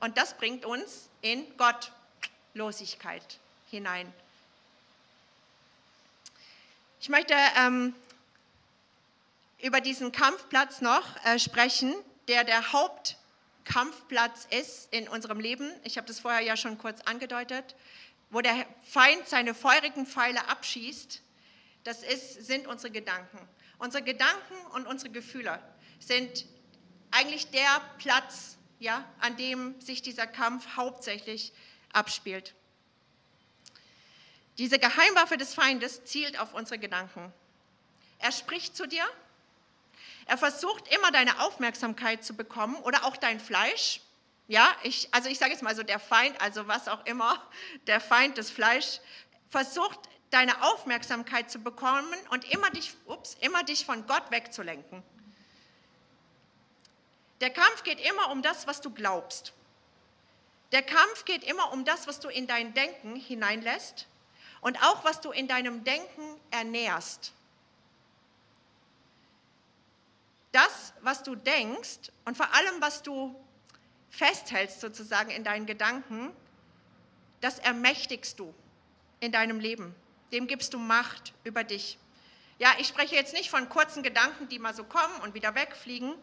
Und 0.01 0.17
das 0.17 0.37
bringt 0.37 0.65
uns 0.65 1.09
in 1.21 1.45
Gottlosigkeit 1.57 3.39
hinein. 3.71 4.13
Ich 7.01 7.09
möchte 7.09 7.35
ähm, 7.57 7.95
über 9.61 9.81
diesen 9.81 10.11
Kampfplatz 10.11 10.81
noch 10.81 11.05
äh, 11.25 11.39
sprechen, 11.39 11.95
der 12.29 12.45
der 12.45 12.73
Haupt 12.73 13.18
Kampfplatz 13.69 14.47
ist 14.51 14.93
in 14.93 15.09
unserem 15.09 15.41
Leben. 15.41 15.71
Ich 15.85 15.99
habe 15.99 16.07
das 16.07 16.21
vorher 16.21 16.41
ja 16.41 16.57
schon 16.57 16.79
kurz 16.79 17.03
angedeutet, 17.03 17.77
wo 18.31 18.41
der 18.41 18.67
Feind 18.83 19.29
seine 19.29 19.55
feurigen 19.55 20.07
Pfeile 20.07 20.49
abschießt. 20.49 21.21
Das 21.85 22.03
ist, 22.03 22.47
sind 22.47 22.67
unsere 22.67 22.91
Gedanken. 22.91 23.39
Unsere 23.79 24.03
Gedanken 24.03 24.57
und 24.75 24.87
unsere 24.87 25.11
Gefühle 25.11 25.63
sind 26.01 26.47
eigentlich 27.11 27.51
der 27.51 27.83
Platz, 27.99 28.57
ja, 28.81 29.05
an 29.21 29.37
dem 29.37 29.79
sich 29.81 30.01
dieser 30.01 30.27
Kampf 30.27 30.77
hauptsächlich 30.77 31.53
abspielt. 31.93 32.55
Diese 34.57 34.79
Geheimwaffe 34.79 35.37
des 35.37 35.53
Feindes 35.53 36.05
zielt 36.05 36.41
auf 36.41 36.55
unsere 36.55 36.79
Gedanken. 36.79 37.33
Er 38.19 38.33
spricht 38.33 38.77
zu 38.77 38.89
dir 38.89 39.05
er 40.29 40.37
versucht 40.37 40.95
immer 40.95 41.11
deine 41.11 41.41
Aufmerksamkeit 41.41 42.23
zu 42.23 42.35
bekommen 42.35 42.77
oder 42.83 43.05
auch 43.07 43.17
dein 43.17 43.41
Fleisch. 43.41 44.03
Ja, 44.47 44.69
ich, 44.83 45.09
also 45.11 45.31
ich 45.31 45.39
sage 45.39 45.53
jetzt 45.53 45.63
mal 45.63 45.75
so, 45.75 45.83
der 45.83 45.99
Feind, 45.99 46.39
also 46.41 46.69
was 46.69 46.87
auch 46.87 47.05
immer, 47.07 47.43
der 47.87 47.99
Feind 47.99 48.37
des 48.37 48.51
Fleisch, 48.51 49.01
versucht 49.49 49.99
deine 50.31 50.63
Aufmerksamkeit 50.65 51.51
zu 51.51 51.61
bekommen 51.61 52.15
und 52.31 52.45
immer 52.53 52.69
dich, 52.71 52.95
ups, 53.07 53.39
immer 53.41 53.63
dich 53.65 53.87
von 53.87 54.07
Gott 54.07 54.31
wegzulenken. 54.31 55.03
Der 57.41 57.51
Kampf 57.51 57.83
geht 57.83 57.99
immer 57.99 58.31
um 58.31 58.43
das, 58.43 58.67
was 58.67 58.83
du 58.83 58.91
glaubst. 58.91 59.55
Der 60.73 60.83
Kampf 60.83 61.25
geht 61.25 61.43
immer 61.43 61.73
um 61.73 61.87
das, 61.87 62.07
was 62.07 62.21
du 62.21 62.29
in 62.29 62.47
dein 62.47 62.75
Denken 62.75 63.17
hineinlässt 63.17 64.07
und 64.61 64.83
auch 64.83 65.05
was 65.05 65.23
du 65.23 65.31
in 65.31 65.49
deinem 65.49 65.85
Denken 65.85 66.39
ernährst. 66.51 67.33
Das, 70.59 70.93
was 71.03 71.23
du 71.23 71.37
denkst 71.37 72.11
und 72.25 72.37
vor 72.37 72.53
allem, 72.53 72.81
was 72.81 73.03
du 73.03 73.35
festhältst 74.11 74.81
sozusagen 74.81 75.31
in 75.31 75.45
deinen 75.45 75.67
Gedanken, 75.67 76.33
das 77.41 77.59
ermächtigst 77.61 78.39
du 78.41 78.53
in 79.21 79.31
deinem 79.31 79.61
Leben. 79.61 79.95
Dem 80.33 80.47
gibst 80.49 80.75
du 80.75 80.79
Macht 80.79 81.33
über 81.45 81.63
dich. 81.63 81.99
Ja, 82.59 82.71
ich 82.79 82.89
spreche 82.89 83.15
jetzt 83.15 83.35
nicht 83.35 83.51
von 83.51 83.69
kurzen 83.69 84.03
Gedanken, 84.03 84.49
die 84.49 84.59
mal 84.59 84.75
so 84.75 84.83
kommen 84.83 85.21
und 85.23 85.35
wieder 85.35 85.55
wegfliegen, 85.55 86.15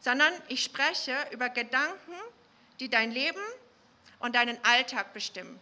sondern 0.00 0.32
ich 0.48 0.64
spreche 0.64 1.14
über 1.30 1.48
Gedanken, 1.48 2.14
die 2.80 2.88
dein 2.88 3.12
Leben 3.12 3.40
und 4.18 4.34
deinen 4.34 4.58
Alltag 4.64 5.12
bestimmen. 5.12 5.58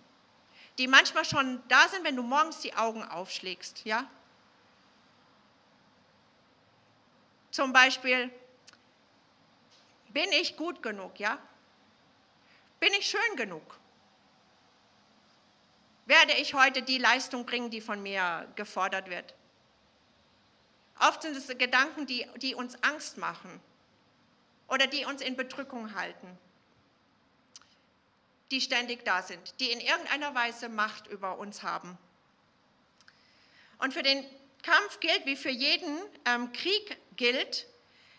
Die 0.78 0.88
manchmal 0.88 1.26
schon 1.26 1.62
da 1.68 1.88
sind, 1.88 2.04
wenn 2.04 2.16
du 2.16 2.22
morgens 2.22 2.60
die 2.60 2.74
Augen 2.74 3.02
aufschlägst, 3.04 3.84
ja? 3.84 4.08
Zum 7.56 7.72
Beispiel, 7.72 8.30
bin 10.10 10.30
ich 10.32 10.58
gut 10.58 10.82
genug, 10.82 11.18
ja? 11.18 11.38
Bin 12.80 12.92
ich 12.92 13.08
schön 13.08 13.36
genug? 13.36 13.78
Werde 16.04 16.34
ich 16.34 16.52
heute 16.52 16.82
die 16.82 16.98
Leistung 16.98 17.46
bringen, 17.46 17.70
die 17.70 17.80
von 17.80 18.02
mir 18.02 18.46
gefordert 18.56 19.08
wird? 19.08 19.34
Oft 21.00 21.22
sind 21.22 21.34
es 21.34 21.48
Gedanken, 21.56 22.06
die, 22.06 22.26
die 22.42 22.54
uns 22.54 22.76
Angst 22.82 23.16
machen 23.16 23.58
oder 24.68 24.86
die 24.86 25.06
uns 25.06 25.22
in 25.22 25.34
Bedrückung 25.34 25.94
halten, 25.94 26.38
die 28.50 28.60
ständig 28.60 29.02
da 29.06 29.22
sind, 29.22 29.58
die 29.60 29.72
in 29.72 29.80
irgendeiner 29.80 30.34
Weise 30.34 30.68
Macht 30.68 31.06
über 31.06 31.38
uns 31.38 31.62
haben. 31.62 31.96
Und 33.78 33.94
für 33.94 34.02
den 34.02 34.26
Kampf 34.62 35.00
gilt 35.00 35.24
wie 35.24 35.36
für 35.36 35.48
jeden 35.48 35.96
ähm, 36.26 36.52
Krieg 36.52 36.98
gilt, 37.16 37.66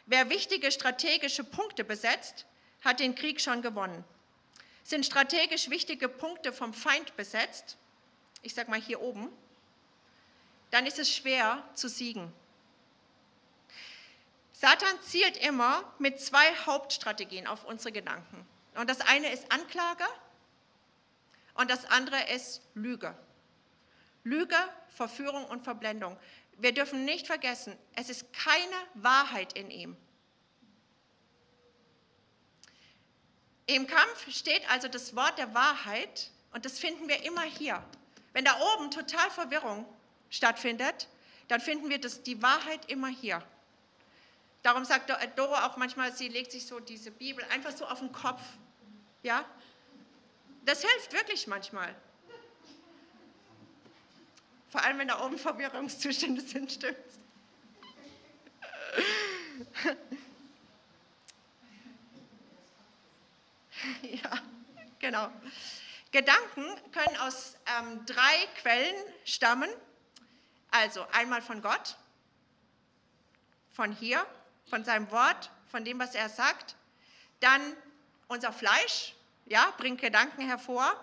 wer 0.05 0.29
wichtige 0.29 0.71
strategische 0.71 1.43
Punkte 1.43 1.83
besetzt, 1.83 2.45
hat 2.83 2.99
den 2.99 3.15
Krieg 3.15 3.41
schon 3.41 3.61
gewonnen. 3.61 4.03
Sind 4.83 5.05
strategisch 5.05 5.69
wichtige 5.69 6.07
Punkte 6.07 6.53
vom 6.53 6.73
Feind 6.73 7.15
besetzt, 7.17 7.77
ich 8.41 8.53
sage 8.53 8.69
mal 8.69 8.79
hier 8.79 9.01
oben, 9.01 9.29
dann 10.71 10.85
ist 10.85 10.99
es 10.99 11.13
schwer 11.13 11.63
zu 11.73 11.89
siegen. 11.89 12.31
Satan 14.53 15.01
zielt 15.03 15.37
immer 15.37 15.83
mit 15.99 16.19
zwei 16.19 16.55
Hauptstrategien 16.65 17.45
auf 17.47 17.63
unsere 17.65 17.91
Gedanken. 17.91 18.45
Und 18.75 18.89
das 18.89 19.01
eine 19.01 19.31
ist 19.31 19.51
Anklage 19.51 20.05
und 21.53 21.69
das 21.69 21.85
andere 21.85 22.31
ist 22.33 22.61
Lüge. 22.73 23.15
Lüge, 24.23 24.57
Verführung 24.95 25.45
und 25.45 25.63
Verblendung 25.63 26.17
wir 26.57 26.73
dürfen 26.73 27.05
nicht 27.05 27.27
vergessen, 27.27 27.77
es 27.95 28.09
ist 28.09 28.33
keine 28.33 28.75
Wahrheit 28.95 29.53
in 29.53 29.69
ihm. 29.69 29.95
Im 33.67 33.85
Kampf 33.85 34.31
steht 34.31 34.67
also 34.69 34.87
das 34.87 35.15
Wort 35.15 35.37
der 35.37 35.53
Wahrheit 35.53 36.31
und 36.53 36.65
das 36.65 36.79
finden 36.79 37.07
wir 37.07 37.23
immer 37.23 37.43
hier. 37.43 37.83
Wenn 38.33 38.45
da 38.45 38.57
oben 38.75 38.91
total 38.91 39.29
Verwirrung 39.29 39.85
stattfindet, 40.29 41.07
dann 41.47 41.61
finden 41.61 41.89
wir 41.89 41.99
das, 41.99 42.23
die 42.23 42.41
Wahrheit 42.41 42.89
immer 42.89 43.07
hier. 43.07 43.43
Darum 44.63 44.85
sagt 44.85 45.11
Doro 45.37 45.53
auch 45.53 45.77
manchmal, 45.77 46.13
sie 46.13 46.27
legt 46.27 46.51
sich 46.51 46.65
so 46.65 46.79
diese 46.79 47.11
Bibel 47.11 47.43
einfach 47.45 47.71
so 47.71 47.85
auf 47.85 47.99
den 47.99 48.11
Kopf. 48.11 48.41
Ja? 49.23 49.45
Das 50.65 50.81
hilft 50.81 51.13
wirklich 51.13 51.47
manchmal. 51.47 51.95
Vor 54.69 54.83
allem, 54.83 54.99
wenn 54.99 55.07
da 55.07 55.23
oben 55.25 55.37
Verwirrungszustände 55.37 56.41
sind, 56.41 56.71
stimmt's. 56.71 57.19
ja, 64.01 64.39
genau. 64.99 65.31
Gedanken 66.11 66.65
können 66.91 67.17
aus 67.17 67.55
ähm, 67.79 68.05
drei 68.05 68.47
Quellen 68.61 68.95
stammen. 69.25 69.69
Also 70.71 71.05
einmal 71.13 71.41
von 71.41 71.61
Gott, 71.61 71.95
von 73.71 73.91
hier, 73.93 74.25
von 74.69 74.83
seinem 74.83 75.09
Wort, 75.11 75.49
von 75.71 75.85
dem, 75.85 75.97
was 75.99 76.13
er 76.13 76.29
sagt. 76.29 76.75
Dann 77.39 77.61
unser 78.27 78.51
Fleisch, 78.51 79.15
ja, 79.45 79.73
bringt 79.77 80.01
Gedanken 80.01 80.41
hervor. 80.41 80.93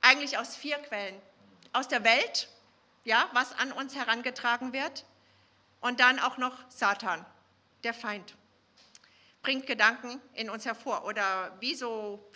Eigentlich 0.00 0.38
aus 0.38 0.54
vier 0.56 0.78
Quellen. 0.78 1.20
Aus 1.76 1.88
der 1.88 2.04
Welt, 2.04 2.48
ja, 3.04 3.28
was 3.34 3.52
an 3.52 3.70
uns 3.70 3.94
herangetragen 3.94 4.72
wird. 4.72 5.04
Und 5.82 6.00
dann 6.00 6.18
auch 6.18 6.38
noch 6.38 6.56
Satan, 6.70 7.22
der 7.84 7.92
Feind 7.92 8.34
bringt 9.42 9.66
Gedanken 9.66 10.18
in 10.32 10.48
uns 10.48 10.64
hervor 10.64 11.04
oder 11.04 11.54
wie 11.60 11.74
so 11.74 12.32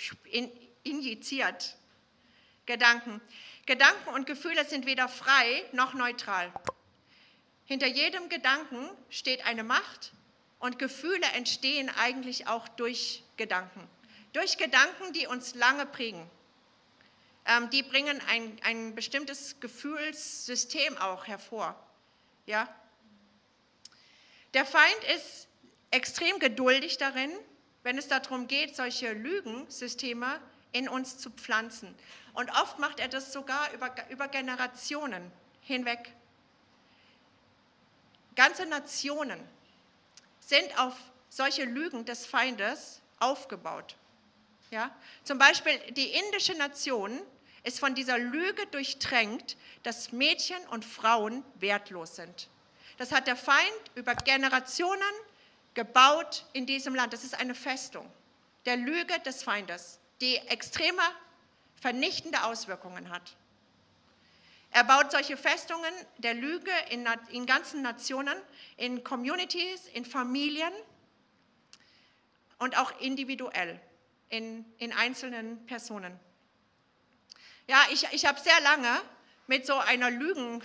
injiziert 0.83 1.79
Gedanken. 2.67 3.23
Gedanken 3.65 4.11
und 4.11 4.27
Gefühle 4.27 4.67
sind 4.67 4.85
weder 4.85 5.09
frei 5.09 5.65
noch 5.73 5.95
neutral. 5.95 6.53
Hinter 7.65 7.87
jedem 7.87 8.29
Gedanken 8.29 8.91
steht 9.09 9.47
eine 9.47 9.65
Macht 9.65 10.13
und 10.59 10.79
Gefühle 10.79 11.27
entstehen 11.33 11.91
eigentlich 11.99 12.47
auch 12.47 12.69
durch 12.69 13.25
Gedanken. 13.39 13.89
Durch 14.35 14.59
Gedanken, 14.59 15.15
die 15.15 15.27
uns 15.27 15.55
lange 15.55 15.87
prägen. 15.87 16.31
Ähm, 17.51 17.69
die 17.71 17.83
bringen 17.83 18.21
ein, 18.29 18.57
ein 18.63 18.95
bestimmtes 18.95 19.59
Gefühlssystem 19.59 20.97
auch 20.99 21.27
hervor. 21.27 21.75
Ja? 22.47 22.69
Der 24.55 24.65
Feind 24.65 25.05
ist 25.17 25.49
extrem 25.91 26.39
geduldig 26.39 26.99
darin, 26.99 27.33
wenn 27.83 27.99
es 27.99 28.07
darum 28.07 28.47
geht, 28.47 28.77
solche 28.77 29.13
Lügensysteme 29.13 30.41
in 30.71 30.89
uns 30.89 31.19
zu 31.19 31.31
pflanzen. 31.31 31.93
Und 32.35 32.51
oft 32.51 32.79
macht 32.79 33.01
er 33.01 33.09
das 33.09 33.33
sogar 33.33 33.73
über, 33.73 33.93
über 34.11 34.29
Generationen 34.29 35.33
hinweg. 35.63 36.13
Ganze 38.37 38.65
Nationen 38.67 39.41
sind 40.39 40.79
auf 40.79 40.95
solche 41.29 41.65
Lügen 41.65 42.05
des 42.05 42.27
Feindes 42.27 43.01
aufgebaut. 43.19 43.97
Ja? 44.71 44.95
Zum 45.25 45.39
Beispiel 45.39 45.77
die 45.91 46.11
indische 46.11 46.55
Nation 46.55 47.21
ist 47.63 47.81
von 47.81 47.95
dieser 47.95 48.19
Lüge 48.19 48.67
durchtränkt, 48.69 49.57
dass 49.83 50.13
Mädchen 50.13 50.61
und 50.69 50.85
Frauen 50.85 51.45
wertlos 51.57 52.17
sind. 52.17 52.49
Das 52.97 53.13
hat 53.13 53.27
der 53.27 53.37
Feind 53.37 53.59
über 53.95 54.15
Generationen 54.15 55.03
gebaut 55.75 56.47
in 56.53 56.67
diesem 56.67 56.95
Land. 56.95 57.13
Das 57.13 57.25
ist 57.25 57.39
eine 57.39 57.55
Festung 57.55 58.11
der 58.67 58.77
Lüge 58.77 59.19
des 59.21 59.43
Feindes, 59.43 59.99
die 60.21 60.37
extreme 60.37 61.03
vernichtende 61.81 62.45
Auswirkungen 62.45 63.11
hat. 63.11 63.37
Er 64.71 64.85
baut 64.85 65.11
solche 65.11 65.37
Festungen 65.37 65.93
der 66.19 66.35
Lüge 66.35 66.71
in, 66.91 67.09
in 67.31 67.47
ganzen 67.47 67.83
Nationen, 67.83 68.37
in 68.77 69.03
Communities, 69.03 69.87
in 69.95 70.05
Familien 70.05 70.73
und 72.59 72.79
auch 72.79 73.01
individuell 73.01 73.81
in, 74.29 74.65
in 74.79 74.93
einzelnen 74.93 75.65
Personen. 75.67 76.19
Ja, 77.67 77.83
ich, 77.91 78.07
ich 78.13 78.27
habe 78.27 78.41
sehr 78.41 78.61
lange 78.61 79.01
mit 79.47 79.67
so 79.67 79.75
einer 79.75 80.11
Lügen, 80.11 80.63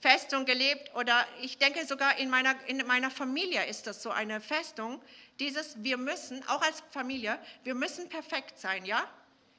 Festung 0.00 0.46
gelebt 0.46 0.94
oder 0.94 1.26
ich 1.42 1.58
denke 1.58 1.84
sogar 1.86 2.16
in 2.18 2.30
meiner, 2.30 2.54
in 2.66 2.84
meiner 2.86 3.10
Familie 3.10 3.66
ist 3.66 3.86
das 3.86 4.02
so 4.02 4.10
eine 4.10 4.40
Festung. 4.40 5.02
Dieses, 5.38 5.82
wir 5.82 5.98
müssen, 5.98 6.46
auch 6.48 6.62
als 6.62 6.82
Familie, 6.90 7.38
wir 7.64 7.74
müssen 7.74 8.08
perfekt 8.08 8.58
sein, 8.58 8.84
ja? 8.86 9.08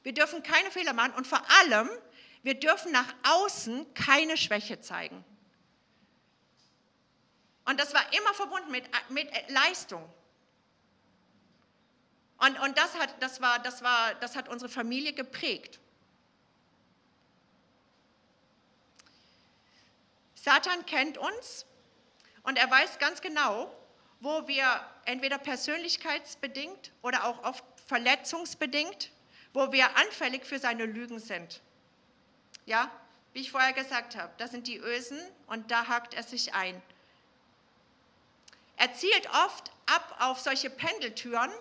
Wir 0.02 0.12
dürfen 0.12 0.42
keine 0.42 0.70
Fehler 0.72 0.94
machen 0.94 1.12
und 1.12 1.28
vor 1.28 1.42
allem, 1.60 1.88
wir 2.42 2.54
dürfen 2.54 2.90
nach 2.90 3.14
außen 3.22 3.94
keine 3.94 4.36
Schwäche 4.36 4.80
zeigen. 4.80 5.24
Und 7.64 7.78
das 7.78 7.94
war 7.94 8.02
immer 8.12 8.34
verbunden 8.34 8.72
mit, 8.72 8.84
mit 9.10 9.30
Leistung. 9.48 10.02
Und, 12.38 12.58
und 12.58 12.76
das, 12.76 12.98
hat, 12.98 13.14
das, 13.20 13.40
war, 13.40 13.60
das, 13.60 13.84
war, 13.84 14.14
das 14.16 14.34
hat 14.34 14.48
unsere 14.48 14.68
Familie 14.68 15.12
geprägt. 15.12 15.78
Satan 20.42 20.84
kennt 20.86 21.18
uns 21.18 21.66
und 22.42 22.58
er 22.58 22.68
weiß 22.68 22.98
ganz 22.98 23.20
genau, 23.20 23.72
wo 24.18 24.48
wir 24.48 24.64
entweder 25.04 25.38
persönlichkeitsbedingt 25.38 26.90
oder 27.00 27.26
auch 27.26 27.44
oft 27.44 27.62
verletzungsbedingt, 27.86 29.12
wo 29.52 29.70
wir 29.70 29.96
anfällig 29.96 30.44
für 30.44 30.58
seine 30.58 30.84
Lügen 30.84 31.20
sind. 31.20 31.60
Ja, 32.66 32.90
wie 33.32 33.40
ich 33.42 33.52
vorher 33.52 33.72
gesagt 33.72 34.16
habe, 34.16 34.32
das 34.38 34.50
sind 34.50 34.66
die 34.66 34.78
Ösen 34.78 35.20
und 35.46 35.70
da 35.70 35.86
hakt 35.86 36.14
er 36.14 36.24
sich 36.24 36.52
ein. 36.54 36.82
Er 38.78 38.92
zielt 38.94 39.28
oft 39.44 39.70
ab 39.86 40.16
auf 40.18 40.40
solche 40.40 40.70
Pendeltüren, 40.70 41.52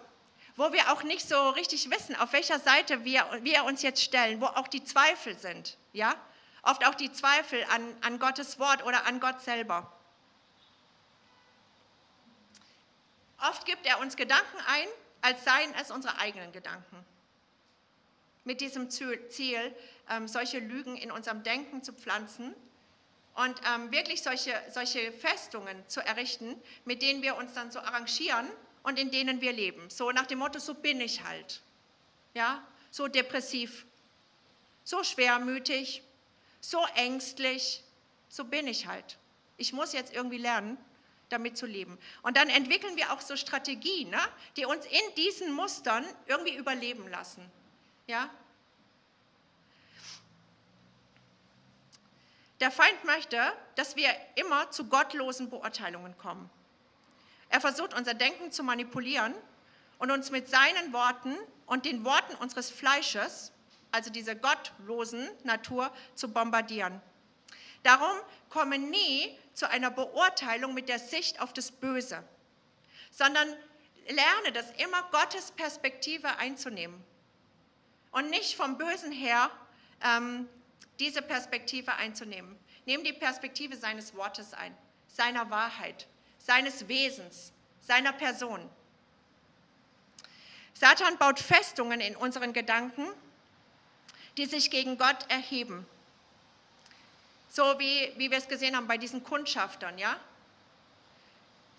wo 0.55 0.73
wir 0.73 0.91
auch 0.91 1.03
nicht 1.03 1.29
so 1.29 1.49
richtig 1.49 1.91
wissen, 1.91 2.15
auf 2.15 2.33
welcher 2.33 2.57
Seite 2.57 3.05
wir, 3.05 3.27
wir 3.43 3.63
uns 3.65 3.83
jetzt 3.83 4.01
stellen, 4.01 4.41
wo 4.41 4.47
auch 4.47 4.67
die 4.67 4.83
Zweifel 4.83 5.37
sind. 5.37 5.77
Ja? 5.93 6.15
Oft 6.63 6.85
auch 6.85 6.95
die 6.95 7.11
Zweifel 7.11 7.63
an, 7.65 7.95
an 8.01 8.19
Gottes 8.19 8.59
Wort 8.59 8.85
oder 8.85 9.05
an 9.05 9.19
Gott 9.19 9.41
selber. 9.41 9.91
Oft 13.49 13.65
gibt 13.65 13.85
er 13.87 13.99
uns 13.99 14.15
Gedanken 14.15 14.57
ein, 14.67 14.87
als 15.21 15.43
seien 15.43 15.73
es 15.81 15.89
unsere 15.89 16.17
eigenen 16.19 16.51
Gedanken. 16.51 17.03
Mit 18.43 18.61
diesem 18.61 18.89
Ziel, 18.89 19.75
ähm, 20.09 20.27
solche 20.27 20.59
Lügen 20.59 20.95
in 20.97 21.11
unserem 21.11 21.43
Denken 21.43 21.83
zu 21.83 21.93
pflanzen 21.93 22.55
und 23.35 23.59
ähm, 23.73 23.91
wirklich 23.91 24.21
solche, 24.21 24.53
solche 24.71 25.11
Festungen 25.11 25.87
zu 25.87 26.01
errichten, 26.01 26.55
mit 26.85 27.01
denen 27.01 27.21
wir 27.21 27.35
uns 27.37 27.53
dann 27.53 27.71
so 27.71 27.79
arrangieren 27.79 28.47
und 28.83 28.99
in 28.99 29.11
denen 29.11 29.41
wir 29.41 29.53
leben. 29.53 29.89
So 29.89 30.11
nach 30.11 30.25
dem 30.27 30.39
Motto, 30.39 30.59
so 30.59 30.73
bin 30.73 31.01
ich 31.01 31.23
halt. 31.23 31.61
Ja, 32.33 32.63
so 32.89 33.07
depressiv, 33.07 33.85
so 34.83 35.03
schwermütig, 35.03 36.03
so 36.61 36.85
ängstlich, 36.95 37.83
so 38.29 38.45
bin 38.45 38.67
ich 38.67 38.87
halt. 38.87 39.17
Ich 39.57 39.73
muss 39.73 39.93
jetzt 39.93 40.13
irgendwie 40.13 40.37
lernen, 40.37 40.77
damit 41.29 41.57
zu 41.57 41.65
leben. 41.65 41.97
Und 42.21 42.37
dann 42.37 42.49
entwickeln 42.49 42.95
wir 42.95 43.11
auch 43.11 43.21
so 43.21 43.35
Strategien, 43.35 44.09
ne, 44.09 44.21
die 44.57 44.65
uns 44.65 44.85
in 44.85 45.15
diesen 45.15 45.53
Mustern 45.53 46.05
irgendwie 46.27 46.55
überleben 46.55 47.09
lassen. 47.09 47.49
Ja? 48.07 48.29
Der 52.59 52.69
Feind 52.69 53.03
möchte, 53.05 53.41
dass 53.75 53.95
wir 53.95 54.09
immer 54.35 54.69
zu 54.71 54.85
gottlosen 54.85 55.49
Beurteilungen 55.49 56.15
kommen. 56.17 56.49
Er 57.49 57.59
versucht 57.59 57.93
unser 57.93 58.13
Denken 58.13 58.51
zu 58.51 58.63
manipulieren 58.63 59.33
und 59.97 60.11
uns 60.11 60.31
mit 60.31 60.47
seinen 60.47 60.93
Worten 60.93 61.35
und 61.65 61.85
den 61.85 62.05
Worten 62.05 62.35
unseres 62.35 62.69
Fleisches 62.69 63.50
also 63.91 64.09
diese 64.09 64.35
gottlosen 64.35 65.29
Natur, 65.43 65.91
zu 66.15 66.31
bombardieren. 66.31 67.01
Darum 67.83 68.15
komme 68.49 68.77
nie 68.77 69.37
zu 69.53 69.69
einer 69.69 69.91
Beurteilung 69.91 70.73
mit 70.73 70.89
der 70.89 70.99
Sicht 70.99 71.41
auf 71.41 71.53
das 71.53 71.71
Böse, 71.71 72.23
sondern 73.11 73.47
lerne 74.07 74.51
das 74.53 74.71
immer 74.77 75.03
Gottes 75.11 75.51
Perspektive 75.51 76.37
einzunehmen 76.37 77.03
und 78.11 78.29
nicht 78.29 78.55
vom 78.55 78.77
Bösen 78.77 79.11
her 79.11 79.49
ähm, 80.03 80.47
diese 80.99 81.21
Perspektive 81.21 81.93
einzunehmen. 81.93 82.57
Nimm 82.85 83.03
die 83.03 83.13
Perspektive 83.13 83.75
seines 83.75 84.15
Wortes 84.15 84.53
ein, 84.53 84.75
seiner 85.07 85.49
Wahrheit, 85.49 86.07
seines 86.37 86.87
Wesens, 86.87 87.51
seiner 87.79 88.13
Person. 88.13 88.69
Satan 90.73 91.17
baut 91.17 91.39
Festungen 91.39 92.01
in 92.01 92.15
unseren 92.15 92.53
Gedanken 92.53 93.07
die 94.37 94.45
sich 94.45 94.71
gegen 94.71 94.97
Gott 94.97 95.29
erheben. 95.29 95.85
So 97.49 97.79
wie, 97.79 98.13
wie 98.17 98.31
wir 98.31 98.37
es 98.37 98.47
gesehen 98.47 98.75
haben 98.75 98.87
bei 98.87 98.97
diesen 98.97 99.23
Kundschaftern, 99.23 99.97
ja? 99.97 100.15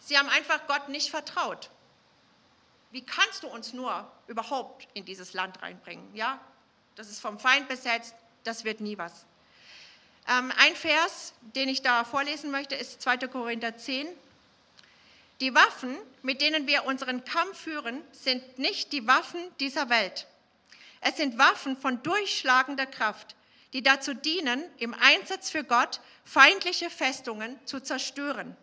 Sie 0.00 0.18
haben 0.18 0.28
einfach 0.28 0.66
Gott 0.66 0.88
nicht 0.88 1.11
vertraut. 1.11 1.70
Wie 2.90 3.05
kannst 3.05 3.42
du 3.42 3.48
uns 3.48 3.72
nur 3.72 4.11
überhaupt 4.26 4.86
in 4.92 5.05
dieses 5.05 5.32
Land 5.32 5.62
reinbringen? 5.62 6.14
Ja, 6.14 6.38
das 6.94 7.09
ist 7.09 7.20
vom 7.20 7.38
Feind 7.38 7.68
besetzt, 7.68 8.14
das 8.44 8.64
wird 8.64 8.80
nie 8.80 8.98
was. 8.98 9.24
Ähm, 10.28 10.53
ein 10.59 10.76
Vers, 10.76 11.32
den 11.55 11.68
ich 11.68 11.82
da 11.82 12.05
vorlesen 12.05 12.50
möchte, 12.50 12.74
ist 12.74 13.00
2. 13.00 13.28
Korinther 13.28 13.76
10. 13.76 14.07
Die 15.40 15.55
Waffen, 15.55 15.96
mit 16.22 16.40
denen 16.40 16.66
wir 16.66 16.84
unseren 16.84 17.24
Kampf 17.24 17.59
führen, 17.59 18.03
sind 18.12 18.59
nicht 18.59 18.92
die 18.92 19.07
Waffen 19.07 19.40
dieser 19.59 19.88
Welt. 19.88 20.26
Es 21.03 21.16
sind 21.16 21.36
Waffen 21.36 21.76
von 21.76 22.03
durchschlagender 22.03 22.86
Kraft, 22.86 23.34
die 23.72 23.82
dazu 23.82 24.14
dienen, 24.14 24.62
im 24.78 24.94
Einsatz 24.94 25.50
für 25.50 25.64
Gott 25.64 26.00
feindliche 26.24 26.90
Festungen 26.90 27.59
zu 27.66 27.80
zerstören. 27.80 28.57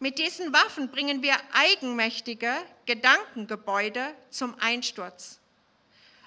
Mit 0.00 0.18
diesen 0.18 0.52
Waffen 0.52 0.90
bringen 0.90 1.22
wir 1.22 1.36
eigenmächtige 1.52 2.52
Gedankengebäude 2.84 4.14
zum 4.28 4.54
Einsturz 4.60 5.38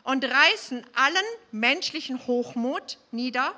und 0.04 0.24
reißen 0.24 0.86
allen 0.96 1.26
menschlichen 1.52 2.26
Hochmut 2.26 2.98
nieder, 3.12 3.54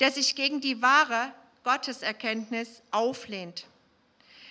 der 0.00 0.12
sich 0.12 0.36
gegen 0.36 0.60
die 0.60 0.80
wahre 0.80 1.32
Gotteserkenntnis 1.64 2.80
auflehnt. 2.92 3.66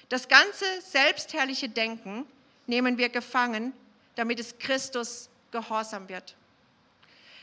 Das 0.10 0.28
ganze 0.28 0.66
selbstherrliche 0.82 1.70
Denken 1.70 2.26
nehmen 2.68 2.98
wir 2.98 3.10
gefangen, 3.10 3.74
damit 4.16 4.40
es 4.40 4.60
Christus 4.60 5.30
gehorsam 5.52 6.10
wird. 6.10 6.36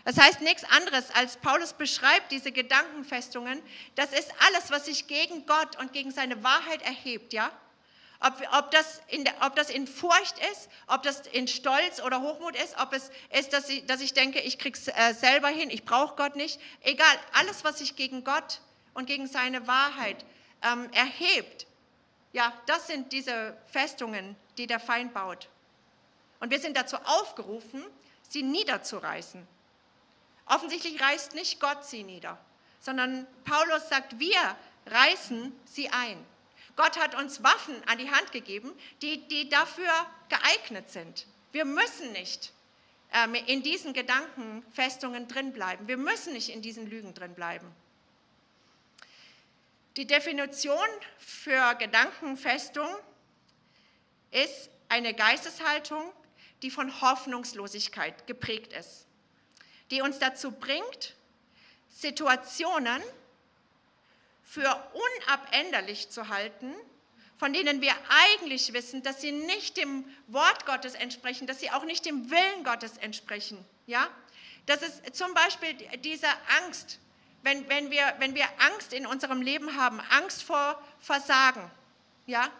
Das 0.09 0.17
heißt 0.17 0.41
nichts 0.41 0.65
anderes, 0.65 1.11
als 1.11 1.37
Paulus 1.37 1.75
beschreibt 1.75 2.33
diese 2.33 2.51
Gedankenfestungen. 2.51 3.63
Das 3.95 4.11
ist 4.11 4.33
alles, 4.47 4.71
was 4.71 4.87
sich 4.87 5.07
gegen 5.07 5.45
Gott 5.45 5.79
und 5.81 5.93
gegen 5.93 6.13
seine 6.13 6.43
Wahrheit 6.43 6.81
erhebt, 6.81 7.35
ja? 7.35 7.53
Ob, 8.21 8.33
ob, 8.57 8.71
das 8.71 9.03
der, 9.13 9.35
ob, 9.43 9.55
das 9.55 9.69
in 9.69 9.87
Furcht 9.87 10.37
ist, 10.51 10.71
ob 10.87 11.03
das 11.03 11.27
in 11.27 11.47
Stolz 11.47 12.01
oder 12.01 12.23
Hochmut 12.23 12.57
ist, 12.57 12.79
ob 12.81 12.95
es 12.95 13.11
ist, 13.39 13.53
dass 13.53 13.69
ich, 13.69 13.85
dass 13.85 14.01
ich 14.01 14.15
denke, 14.15 14.41
ich 14.41 14.59
krieg's 14.59 14.89
äh, 14.89 15.13
selber 15.13 15.49
hin, 15.49 15.69
ich 15.69 15.85
brauche 15.85 16.17
Gott 16.17 16.37
nicht. 16.37 16.59
Egal, 16.81 17.15
alles, 17.35 17.63
was 17.63 17.77
sich 17.77 17.95
gegen 17.95 18.25
Gott 18.25 18.63
und 18.95 19.05
gegen 19.05 19.27
seine 19.27 19.67
Wahrheit 19.67 20.25
ähm, 20.63 20.91
erhebt, 20.93 21.67
ja, 22.33 22.55
das 22.65 22.87
sind 22.87 23.13
diese 23.13 23.59
Festungen, 23.71 24.37
die 24.57 24.67
der 24.67 24.81
Feind 24.81 25.13
baut. 25.13 25.51
Und 26.41 26.51
wir 26.51 26.61
sind 26.61 26.79
dazu 26.79 26.97
aufgerufen, 26.97 27.85
sie 28.27 28.43
niederzureißen. 28.43 29.58
Offensichtlich 30.49 31.01
reißt 31.01 31.35
nicht 31.35 31.61
Gott 31.61 31.85
sie 31.85 32.03
nieder, 32.03 32.39
sondern 32.81 33.27
Paulus 33.45 33.89
sagt, 33.89 34.19
wir 34.19 34.57
reißen 34.87 35.53
sie 35.65 35.91
ein. 35.91 36.25
Gott 36.77 36.99
hat 36.99 37.15
uns 37.17 37.43
Waffen 37.43 37.75
an 37.87 37.99
die 37.99 38.11
Hand 38.11 38.33
gegeben, 38.33 38.73
die, 39.03 39.27
die 39.29 39.49
dafür 39.49 39.91
geeignet 40.29 40.91
sind. 40.91 41.27
Wir 41.53 41.65
müssen 41.65 42.13
nicht 42.13 42.53
ähm, 43.13 43.35
in 43.35 43.63
diesen 43.63 43.93
Gedankenfestungen 43.93 45.27
drinbleiben. 45.27 45.89
Wir 45.89 45.97
müssen 45.97 46.35
nicht 46.35 46.51
in 46.51 46.63
diesen 46.63 46.89
Lügen 46.89 47.15
drinbleiben. 47.15 47.69
Die 49.97 50.07
Definition 50.07 50.87
für 51.19 51.75
Gedankenfestung 51.75 52.89
ist 54.31 54.71
eine 54.89 55.15
Geisteshaltung, 55.15 56.13
die 56.63 56.71
von 56.71 57.01
Hoffnungslosigkeit 57.01 58.29
geprägt 58.29 58.73
ist, 58.73 59.08
die 59.91 60.03
uns 60.03 60.18
dazu 60.18 60.53
bringt, 60.53 61.14
Situationen 61.91 63.03
für 64.45 64.91
unabänderlich 65.26 66.11
zu 66.11 66.28
halten, 66.28 66.74
von 67.39 67.53
denen 67.53 67.80
wir 67.80 67.93
eigentlich 68.09 68.72
wissen, 68.72 69.03
dass 69.03 69.20
sie 69.20 69.32
nicht 69.32 69.76
dem 69.76 70.05
Wort 70.26 70.66
Gottes 70.66 70.95
entsprechen, 70.95 71.47
dass 71.47 71.61
sie 71.61 71.70
auch 71.70 71.84
nicht 71.84 72.05
dem 72.05 72.30
Willen 72.30 72.64
Gottes 72.64 72.97
entsprechen. 72.99 73.64
Ja? 73.86 74.09
Das 74.66 74.82
ist 74.82 75.14
zum 75.16 75.32
Beispiel 75.34 75.74
diese 76.03 76.28
Angst, 76.62 76.99
wenn, 77.43 77.68
wenn, 77.68 77.91
wir, 77.91 78.14
wenn 78.18 78.34
wir 78.34 78.47
Angst 78.59 78.93
in 78.93 79.07
unserem 79.07 79.41
Leben 79.41 79.76
haben, 79.76 80.01
Angst 80.11 80.43
vor 80.43 80.82
Versagen. 81.01 81.70
Ja? 82.26 82.51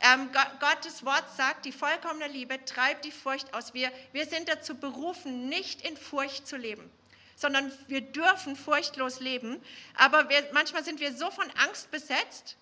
Ähm, 0.00 0.30
Gottes 0.60 1.04
Wort 1.04 1.24
sagt, 1.36 1.64
die 1.64 1.72
vollkommene 1.72 2.28
Liebe 2.28 2.62
treibt 2.64 3.04
die 3.04 3.12
Furcht 3.12 3.54
aus. 3.54 3.74
Wir, 3.74 3.92
wir 4.12 4.26
sind 4.26 4.48
dazu 4.48 4.74
berufen, 4.74 5.48
nicht 5.48 5.82
in 5.82 5.96
Furcht 5.96 6.46
zu 6.46 6.56
leben 6.56 6.90
sondern 7.36 7.72
wir 7.88 8.00
dürfen 8.00 8.54
furchtlos 8.54 9.20
leben. 9.20 9.60
Aber 9.96 10.28
wir, 10.28 10.48
manchmal 10.52 10.84
sind 10.84 11.00
wir 11.00 11.12
so 11.12 11.30
von 11.32 11.50
Angst 11.66 11.90
besetzt 11.90 12.56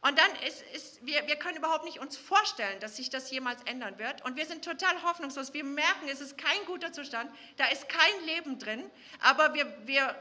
und 0.00 0.16
dann 0.16 0.30
ist, 0.46 0.62
ist 0.74 1.04
wir, 1.04 1.26
wir 1.26 1.36
können 1.36 1.56
überhaupt 1.56 1.84
nicht 1.84 1.98
uns 1.98 2.16
vorstellen, 2.16 2.78
dass 2.80 2.96
sich 2.96 3.10
das 3.10 3.30
jemals 3.30 3.60
ändern 3.64 3.98
wird. 3.98 4.24
Und 4.24 4.36
wir 4.36 4.46
sind 4.46 4.64
total 4.64 5.02
hoffnungslos. 5.02 5.52
Wir 5.54 5.64
merken, 5.64 6.08
es 6.08 6.20
ist 6.20 6.38
kein 6.38 6.64
guter 6.66 6.92
Zustand, 6.92 7.30
da 7.56 7.66
ist 7.66 7.88
kein 7.88 8.24
Leben 8.26 8.58
drin, 8.58 8.88
aber 9.20 9.54
wir, 9.54 9.66
wir, 9.86 10.14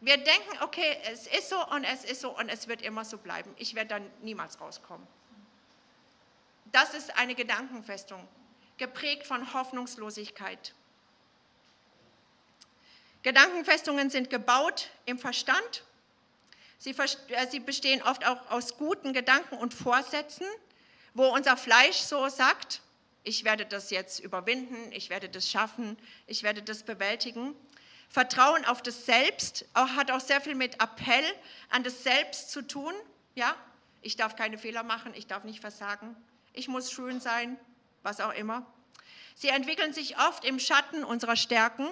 wir 0.00 0.16
denken, 0.16 0.62
okay, 0.62 0.96
es 1.10 1.26
ist 1.26 1.48
so 1.48 1.66
und 1.70 1.84
es 1.84 2.04
ist 2.04 2.20
so 2.20 2.36
und 2.36 2.48
es 2.48 2.68
wird 2.68 2.82
immer 2.82 3.04
so 3.04 3.18
bleiben. 3.18 3.52
Ich 3.56 3.74
werde 3.74 3.88
dann 3.88 4.10
niemals 4.22 4.60
rauskommen. 4.60 5.06
Das 6.72 6.94
ist 6.94 7.16
eine 7.16 7.34
Gedankenfestung, 7.34 8.26
geprägt 8.76 9.26
von 9.26 9.52
Hoffnungslosigkeit. 9.54 10.74
Gedankenfestungen 13.22 14.08
sind 14.08 14.30
gebaut 14.30 14.90
im 15.04 15.18
Verstand. 15.18 15.84
Sie, 16.78 16.90
äh, 16.90 17.46
sie, 17.50 17.60
bestehen 17.60 18.02
oft 18.02 18.26
auch 18.26 18.50
aus 18.50 18.78
guten 18.78 19.12
Gedanken 19.12 19.58
und 19.58 19.74
Vorsätzen, 19.74 20.46
wo 21.12 21.26
unser 21.26 21.56
Fleisch 21.56 21.98
so 21.98 22.28
sagt, 22.28 22.80
ich 23.22 23.44
werde 23.44 23.66
das 23.66 23.90
jetzt 23.90 24.20
überwinden, 24.20 24.90
ich 24.92 25.10
werde 25.10 25.28
das 25.28 25.50
schaffen, 25.50 25.98
ich 26.26 26.42
werde 26.42 26.62
das 26.62 26.82
bewältigen. 26.84 27.54
Vertrauen 28.08 28.64
auf 28.64 28.80
das 28.80 29.04
Selbst 29.04 29.66
hat 29.74 30.10
auch 30.10 30.20
sehr 30.20 30.40
viel 30.40 30.54
mit 30.54 30.82
Appell 30.82 31.24
an 31.68 31.84
das 31.84 32.02
Selbst 32.02 32.50
zu 32.50 32.66
tun. 32.66 32.94
Ja, 33.34 33.54
ich 34.00 34.16
darf 34.16 34.36
keine 34.36 34.56
Fehler 34.56 34.82
machen, 34.82 35.12
ich 35.14 35.26
darf 35.26 35.44
nicht 35.44 35.60
versagen, 35.60 36.16
ich 36.52 36.68
muss 36.68 36.90
schön 36.90 37.20
sein, 37.20 37.58
was 38.02 38.20
auch 38.20 38.32
immer. 38.34 38.66
Sie 39.34 39.48
entwickeln 39.48 39.92
sich 39.92 40.18
oft 40.18 40.44
im 40.44 40.58
Schatten 40.58 41.04
unserer 41.04 41.36
Stärken 41.36 41.88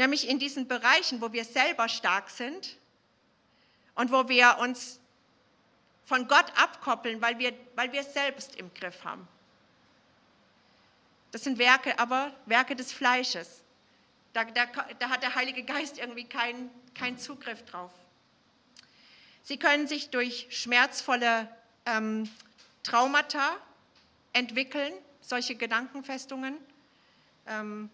nämlich 0.00 0.28
in 0.28 0.38
diesen 0.38 0.66
Bereichen, 0.66 1.20
wo 1.20 1.32
wir 1.32 1.44
selber 1.44 1.88
stark 1.88 2.30
sind 2.30 2.76
und 3.94 4.10
wo 4.10 4.28
wir 4.30 4.56
uns 4.58 4.98
von 6.06 6.26
Gott 6.26 6.46
abkoppeln, 6.56 7.20
weil 7.20 7.38
wir, 7.38 7.52
weil 7.76 7.92
wir 7.92 8.00
es 8.00 8.14
selbst 8.14 8.56
im 8.56 8.72
Griff 8.72 9.04
haben. 9.04 9.28
Das 11.32 11.44
sind 11.44 11.58
Werke, 11.58 11.98
aber 11.98 12.32
Werke 12.46 12.74
des 12.74 12.92
Fleisches. 12.92 13.60
Da, 14.32 14.44
da, 14.44 14.66
da 14.98 15.10
hat 15.10 15.22
der 15.22 15.34
Heilige 15.34 15.64
Geist 15.64 15.98
irgendwie 15.98 16.24
keinen 16.24 16.70
kein 16.94 17.18
Zugriff 17.18 17.64
drauf. 17.66 17.92
Sie 19.42 19.58
können 19.58 19.86
sich 19.86 20.10
durch 20.10 20.48
schmerzvolle 20.50 21.48
ähm, 21.84 22.28
Traumata 22.82 23.56
entwickeln, 24.32 24.92
solche 25.20 25.54
Gedankenfestungen. 25.54 26.56
Ähm, 27.46 27.90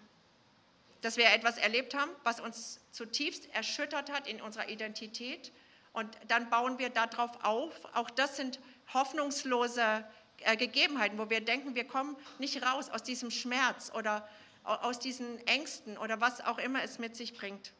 dass 1.06 1.16
wir 1.16 1.26
etwas 1.30 1.56
erlebt 1.56 1.94
haben, 1.94 2.10
was 2.24 2.40
uns 2.40 2.80
zutiefst 2.90 3.48
erschüttert 3.54 4.10
hat 4.10 4.26
in 4.26 4.40
unserer 4.40 4.68
Identität. 4.68 5.52
Und 5.92 6.16
dann 6.26 6.50
bauen 6.50 6.78
wir 6.78 6.90
darauf 6.90 7.44
auf. 7.44 7.72
Auch 7.94 8.10
das 8.10 8.36
sind 8.36 8.58
hoffnungslose 8.92 10.04
äh, 10.40 10.56
Gegebenheiten, 10.56 11.16
wo 11.16 11.30
wir 11.30 11.40
denken, 11.40 11.76
wir 11.76 11.86
kommen 11.86 12.16
nicht 12.38 12.62
raus 12.64 12.90
aus 12.90 13.04
diesem 13.04 13.30
Schmerz 13.30 13.92
oder 13.94 14.28
aus 14.64 14.98
diesen 14.98 15.38
Ängsten 15.46 15.96
oder 15.96 16.20
was 16.20 16.40
auch 16.40 16.58
immer 16.58 16.82
es 16.82 16.98
mit 16.98 17.14
sich 17.14 17.34
bringt. 17.34 17.72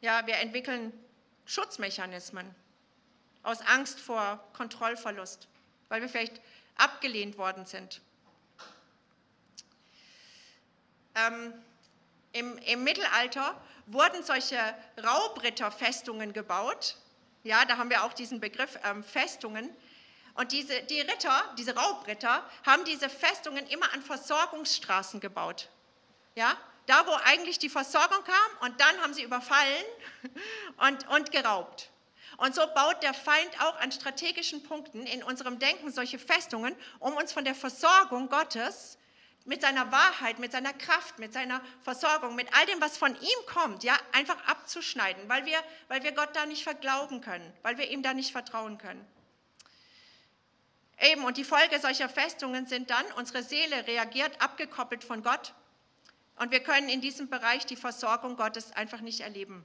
Ja, 0.00 0.26
wir 0.26 0.36
entwickeln 0.36 0.90
Schutzmechanismen 1.44 2.54
aus 3.46 3.60
Angst 3.62 4.00
vor 4.00 4.44
Kontrollverlust, 4.52 5.48
weil 5.88 6.02
wir 6.02 6.08
vielleicht 6.08 6.40
abgelehnt 6.76 7.38
worden 7.38 7.64
sind 7.64 8.00
ähm, 11.16 11.54
im, 12.32 12.58
im, 12.58 12.84
Mittelalter 12.84 13.60
wurden 13.86 14.22
solche 14.22 14.58
Raubritterfestungen 15.02 16.32
gebaut. 16.32 16.96
Ja, 17.44 17.64
da 17.64 17.78
haben 17.78 17.90
wir 17.90 18.04
auch 18.04 18.12
diesen 18.12 18.40
Begriff 18.40 18.78
ähm, 18.84 19.02
Festungen. 19.02 19.70
Und 20.34 20.52
diese, 20.52 20.82
die 20.82 21.00
Ritter, 21.00 21.54
diese 21.56 21.74
Raubritter, 21.74 22.44
haben 22.66 22.84
diese 22.84 23.08
Festungen 23.08 23.66
immer 23.68 23.90
an 23.94 24.02
Versorgungsstraßen 24.02 25.20
gebaut. 25.20 25.70
Ja, 26.34 26.56
da 26.86 27.06
wo 27.06 27.12
eigentlich 27.24 27.58
die 27.58 27.70
Versorgung 27.70 28.22
kam 28.22 28.68
und 28.68 28.80
dann 28.80 29.00
haben 29.00 29.14
sie 29.14 29.22
überfallen 29.22 29.84
und, 30.76 31.08
und 31.08 31.32
geraubt. 31.32 31.90
Und 32.36 32.54
so 32.54 32.62
baut 32.74 33.02
der 33.02 33.14
Feind 33.14 33.60
auch 33.62 33.76
an 33.80 33.92
strategischen 33.92 34.62
Punkten 34.62 35.06
in 35.06 35.22
unserem 35.22 35.58
Denken 35.58 35.90
solche 35.90 36.18
Festungen, 36.18 36.76
um 36.98 37.14
uns 37.14 37.32
von 37.32 37.44
der 37.44 37.54
Versorgung 37.54 38.28
Gottes 38.28 38.98
mit 39.46 39.62
seiner 39.62 39.90
Wahrheit, 39.92 40.38
mit 40.38 40.52
seiner 40.52 40.72
Kraft, 40.72 41.18
mit 41.18 41.32
seiner 41.32 41.62
Versorgung, 41.82 42.34
mit 42.34 42.48
all 42.54 42.66
dem, 42.66 42.80
was 42.80 42.98
von 42.98 43.14
ihm 43.14 43.46
kommt, 43.46 43.84
ja, 43.84 43.96
einfach 44.12 44.36
abzuschneiden, 44.46 45.28
weil 45.28 45.46
wir, 45.46 45.58
weil 45.88 46.02
wir 46.02 46.12
Gott 46.12 46.34
da 46.34 46.46
nicht 46.46 46.64
verglauben 46.64 47.20
können, 47.20 47.52
weil 47.62 47.78
wir 47.78 47.88
ihm 47.88 48.02
da 48.02 48.12
nicht 48.12 48.32
vertrauen 48.32 48.76
können. 48.76 49.06
Eben, 51.00 51.24
und 51.24 51.36
die 51.36 51.44
Folge 51.44 51.78
solcher 51.78 52.08
Festungen 52.08 52.66
sind 52.66 52.90
dann, 52.90 53.04
unsere 53.16 53.42
Seele 53.42 53.86
reagiert 53.86 54.42
abgekoppelt 54.42 55.04
von 55.04 55.22
Gott 55.22 55.54
und 56.36 56.50
wir 56.50 56.60
können 56.60 56.88
in 56.88 57.00
diesem 57.00 57.28
Bereich 57.28 57.66
die 57.66 57.76
Versorgung 57.76 58.36
Gottes 58.36 58.72
einfach 58.72 59.00
nicht 59.00 59.20
erleben. 59.20 59.64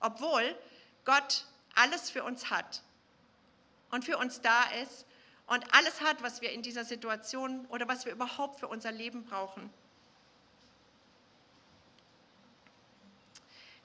Obwohl 0.00 0.56
Gott 1.04 1.44
alles 1.74 2.10
für 2.10 2.24
uns 2.24 2.50
hat. 2.50 2.82
und 3.90 4.04
für 4.04 4.16
uns 4.18 4.40
da 4.40 4.64
ist 4.82 5.04
und 5.46 5.74
alles 5.74 6.00
hat, 6.00 6.22
was 6.22 6.40
wir 6.40 6.52
in 6.52 6.62
dieser 6.62 6.84
Situation 6.84 7.66
oder 7.66 7.88
was 7.88 8.04
wir 8.04 8.12
überhaupt 8.12 8.60
für 8.60 8.68
unser 8.68 8.92
Leben 8.92 9.24
brauchen. 9.24 9.70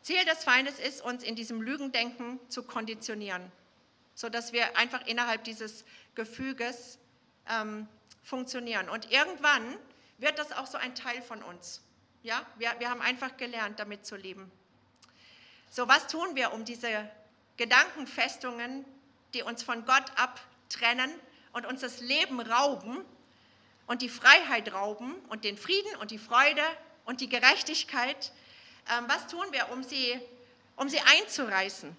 Ziel 0.02 0.24
des 0.26 0.44
Feindes 0.44 0.78
ist, 0.78 1.02
uns 1.02 1.24
in 1.24 1.36
diesem 1.36 1.62
Lügendenken 1.62 2.40
zu 2.50 2.62
konditionieren, 2.62 3.52
sodass 4.14 4.54
wir 4.54 4.78
einfach 4.78 5.06
innerhalb 5.08 5.44
dieses 5.44 5.84
Gefüges 6.14 7.00
ähm, 7.50 7.88
funktionieren. 8.24 8.88
Und 8.88 9.12
irgendwann 9.12 9.78
wird 10.20 10.38
das 10.38 10.52
auch 10.52 10.68
so 10.68 10.78
ein 10.78 10.94
Teil 10.94 11.24
von 11.24 11.42
uns. 11.42 11.82
Ja, 12.22 12.46
wir, 12.58 12.76
wir 12.78 12.92
haben 12.92 13.02
einfach 13.02 13.36
gelernt, 13.38 13.80
damit 13.80 14.06
zu 14.06 14.16
leben. 14.16 14.52
So, 15.72 15.88
was 15.88 16.06
tun 16.08 16.36
wir, 16.36 16.54
um 16.54 16.66
diese 16.66 17.10
Gedankenfestungen, 17.58 18.86
die 19.34 19.44
uns 19.44 19.64
von 19.64 19.86
Gott 19.86 20.06
abtrennen 20.16 21.12
und 21.54 21.66
uns 21.66 21.82
das 21.82 22.00
Leben 22.00 22.40
rauben 22.42 23.04
und 23.88 24.02
die 24.02 24.10
Freiheit 24.10 24.74
rauben 24.74 25.16
und 25.30 25.44
den 25.44 25.58
Frieden 25.58 25.96
und 25.98 26.12
die 26.12 26.18
Freude 26.18 26.62
und 27.06 27.22
die 27.22 27.30
Gerechtigkeit, 27.30 28.32
ähm, 28.92 29.06
was 29.08 29.28
tun 29.28 29.46
wir, 29.52 29.72
um 29.72 29.84
sie, 29.84 30.20
um 30.76 30.90
sie 30.90 31.00
einzureißen? 31.00 31.96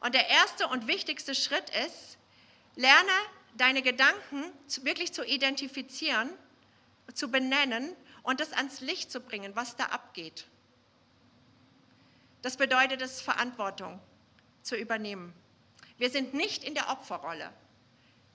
Und 0.00 0.14
der 0.14 0.28
erste 0.28 0.66
und 0.68 0.86
wichtigste 0.86 1.34
Schritt 1.34 1.70
ist, 1.86 2.18
lerne 2.74 3.12
deine 3.54 3.82
Gedanken 3.82 4.44
wirklich 4.82 5.12
zu 5.12 5.24
identifizieren, 5.24 6.30
zu 7.12 7.30
benennen 7.30 7.94
und 8.22 8.40
das 8.40 8.52
ans 8.52 8.80
Licht 8.80 9.12
zu 9.12 9.20
bringen, 9.20 9.54
was 9.54 9.76
da 9.76 9.86
abgeht. 9.86 10.46
Das 12.42 12.56
bedeutet 12.56 13.02
es, 13.02 13.20
Verantwortung 13.20 14.00
zu 14.62 14.76
übernehmen. 14.76 15.32
Wir 15.98 16.10
sind 16.10 16.34
nicht 16.34 16.64
in 16.64 16.74
der 16.74 16.88
Opferrolle. 16.88 17.52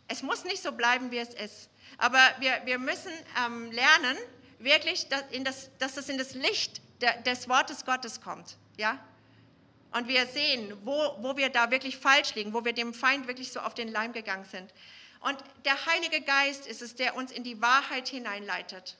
Es 0.07 0.21
muss 0.21 0.43
nicht 0.43 0.61
so 0.61 0.71
bleiben, 0.71 1.11
wie 1.11 1.17
es 1.17 1.33
ist. 1.33 1.69
Aber 1.97 2.19
wir, 2.39 2.61
wir 2.65 2.77
müssen 2.77 3.11
ähm, 3.43 3.71
lernen, 3.71 4.17
wirklich, 4.59 5.07
dass, 5.09 5.23
das, 5.43 5.69
dass 5.77 5.95
das 5.95 6.09
in 6.09 6.17
das 6.17 6.33
Licht 6.33 6.81
der, 7.01 7.21
des 7.21 7.49
Wortes 7.49 7.85
Gottes 7.85 8.21
kommt. 8.21 8.57
Ja? 8.77 8.99
Und 9.91 10.07
wir 10.07 10.25
sehen, 10.27 10.77
wo, 10.83 11.15
wo 11.19 11.37
wir 11.37 11.49
da 11.49 11.71
wirklich 11.71 11.97
falsch 11.97 12.35
liegen, 12.35 12.53
wo 12.53 12.65
wir 12.65 12.73
dem 12.73 12.93
Feind 12.93 13.27
wirklich 13.27 13.51
so 13.51 13.61
auf 13.61 13.73
den 13.73 13.87
Leim 13.87 14.13
gegangen 14.13 14.45
sind. 14.45 14.73
Und 15.21 15.37
der 15.63 15.85
Heilige 15.85 16.21
Geist 16.21 16.67
ist 16.67 16.81
es, 16.81 16.95
der 16.95 17.15
uns 17.15 17.31
in 17.31 17.43
die 17.43 17.61
Wahrheit 17.61 18.07
hineinleitet. 18.07 18.97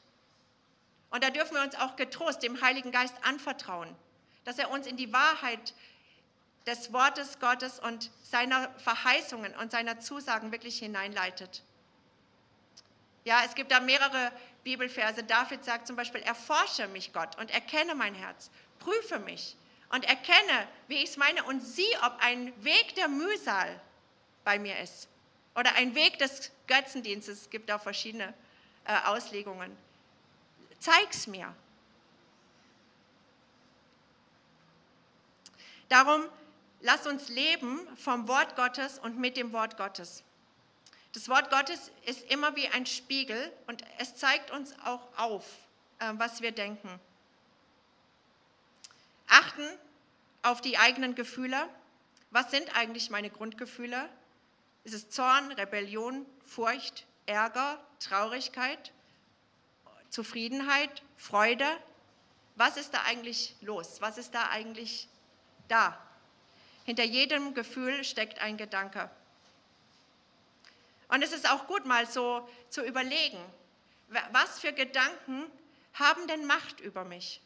Und 1.12 1.24
da 1.24 1.30
dürfen 1.30 1.56
wir 1.56 1.62
uns 1.62 1.76
auch 1.76 1.96
getrost 1.96 2.44
dem 2.44 2.62
Heiligen 2.62 2.92
Geist 2.92 3.14
anvertrauen, 3.24 3.96
dass 4.44 4.58
er 4.58 4.72
uns 4.72 4.88
in 4.88 4.98
die 4.98 5.14
Wahrheit 5.14 5.74
des 6.66 6.92
Wortes 6.94 7.40
Gottes 7.40 7.80
und 7.80 8.10
seiner 8.24 8.70
Verheißungen 8.80 9.54
und 9.56 9.72
seiner 9.72 10.00
Zusagen 10.00 10.52
wirklich 10.52 10.80
hineinleitet. 10.80 11.64
Ja, 13.24 13.44
es 13.46 13.56
gibt 13.56 13.72
da 13.72 13.80
mehrere 13.80 14.32
Bibelverse. 14.64 15.24
David 15.24 15.64
sagt 15.64 15.88
zum 15.88 15.96
Beispiel, 15.96 16.22
erforsche 16.22 16.88
mich 16.88 17.14
Gott 17.14 17.38
und 17.38 17.52
erkenne 17.52 17.96
mein 17.96 18.16
Herz, 18.16 18.50
prüfe 18.80 19.20
mich 19.20 19.56
und 19.90 20.06
erkenne, 20.06 20.68
wie 20.88 20.96
ich 20.96 21.12
es 21.12 21.18
meine 21.18 21.44
und 21.44 21.62
sieh, 21.62 21.98
ob 22.04 22.18
ein 22.20 22.52
Weg 22.64 22.96
der 22.96 23.08
Mühsal 23.08 23.80
bei 24.44 24.60
mir 24.60 24.78
ist 24.80 25.08
oder 25.56 25.74
ein 25.76 25.96
Weg 25.96 26.20
des 26.20 26.52
Götzendienstes. 26.68 27.42
Es 27.42 27.50
gibt 27.50 27.72
auch 27.72 27.82
verschiedene 27.82 28.34
äh, 28.86 28.96
Auslegungen. 29.06 29.76
Zeig's 30.80 31.28
mir. 31.28 31.54
Darum 35.90 36.26
lass 36.86 37.08
uns 37.08 37.30
leben 37.30 37.80
vom 37.98 38.28
Wort 38.28 38.56
Gottes 38.56 39.00
und 39.00 39.18
mit 39.18 39.38
dem 39.38 39.52
Wort 39.54 39.76
Gottes. 39.76 40.24
Das 41.14 41.28
Wort 41.30 41.50
Gottes 41.50 41.92
ist 42.06 42.30
immer 42.32 42.56
wie 42.56 42.68
ein 42.68 42.86
Spiegel 42.86 43.52
und 43.66 43.84
es 43.98 44.16
zeigt 44.16 44.52
uns 44.52 44.76
auch 44.86 45.02
auf, 45.18 45.46
äh, 45.98 46.14
was 46.18 46.42
wir 46.42 46.52
denken. 46.52 47.00
Achten 49.28 49.68
auf 50.44 50.62
die 50.62 50.78
eigenen 50.78 51.16
Gefühle. 51.16 51.68
Was 52.30 52.52
sind 52.52 52.78
eigentlich 52.78 53.10
meine 53.10 53.32
Grundgefühle? 53.32 54.08
Ist 54.84 54.94
es 54.94 55.10
Zorn, 55.10 55.52
Rebellion, 55.54 56.26
Furcht, 56.46 57.08
Ärger, 57.26 57.80
Traurigkeit, 58.00 58.92
Zufriedenheit, 60.12 61.02
Freude? 61.18 61.66
Was 62.56 62.78
ist 62.78 62.94
da 62.94 63.02
eigentlich 63.06 63.56
los? 63.62 64.02
Was 64.02 64.20
ist 64.20 64.36
da 64.36 64.50
eigentlich 64.50 65.08
da? 65.68 66.00
Hinter 66.86 67.04
jedem 67.04 67.54
Gefühl 67.54 68.04
steckt 68.04 68.40
ein 68.40 68.58
Gedanke. 68.58 69.10
Und 71.08 71.24
es 71.24 71.34
ist 71.34 71.50
auch 71.50 71.68
gut, 71.68 71.86
mal 71.86 72.08
so 72.08 72.48
zu 72.70 72.84
überlegen, 72.84 73.40
was 74.32 74.60
für 74.60 74.72
Gedanken 74.72 75.46
haben 75.94 76.28
denn 76.28 76.46
Macht 76.46 76.80
über 76.80 77.04
mich? 77.04 77.42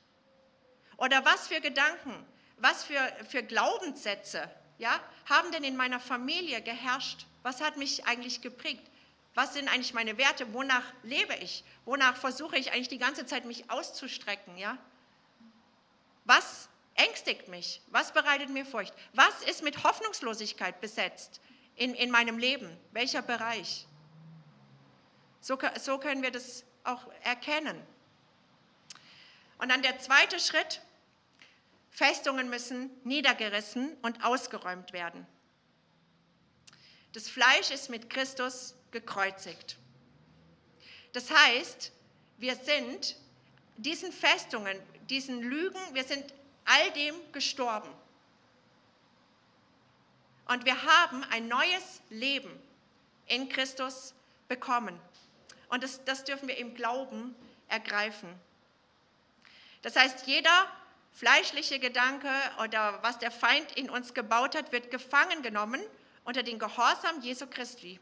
Oder 0.98 1.24
was 1.26 1.48
für 1.48 1.62
Gedanken, 1.62 2.14
was 2.58 2.84
für, 2.84 3.00
für 3.30 3.44
Glaubenssätze 3.44 4.50
ja, 4.78 5.00
haben 5.30 5.52
denn 5.52 5.64
in 5.64 5.78
meiner 5.78 6.00
Familie 6.00 6.62
geherrscht? 6.62 7.26
Was 7.44 7.62
hat 7.62 7.78
mich 7.78 8.06
eigentlich 8.06 8.42
geprägt? 8.42 8.86
Was 9.36 9.54
sind 9.54 9.70
eigentlich 9.70 9.94
meine 9.94 10.18
Werte? 10.18 10.54
Wonach 10.54 10.84
lebe 11.04 11.36
ich? 11.36 11.64
Wonach 11.86 12.18
versuche 12.18 12.58
ich 12.58 12.72
eigentlich 12.72 12.90
die 12.90 12.98
ganze 12.98 13.26
Zeit 13.26 13.46
mich 13.46 13.70
auszustrecken? 13.70 14.58
Ja? 14.58 14.78
Was 16.26 16.69
ängstigt 17.00 17.48
mich? 17.48 17.82
Was 17.88 18.14
bereitet 18.14 18.50
mir 18.50 18.66
Furcht? 18.66 18.94
Was 19.14 19.42
ist 19.44 19.64
mit 19.64 19.84
Hoffnungslosigkeit 19.84 20.82
besetzt 20.82 21.40
in, 21.76 21.96
in 21.96 22.12
meinem 22.12 22.38
Leben? 22.38 22.70
Welcher 22.92 23.22
Bereich? 23.22 23.88
So, 25.42 25.58
so 25.80 25.98
können 25.98 26.22
wir 26.22 26.32
das 26.32 26.66
auch 26.84 27.08
erkennen. 27.24 27.82
Und 29.58 29.70
dann 29.70 29.82
der 29.82 30.00
zweite 30.00 30.40
Schritt, 30.40 30.82
Festungen 31.90 32.50
müssen 32.50 32.90
niedergerissen 33.04 33.96
und 34.02 34.24
ausgeräumt 34.24 34.94
werden. 34.94 35.26
Das 37.14 37.28
Fleisch 37.28 37.72
ist 37.72 37.90
mit 37.90 38.10
Christus 38.10 38.76
gekreuzigt. 38.92 39.78
Das 41.14 41.32
heißt, 41.32 41.92
wir 42.38 42.56
sind 42.56 43.16
diesen 43.78 44.12
Festungen, 44.12 44.78
diesen 45.10 45.42
Lügen, 45.42 45.80
wir 45.94 46.04
sind 46.04 46.34
all 46.70 46.92
dem 46.92 47.16
gestorben. 47.32 47.90
Und 50.48 50.66
wir 50.66 50.84
haben 50.84 51.24
ein 51.32 51.48
neues 51.48 52.02
Leben 52.10 52.52
in 53.28 53.50
Christus 53.50 54.14
bekommen. 54.48 55.00
Und 55.70 55.84
das, 55.84 56.04
das 56.06 56.24
dürfen 56.24 56.48
wir 56.48 56.58
im 56.58 56.76
Glauben 56.76 57.36
ergreifen. 57.68 58.30
Das 59.82 59.96
heißt, 59.96 60.28
jeder 60.28 60.68
fleischliche 61.12 61.80
Gedanke 61.80 62.30
oder 62.64 63.02
was 63.02 63.18
der 63.18 63.32
Feind 63.32 63.72
in 63.74 63.90
uns 63.90 64.14
gebaut 64.14 64.56
hat, 64.56 64.72
wird 64.72 64.92
gefangen 64.92 65.42
genommen 65.42 65.82
unter 66.24 66.44
den 66.44 66.60
Gehorsam 66.60 67.22
Jesu 67.22 67.48
Christi. 67.48 68.00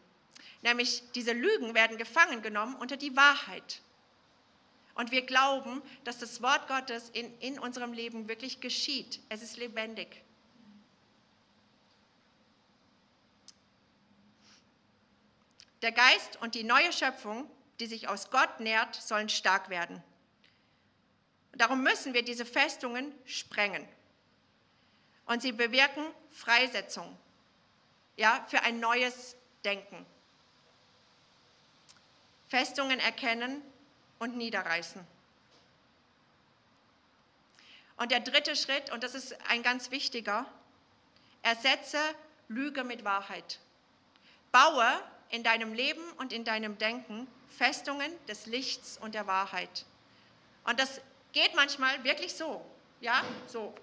Nämlich 0.61 1.03
diese 1.14 1.34
Lügen 1.34 1.73
werden 1.73 1.98
gefangen 1.98 2.41
genommen 2.41 2.76
unter 2.76 2.98
die 2.98 3.15
Wahrheit. 3.15 3.81
Und 4.97 5.11
wir 5.11 5.21
glauben, 5.21 5.83
dass 6.05 6.17
das 6.17 6.41
Wort 6.41 6.67
Gottes 6.67 7.09
in, 7.09 7.39
in 7.39 7.59
unserem 7.59 7.93
Leben 7.93 8.27
wirklich 8.27 8.61
geschieht. 8.61 9.19
Es 9.29 9.43
ist 9.43 9.55
lebendig. 9.57 10.23
Der 15.83 15.91
Geist 15.91 16.41
und 16.41 16.55
die 16.55 16.63
neue 16.63 16.91
Schöpfung, 16.91 17.47
die 17.79 17.85
sich 17.85 18.07
aus 18.07 18.31
Gott 18.31 18.59
nährt, 18.59 18.95
sollen 18.95 19.29
stark 19.29 19.69
werden. 19.69 20.03
Darum 21.51 21.83
müssen 21.83 22.15
wir 22.15 22.23
diese 22.23 22.45
Festungen 22.45 23.13
sprengen. 23.25 23.87
Und 25.27 25.43
sie 25.43 25.51
bewirken 25.51 26.05
Freisetzung 26.31 27.15
ja, 28.15 28.43
für 28.49 28.63
ein 28.63 28.79
neues 28.79 29.35
Denken. 29.63 30.07
Festungen 32.47 32.99
erkennen 32.99 33.61
und 34.19 34.38
niederreißen. 34.38 35.06
Und 37.98 38.11
der 38.11 38.19
dritte 38.19 38.56
Schritt, 38.56 38.91
und 38.91 39.03
das 39.03 39.15
ist 39.15 39.35
ein 39.49 39.64
ganz 39.64 39.89
wichtiger, 39.91 40.45
ersetze 41.41 41.99
Lüge 42.48 42.84
mit 42.84 43.03
Wahrheit. 43.03 43.60
Baue 44.52 44.88
in 45.30 45.44
deinem 45.44 45.73
Leben 45.73 46.03
und 46.18 46.31
in 46.31 46.44
deinem 46.44 46.77
Denken 46.77 47.27
Festungen 47.57 48.11
des 48.27 48.45
Lichts 48.45 48.98
und 48.98 49.15
der 49.15 49.27
Wahrheit. 49.27 49.85
Und 50.64 50.80
das 50.80 51.02
geht 51.34 51.56
manchmal 51.56 52.03
wirklich 52.03 52.34
so, 52.35 52.64
ja, 53.02 53.23
so. 53.48 53.73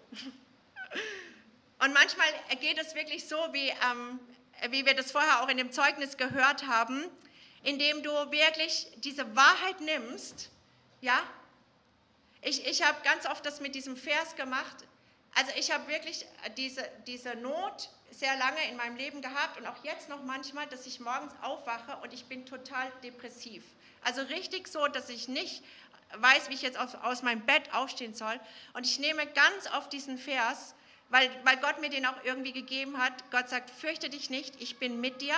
Und 1.80 1.92
manchmal 1.92 2.26
geht 2.60 2.78
es 2.78 2.94
wirklich 2.94 3.28
so, 3.28 3.36
wie, 3.52 3.68
ähm, 3.68 4.20
wie 4.70 4.86
wir 4.86 4.94
das 4.94 5.12
vorher 5.12 5.42
auch 5.42 5.48
in 5.48 5.56
dem 5.56 5.72
Zeugnis 5.72 6.16
gehört 6.16 6.66
haben, 6.66 7.04
indem 7.64 8.02
du 8.02 8.10
wirklich 8.30 8.86
diese 8.98 9.34
Wahrheit 9.34 9.80
nimmst, 9.80 10.50
ja. 11.00 11.20
Ich, 12.42 12.66
ich 12.66 12.82
habe 12.82 12.98
ganz 13.02 13.26
oft 13.26 13.44
das 13.44 13.60
mit 13.60 13.74
diesem 13.74 13.96
Vers 13.96 14.36
gemacht, 14.36 14.76
Also 15.34 15.50
ich 15.56 15.72
habe 15.72 15.88
wirklich 15.88 16.26
diese, 16.56 16.88
diese 17.06 17.34
Not 17.36 17.90
sehr 18.10 18.36
lange 18.36 18.68
in 18.70 18.76
meinem 18.76 18.96
Leben 18.96 19.20
gehabt 19.20 19.58
und 19.58 19.66
auch 19.66 19.82
jetzt 19.82 20.08
noch 20.08 20.22
manchmal, 20.22 20.66
dass 20.68 20.86
ich 20.86 21.00
morgens 21.00 21.32
aufwache 21.42 21.96
und 22.02 22.12
ich 22.12 22.26
bin 22.26 22.46
total 22.46 22.90
depressiv. 23.02 23.64
Also 24.02 24.22
richtig 24.22 24.68
so, 24.68 24.86
dass 24.86 25.08
ich 25.08 25.26
nicht 25.26 25.64
weiß, 26.18 26.48
wie 26.48 26.54
ich 26.54 26.62
jetzt 26.62 26.78
aus, 26.78 26.94
aus 26.94 27.22
meinem 27.22 27.44
Bett 27.44 27.74
aufstehen 27.74 28.14
soll. 28.14 28.38
Und 28.74 28.86
ich 28.86 29.00
nehme 29.00 29.26
ganz 29.26 29.66
auf 29.72 29.88
diesen 29.88 30.18
Vers, 30.18 30.74
weil, 31.08 31.28
weil 31.44 31.56
Gott 31.56 31.80
mir 31.80 31.90
den 31.90 32.06
auch 32.06 32.22
irgendwie 32.22 32.52
gegeben 32.52 32.98
hat. 32.98 33.12
Gott 33.32 33.48
sagt, 33.48 33.70
fürchte 33.70 34.10
dich 34.10 34.30
nicht, 34.30 34.60
ich 34.62 34.78
bin 34.78 35.00
mit 35.00 35.20
dir. 35.20 35.34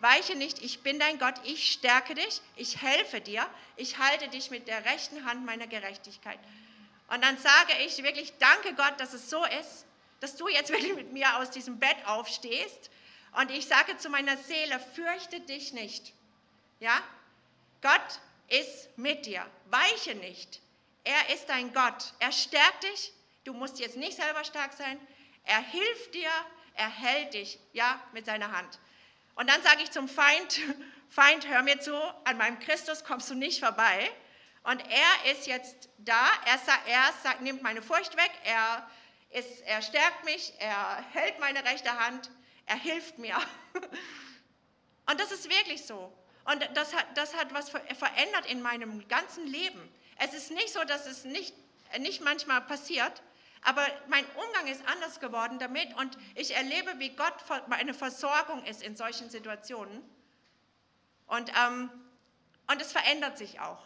Weiche 0.00 0.36
nicht, 0.36 0.62
ich 0.62 0.80
bin 0.82 0.98
dein 0.98 1.18
Gott, 1.18 1.34
ich 1.44 1.72
stärke 1.72 2.14
dich, 2.14 2.40
ich 2.56 2.80
helfe 2.80 3.20
dir, 3.20 3.46
ich 3.76 3.98
halte 3.98 4.28
dich 4.28 4.50
mit 4.50 4.68
der 4.68 4.84
rechten 4.84 5.24
Hand 5.24 5.44
meiner 5.44 5.66
Gerechtigkeit. 5.66 6.38
Und 7.08 7.24
dann 7.24 7.38
sage 7.38 7.72
ich 7.84 8.02
wirklich, 8.02 8.32
danke 8.38 8.74
Gott, 8.74 8.94
dass 8.98 9.12
es 9.12 9.30
so 9.30 9.44
ist, 9.60 9.86
dass 10.20 10.36
du 10.36 10.48
jetzt 10.48 10.70
wirklich 10.72 10.94
mit 10.94 11.12
mir 11.12 11.38
aus 11.38 11.50
diesem 11.50 11.78
Bett 11.78 11.96
aufstehst. 12.06 12.90
Und 13.40 13.50
ich 13.50 13.66
sage 13.66 13.96
zu 13.98 14.08
meiner 14.08 14.36
Seele, 14.36 14.80
fürchte 14.94 15.40
dich 15.40 15.72
nicht. 15.72 16.12
Ja? 16.80 17.02
Gott 17.82 18.20
ist 18.48 18.96
mit 18.96 19.26
dir. 19.26 19.44
Weiche 19.66 20.14
nicht. 20.14 20.60
Er 21.04 21.34
ist 21.34 21.48
dein 21.48 21.72
Gott. 21.72 22.12
Er 22.18 22.32
stärkt 22.32 22.84
dich. 22.84 23.12
Du 23.44 23.52
musst 23.52 23.78
jetzt 23.78 23.96
nicht 23.96 24.16
selber 24.16 24.44
stark 24.44 24.72
sein. 24.72 24.98
Er 25.44 25.60
hilft 25.60 26.14
dir. 26.14 26.30
Er 26.74 26.88
hält 26.88 27.34
dich, 27.34 27.58
ja, 27.72 28.00
mit 28.12 28.26
seiner 28.26 28.52
Hand. 28.52 28.78
Und 29.38 29.48
dann 29.48 29.62
sage 29.62 29.84
ich 29.84 29.92
zum 29.92 30.08
Feind, 30.08 30.60
Feind, 31.08 31.46
hör 31.46 31.62
mir 31.62 31.78
zu, 31.78 31.94
an 32.24 32.36
meinem 32.38 32.58
Christus 32.58 33.04
kommst 33.04 33.30
du 33.30 33.36
nicht 33.36 33.60
vorbei. 33.60 34.10
Und 34.64 34.82
er 34.90 35.32
ist 35.32 35.46
jetzt 35.46 35.88
da, 35.98 36.26
er, 36.44 36.58
er 36.86 37.12
sagt, 37.22 37.40
nimmt 37.42 37.62
meine 37.62 37.80
Furcht 37.80 38.16
weg, 38.16 38.32
er, 38.42 38.90
ist, 39.30 39.62
er 39.62 39.80
stärkt 39.80 40.24
mich, 40.24 40.52
er 40.58 41.04
hält 41.12 41.38
meine 41.38 41.64
rechte 41.64 41.96
Hand, 42.04 42.30
er 42.66 42.76
hilft 42.76 43.18
mir. 43.18 43.36
Und 45.06 45.20
das 45.20 45.30
ist 45.30 45.48
wirklich 45.48 45.86
so. 45.86 46.12
Und 46.44 46.68
das 46.74 46.92
hat, 46.92 47.06
das 47.14 47.36
hat 47.36 47.54
was 47.54 47.70
verändert 47.70 48.46
in 48.50 48.60
meinem 48.60 49.06
ganzen 49.06 49.46
Leben. 49.46 49.80
Es 50.18 50.34
ist 50.34 50.50
nicht 50.50 50.70
so, 50.70 50.82
dass 50.82 51.06
es 51.06 51.24
nicht, 51.24 51.54
nicht 51.96 52.22
manchmal 52.22 52.60
passiert, 52.62 53.22
aber 53.62 53.86
mein 54.08 54.24
Umgang 54.26 54.66
ist 54.68 54.86
anders 54.86 55.20
geworden 55.20 55.58
damit 55.58 55.94
und 55.96 56.16
ich 56.34 56.54
erlebe, 56.54 56.98
wie 56.98 57.10
Gott 57.10 57.34
meine 57.68 57.94
Versorgung 57.94 58.64
ist 58.64 58.82
in 58.82 58.96
solchen 58.96 59.30
Situationen. 59.30 60.02
Und, 61.26 61.52
ähm, 61.58 61.90
und 62.68 62.80
es 62.80 62.92
verändert 62.92 63.36
sich 63.38 63.60
auch. 63.60 63.82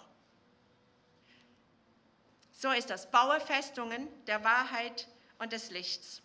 So 2.53 2.71
ist 2.71 2.91
das. 2.91 3.11
Baue 3.11 3.41
Festungen 3.41 4.09
der 4.27 4.45
Wahrheit 4.45 5.09
und 5.39 5.53
des 5.53 5.71
Lichts. 5.71 6.23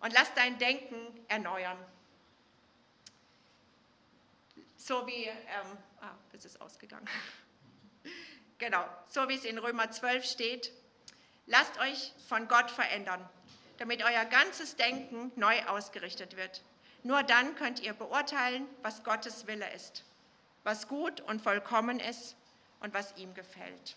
Und 0.00 0.14
lass 0.14 0.32
dein 0.34 0.58
Denken 0.58 0.96
erneuern. 1.28 1.76
So 4.76 5.06
wie, 5.06 5.24
ähm, 5.24 5.78
ah, 6.00 6.14
es 6.32 6.58
ausgegangen. 6.58 7.06
genau, 8.58 8.88
so 9.06 9.28
wie 9.28 9.34
es 9.34 9.44
in 9.44 9.58
Römer 9.58 9.90
12 9.90 10.24
steht. 10.24 10.72
Lasst 11.50 11.80
euch 11.80 12.12
von 12.28 12.46
Gott 12.46 12.70
verändern, 12.70 13.28
damit 13.78 14.04
euer 14.04 14.24
ganzes 14.24 14.76
Denken 14.76 15.32
neu 15.34 15.60
ausgerichtet 15.66 16.36
wird. 16.36 16.62
Nur 17.02 17.24
dann 17.24 17.56
könnt 17.56 17.80
ihr 17.80 17.92
beurteilen, 17.92 18.68
was 18.82 19.02
Gottes 19.02 19.48
Wille 19.48 19.68
ist, 19.74 20.04
was 20.62 20.86
gut 20.86 21.20
und 21.22 21.42
vollkommen 21.42 21.98
ist 21.98 22.36
und 22.78 22.94
was 22.94 23.16
ihm 23.16 23.34
gefällt. 23.34 23.96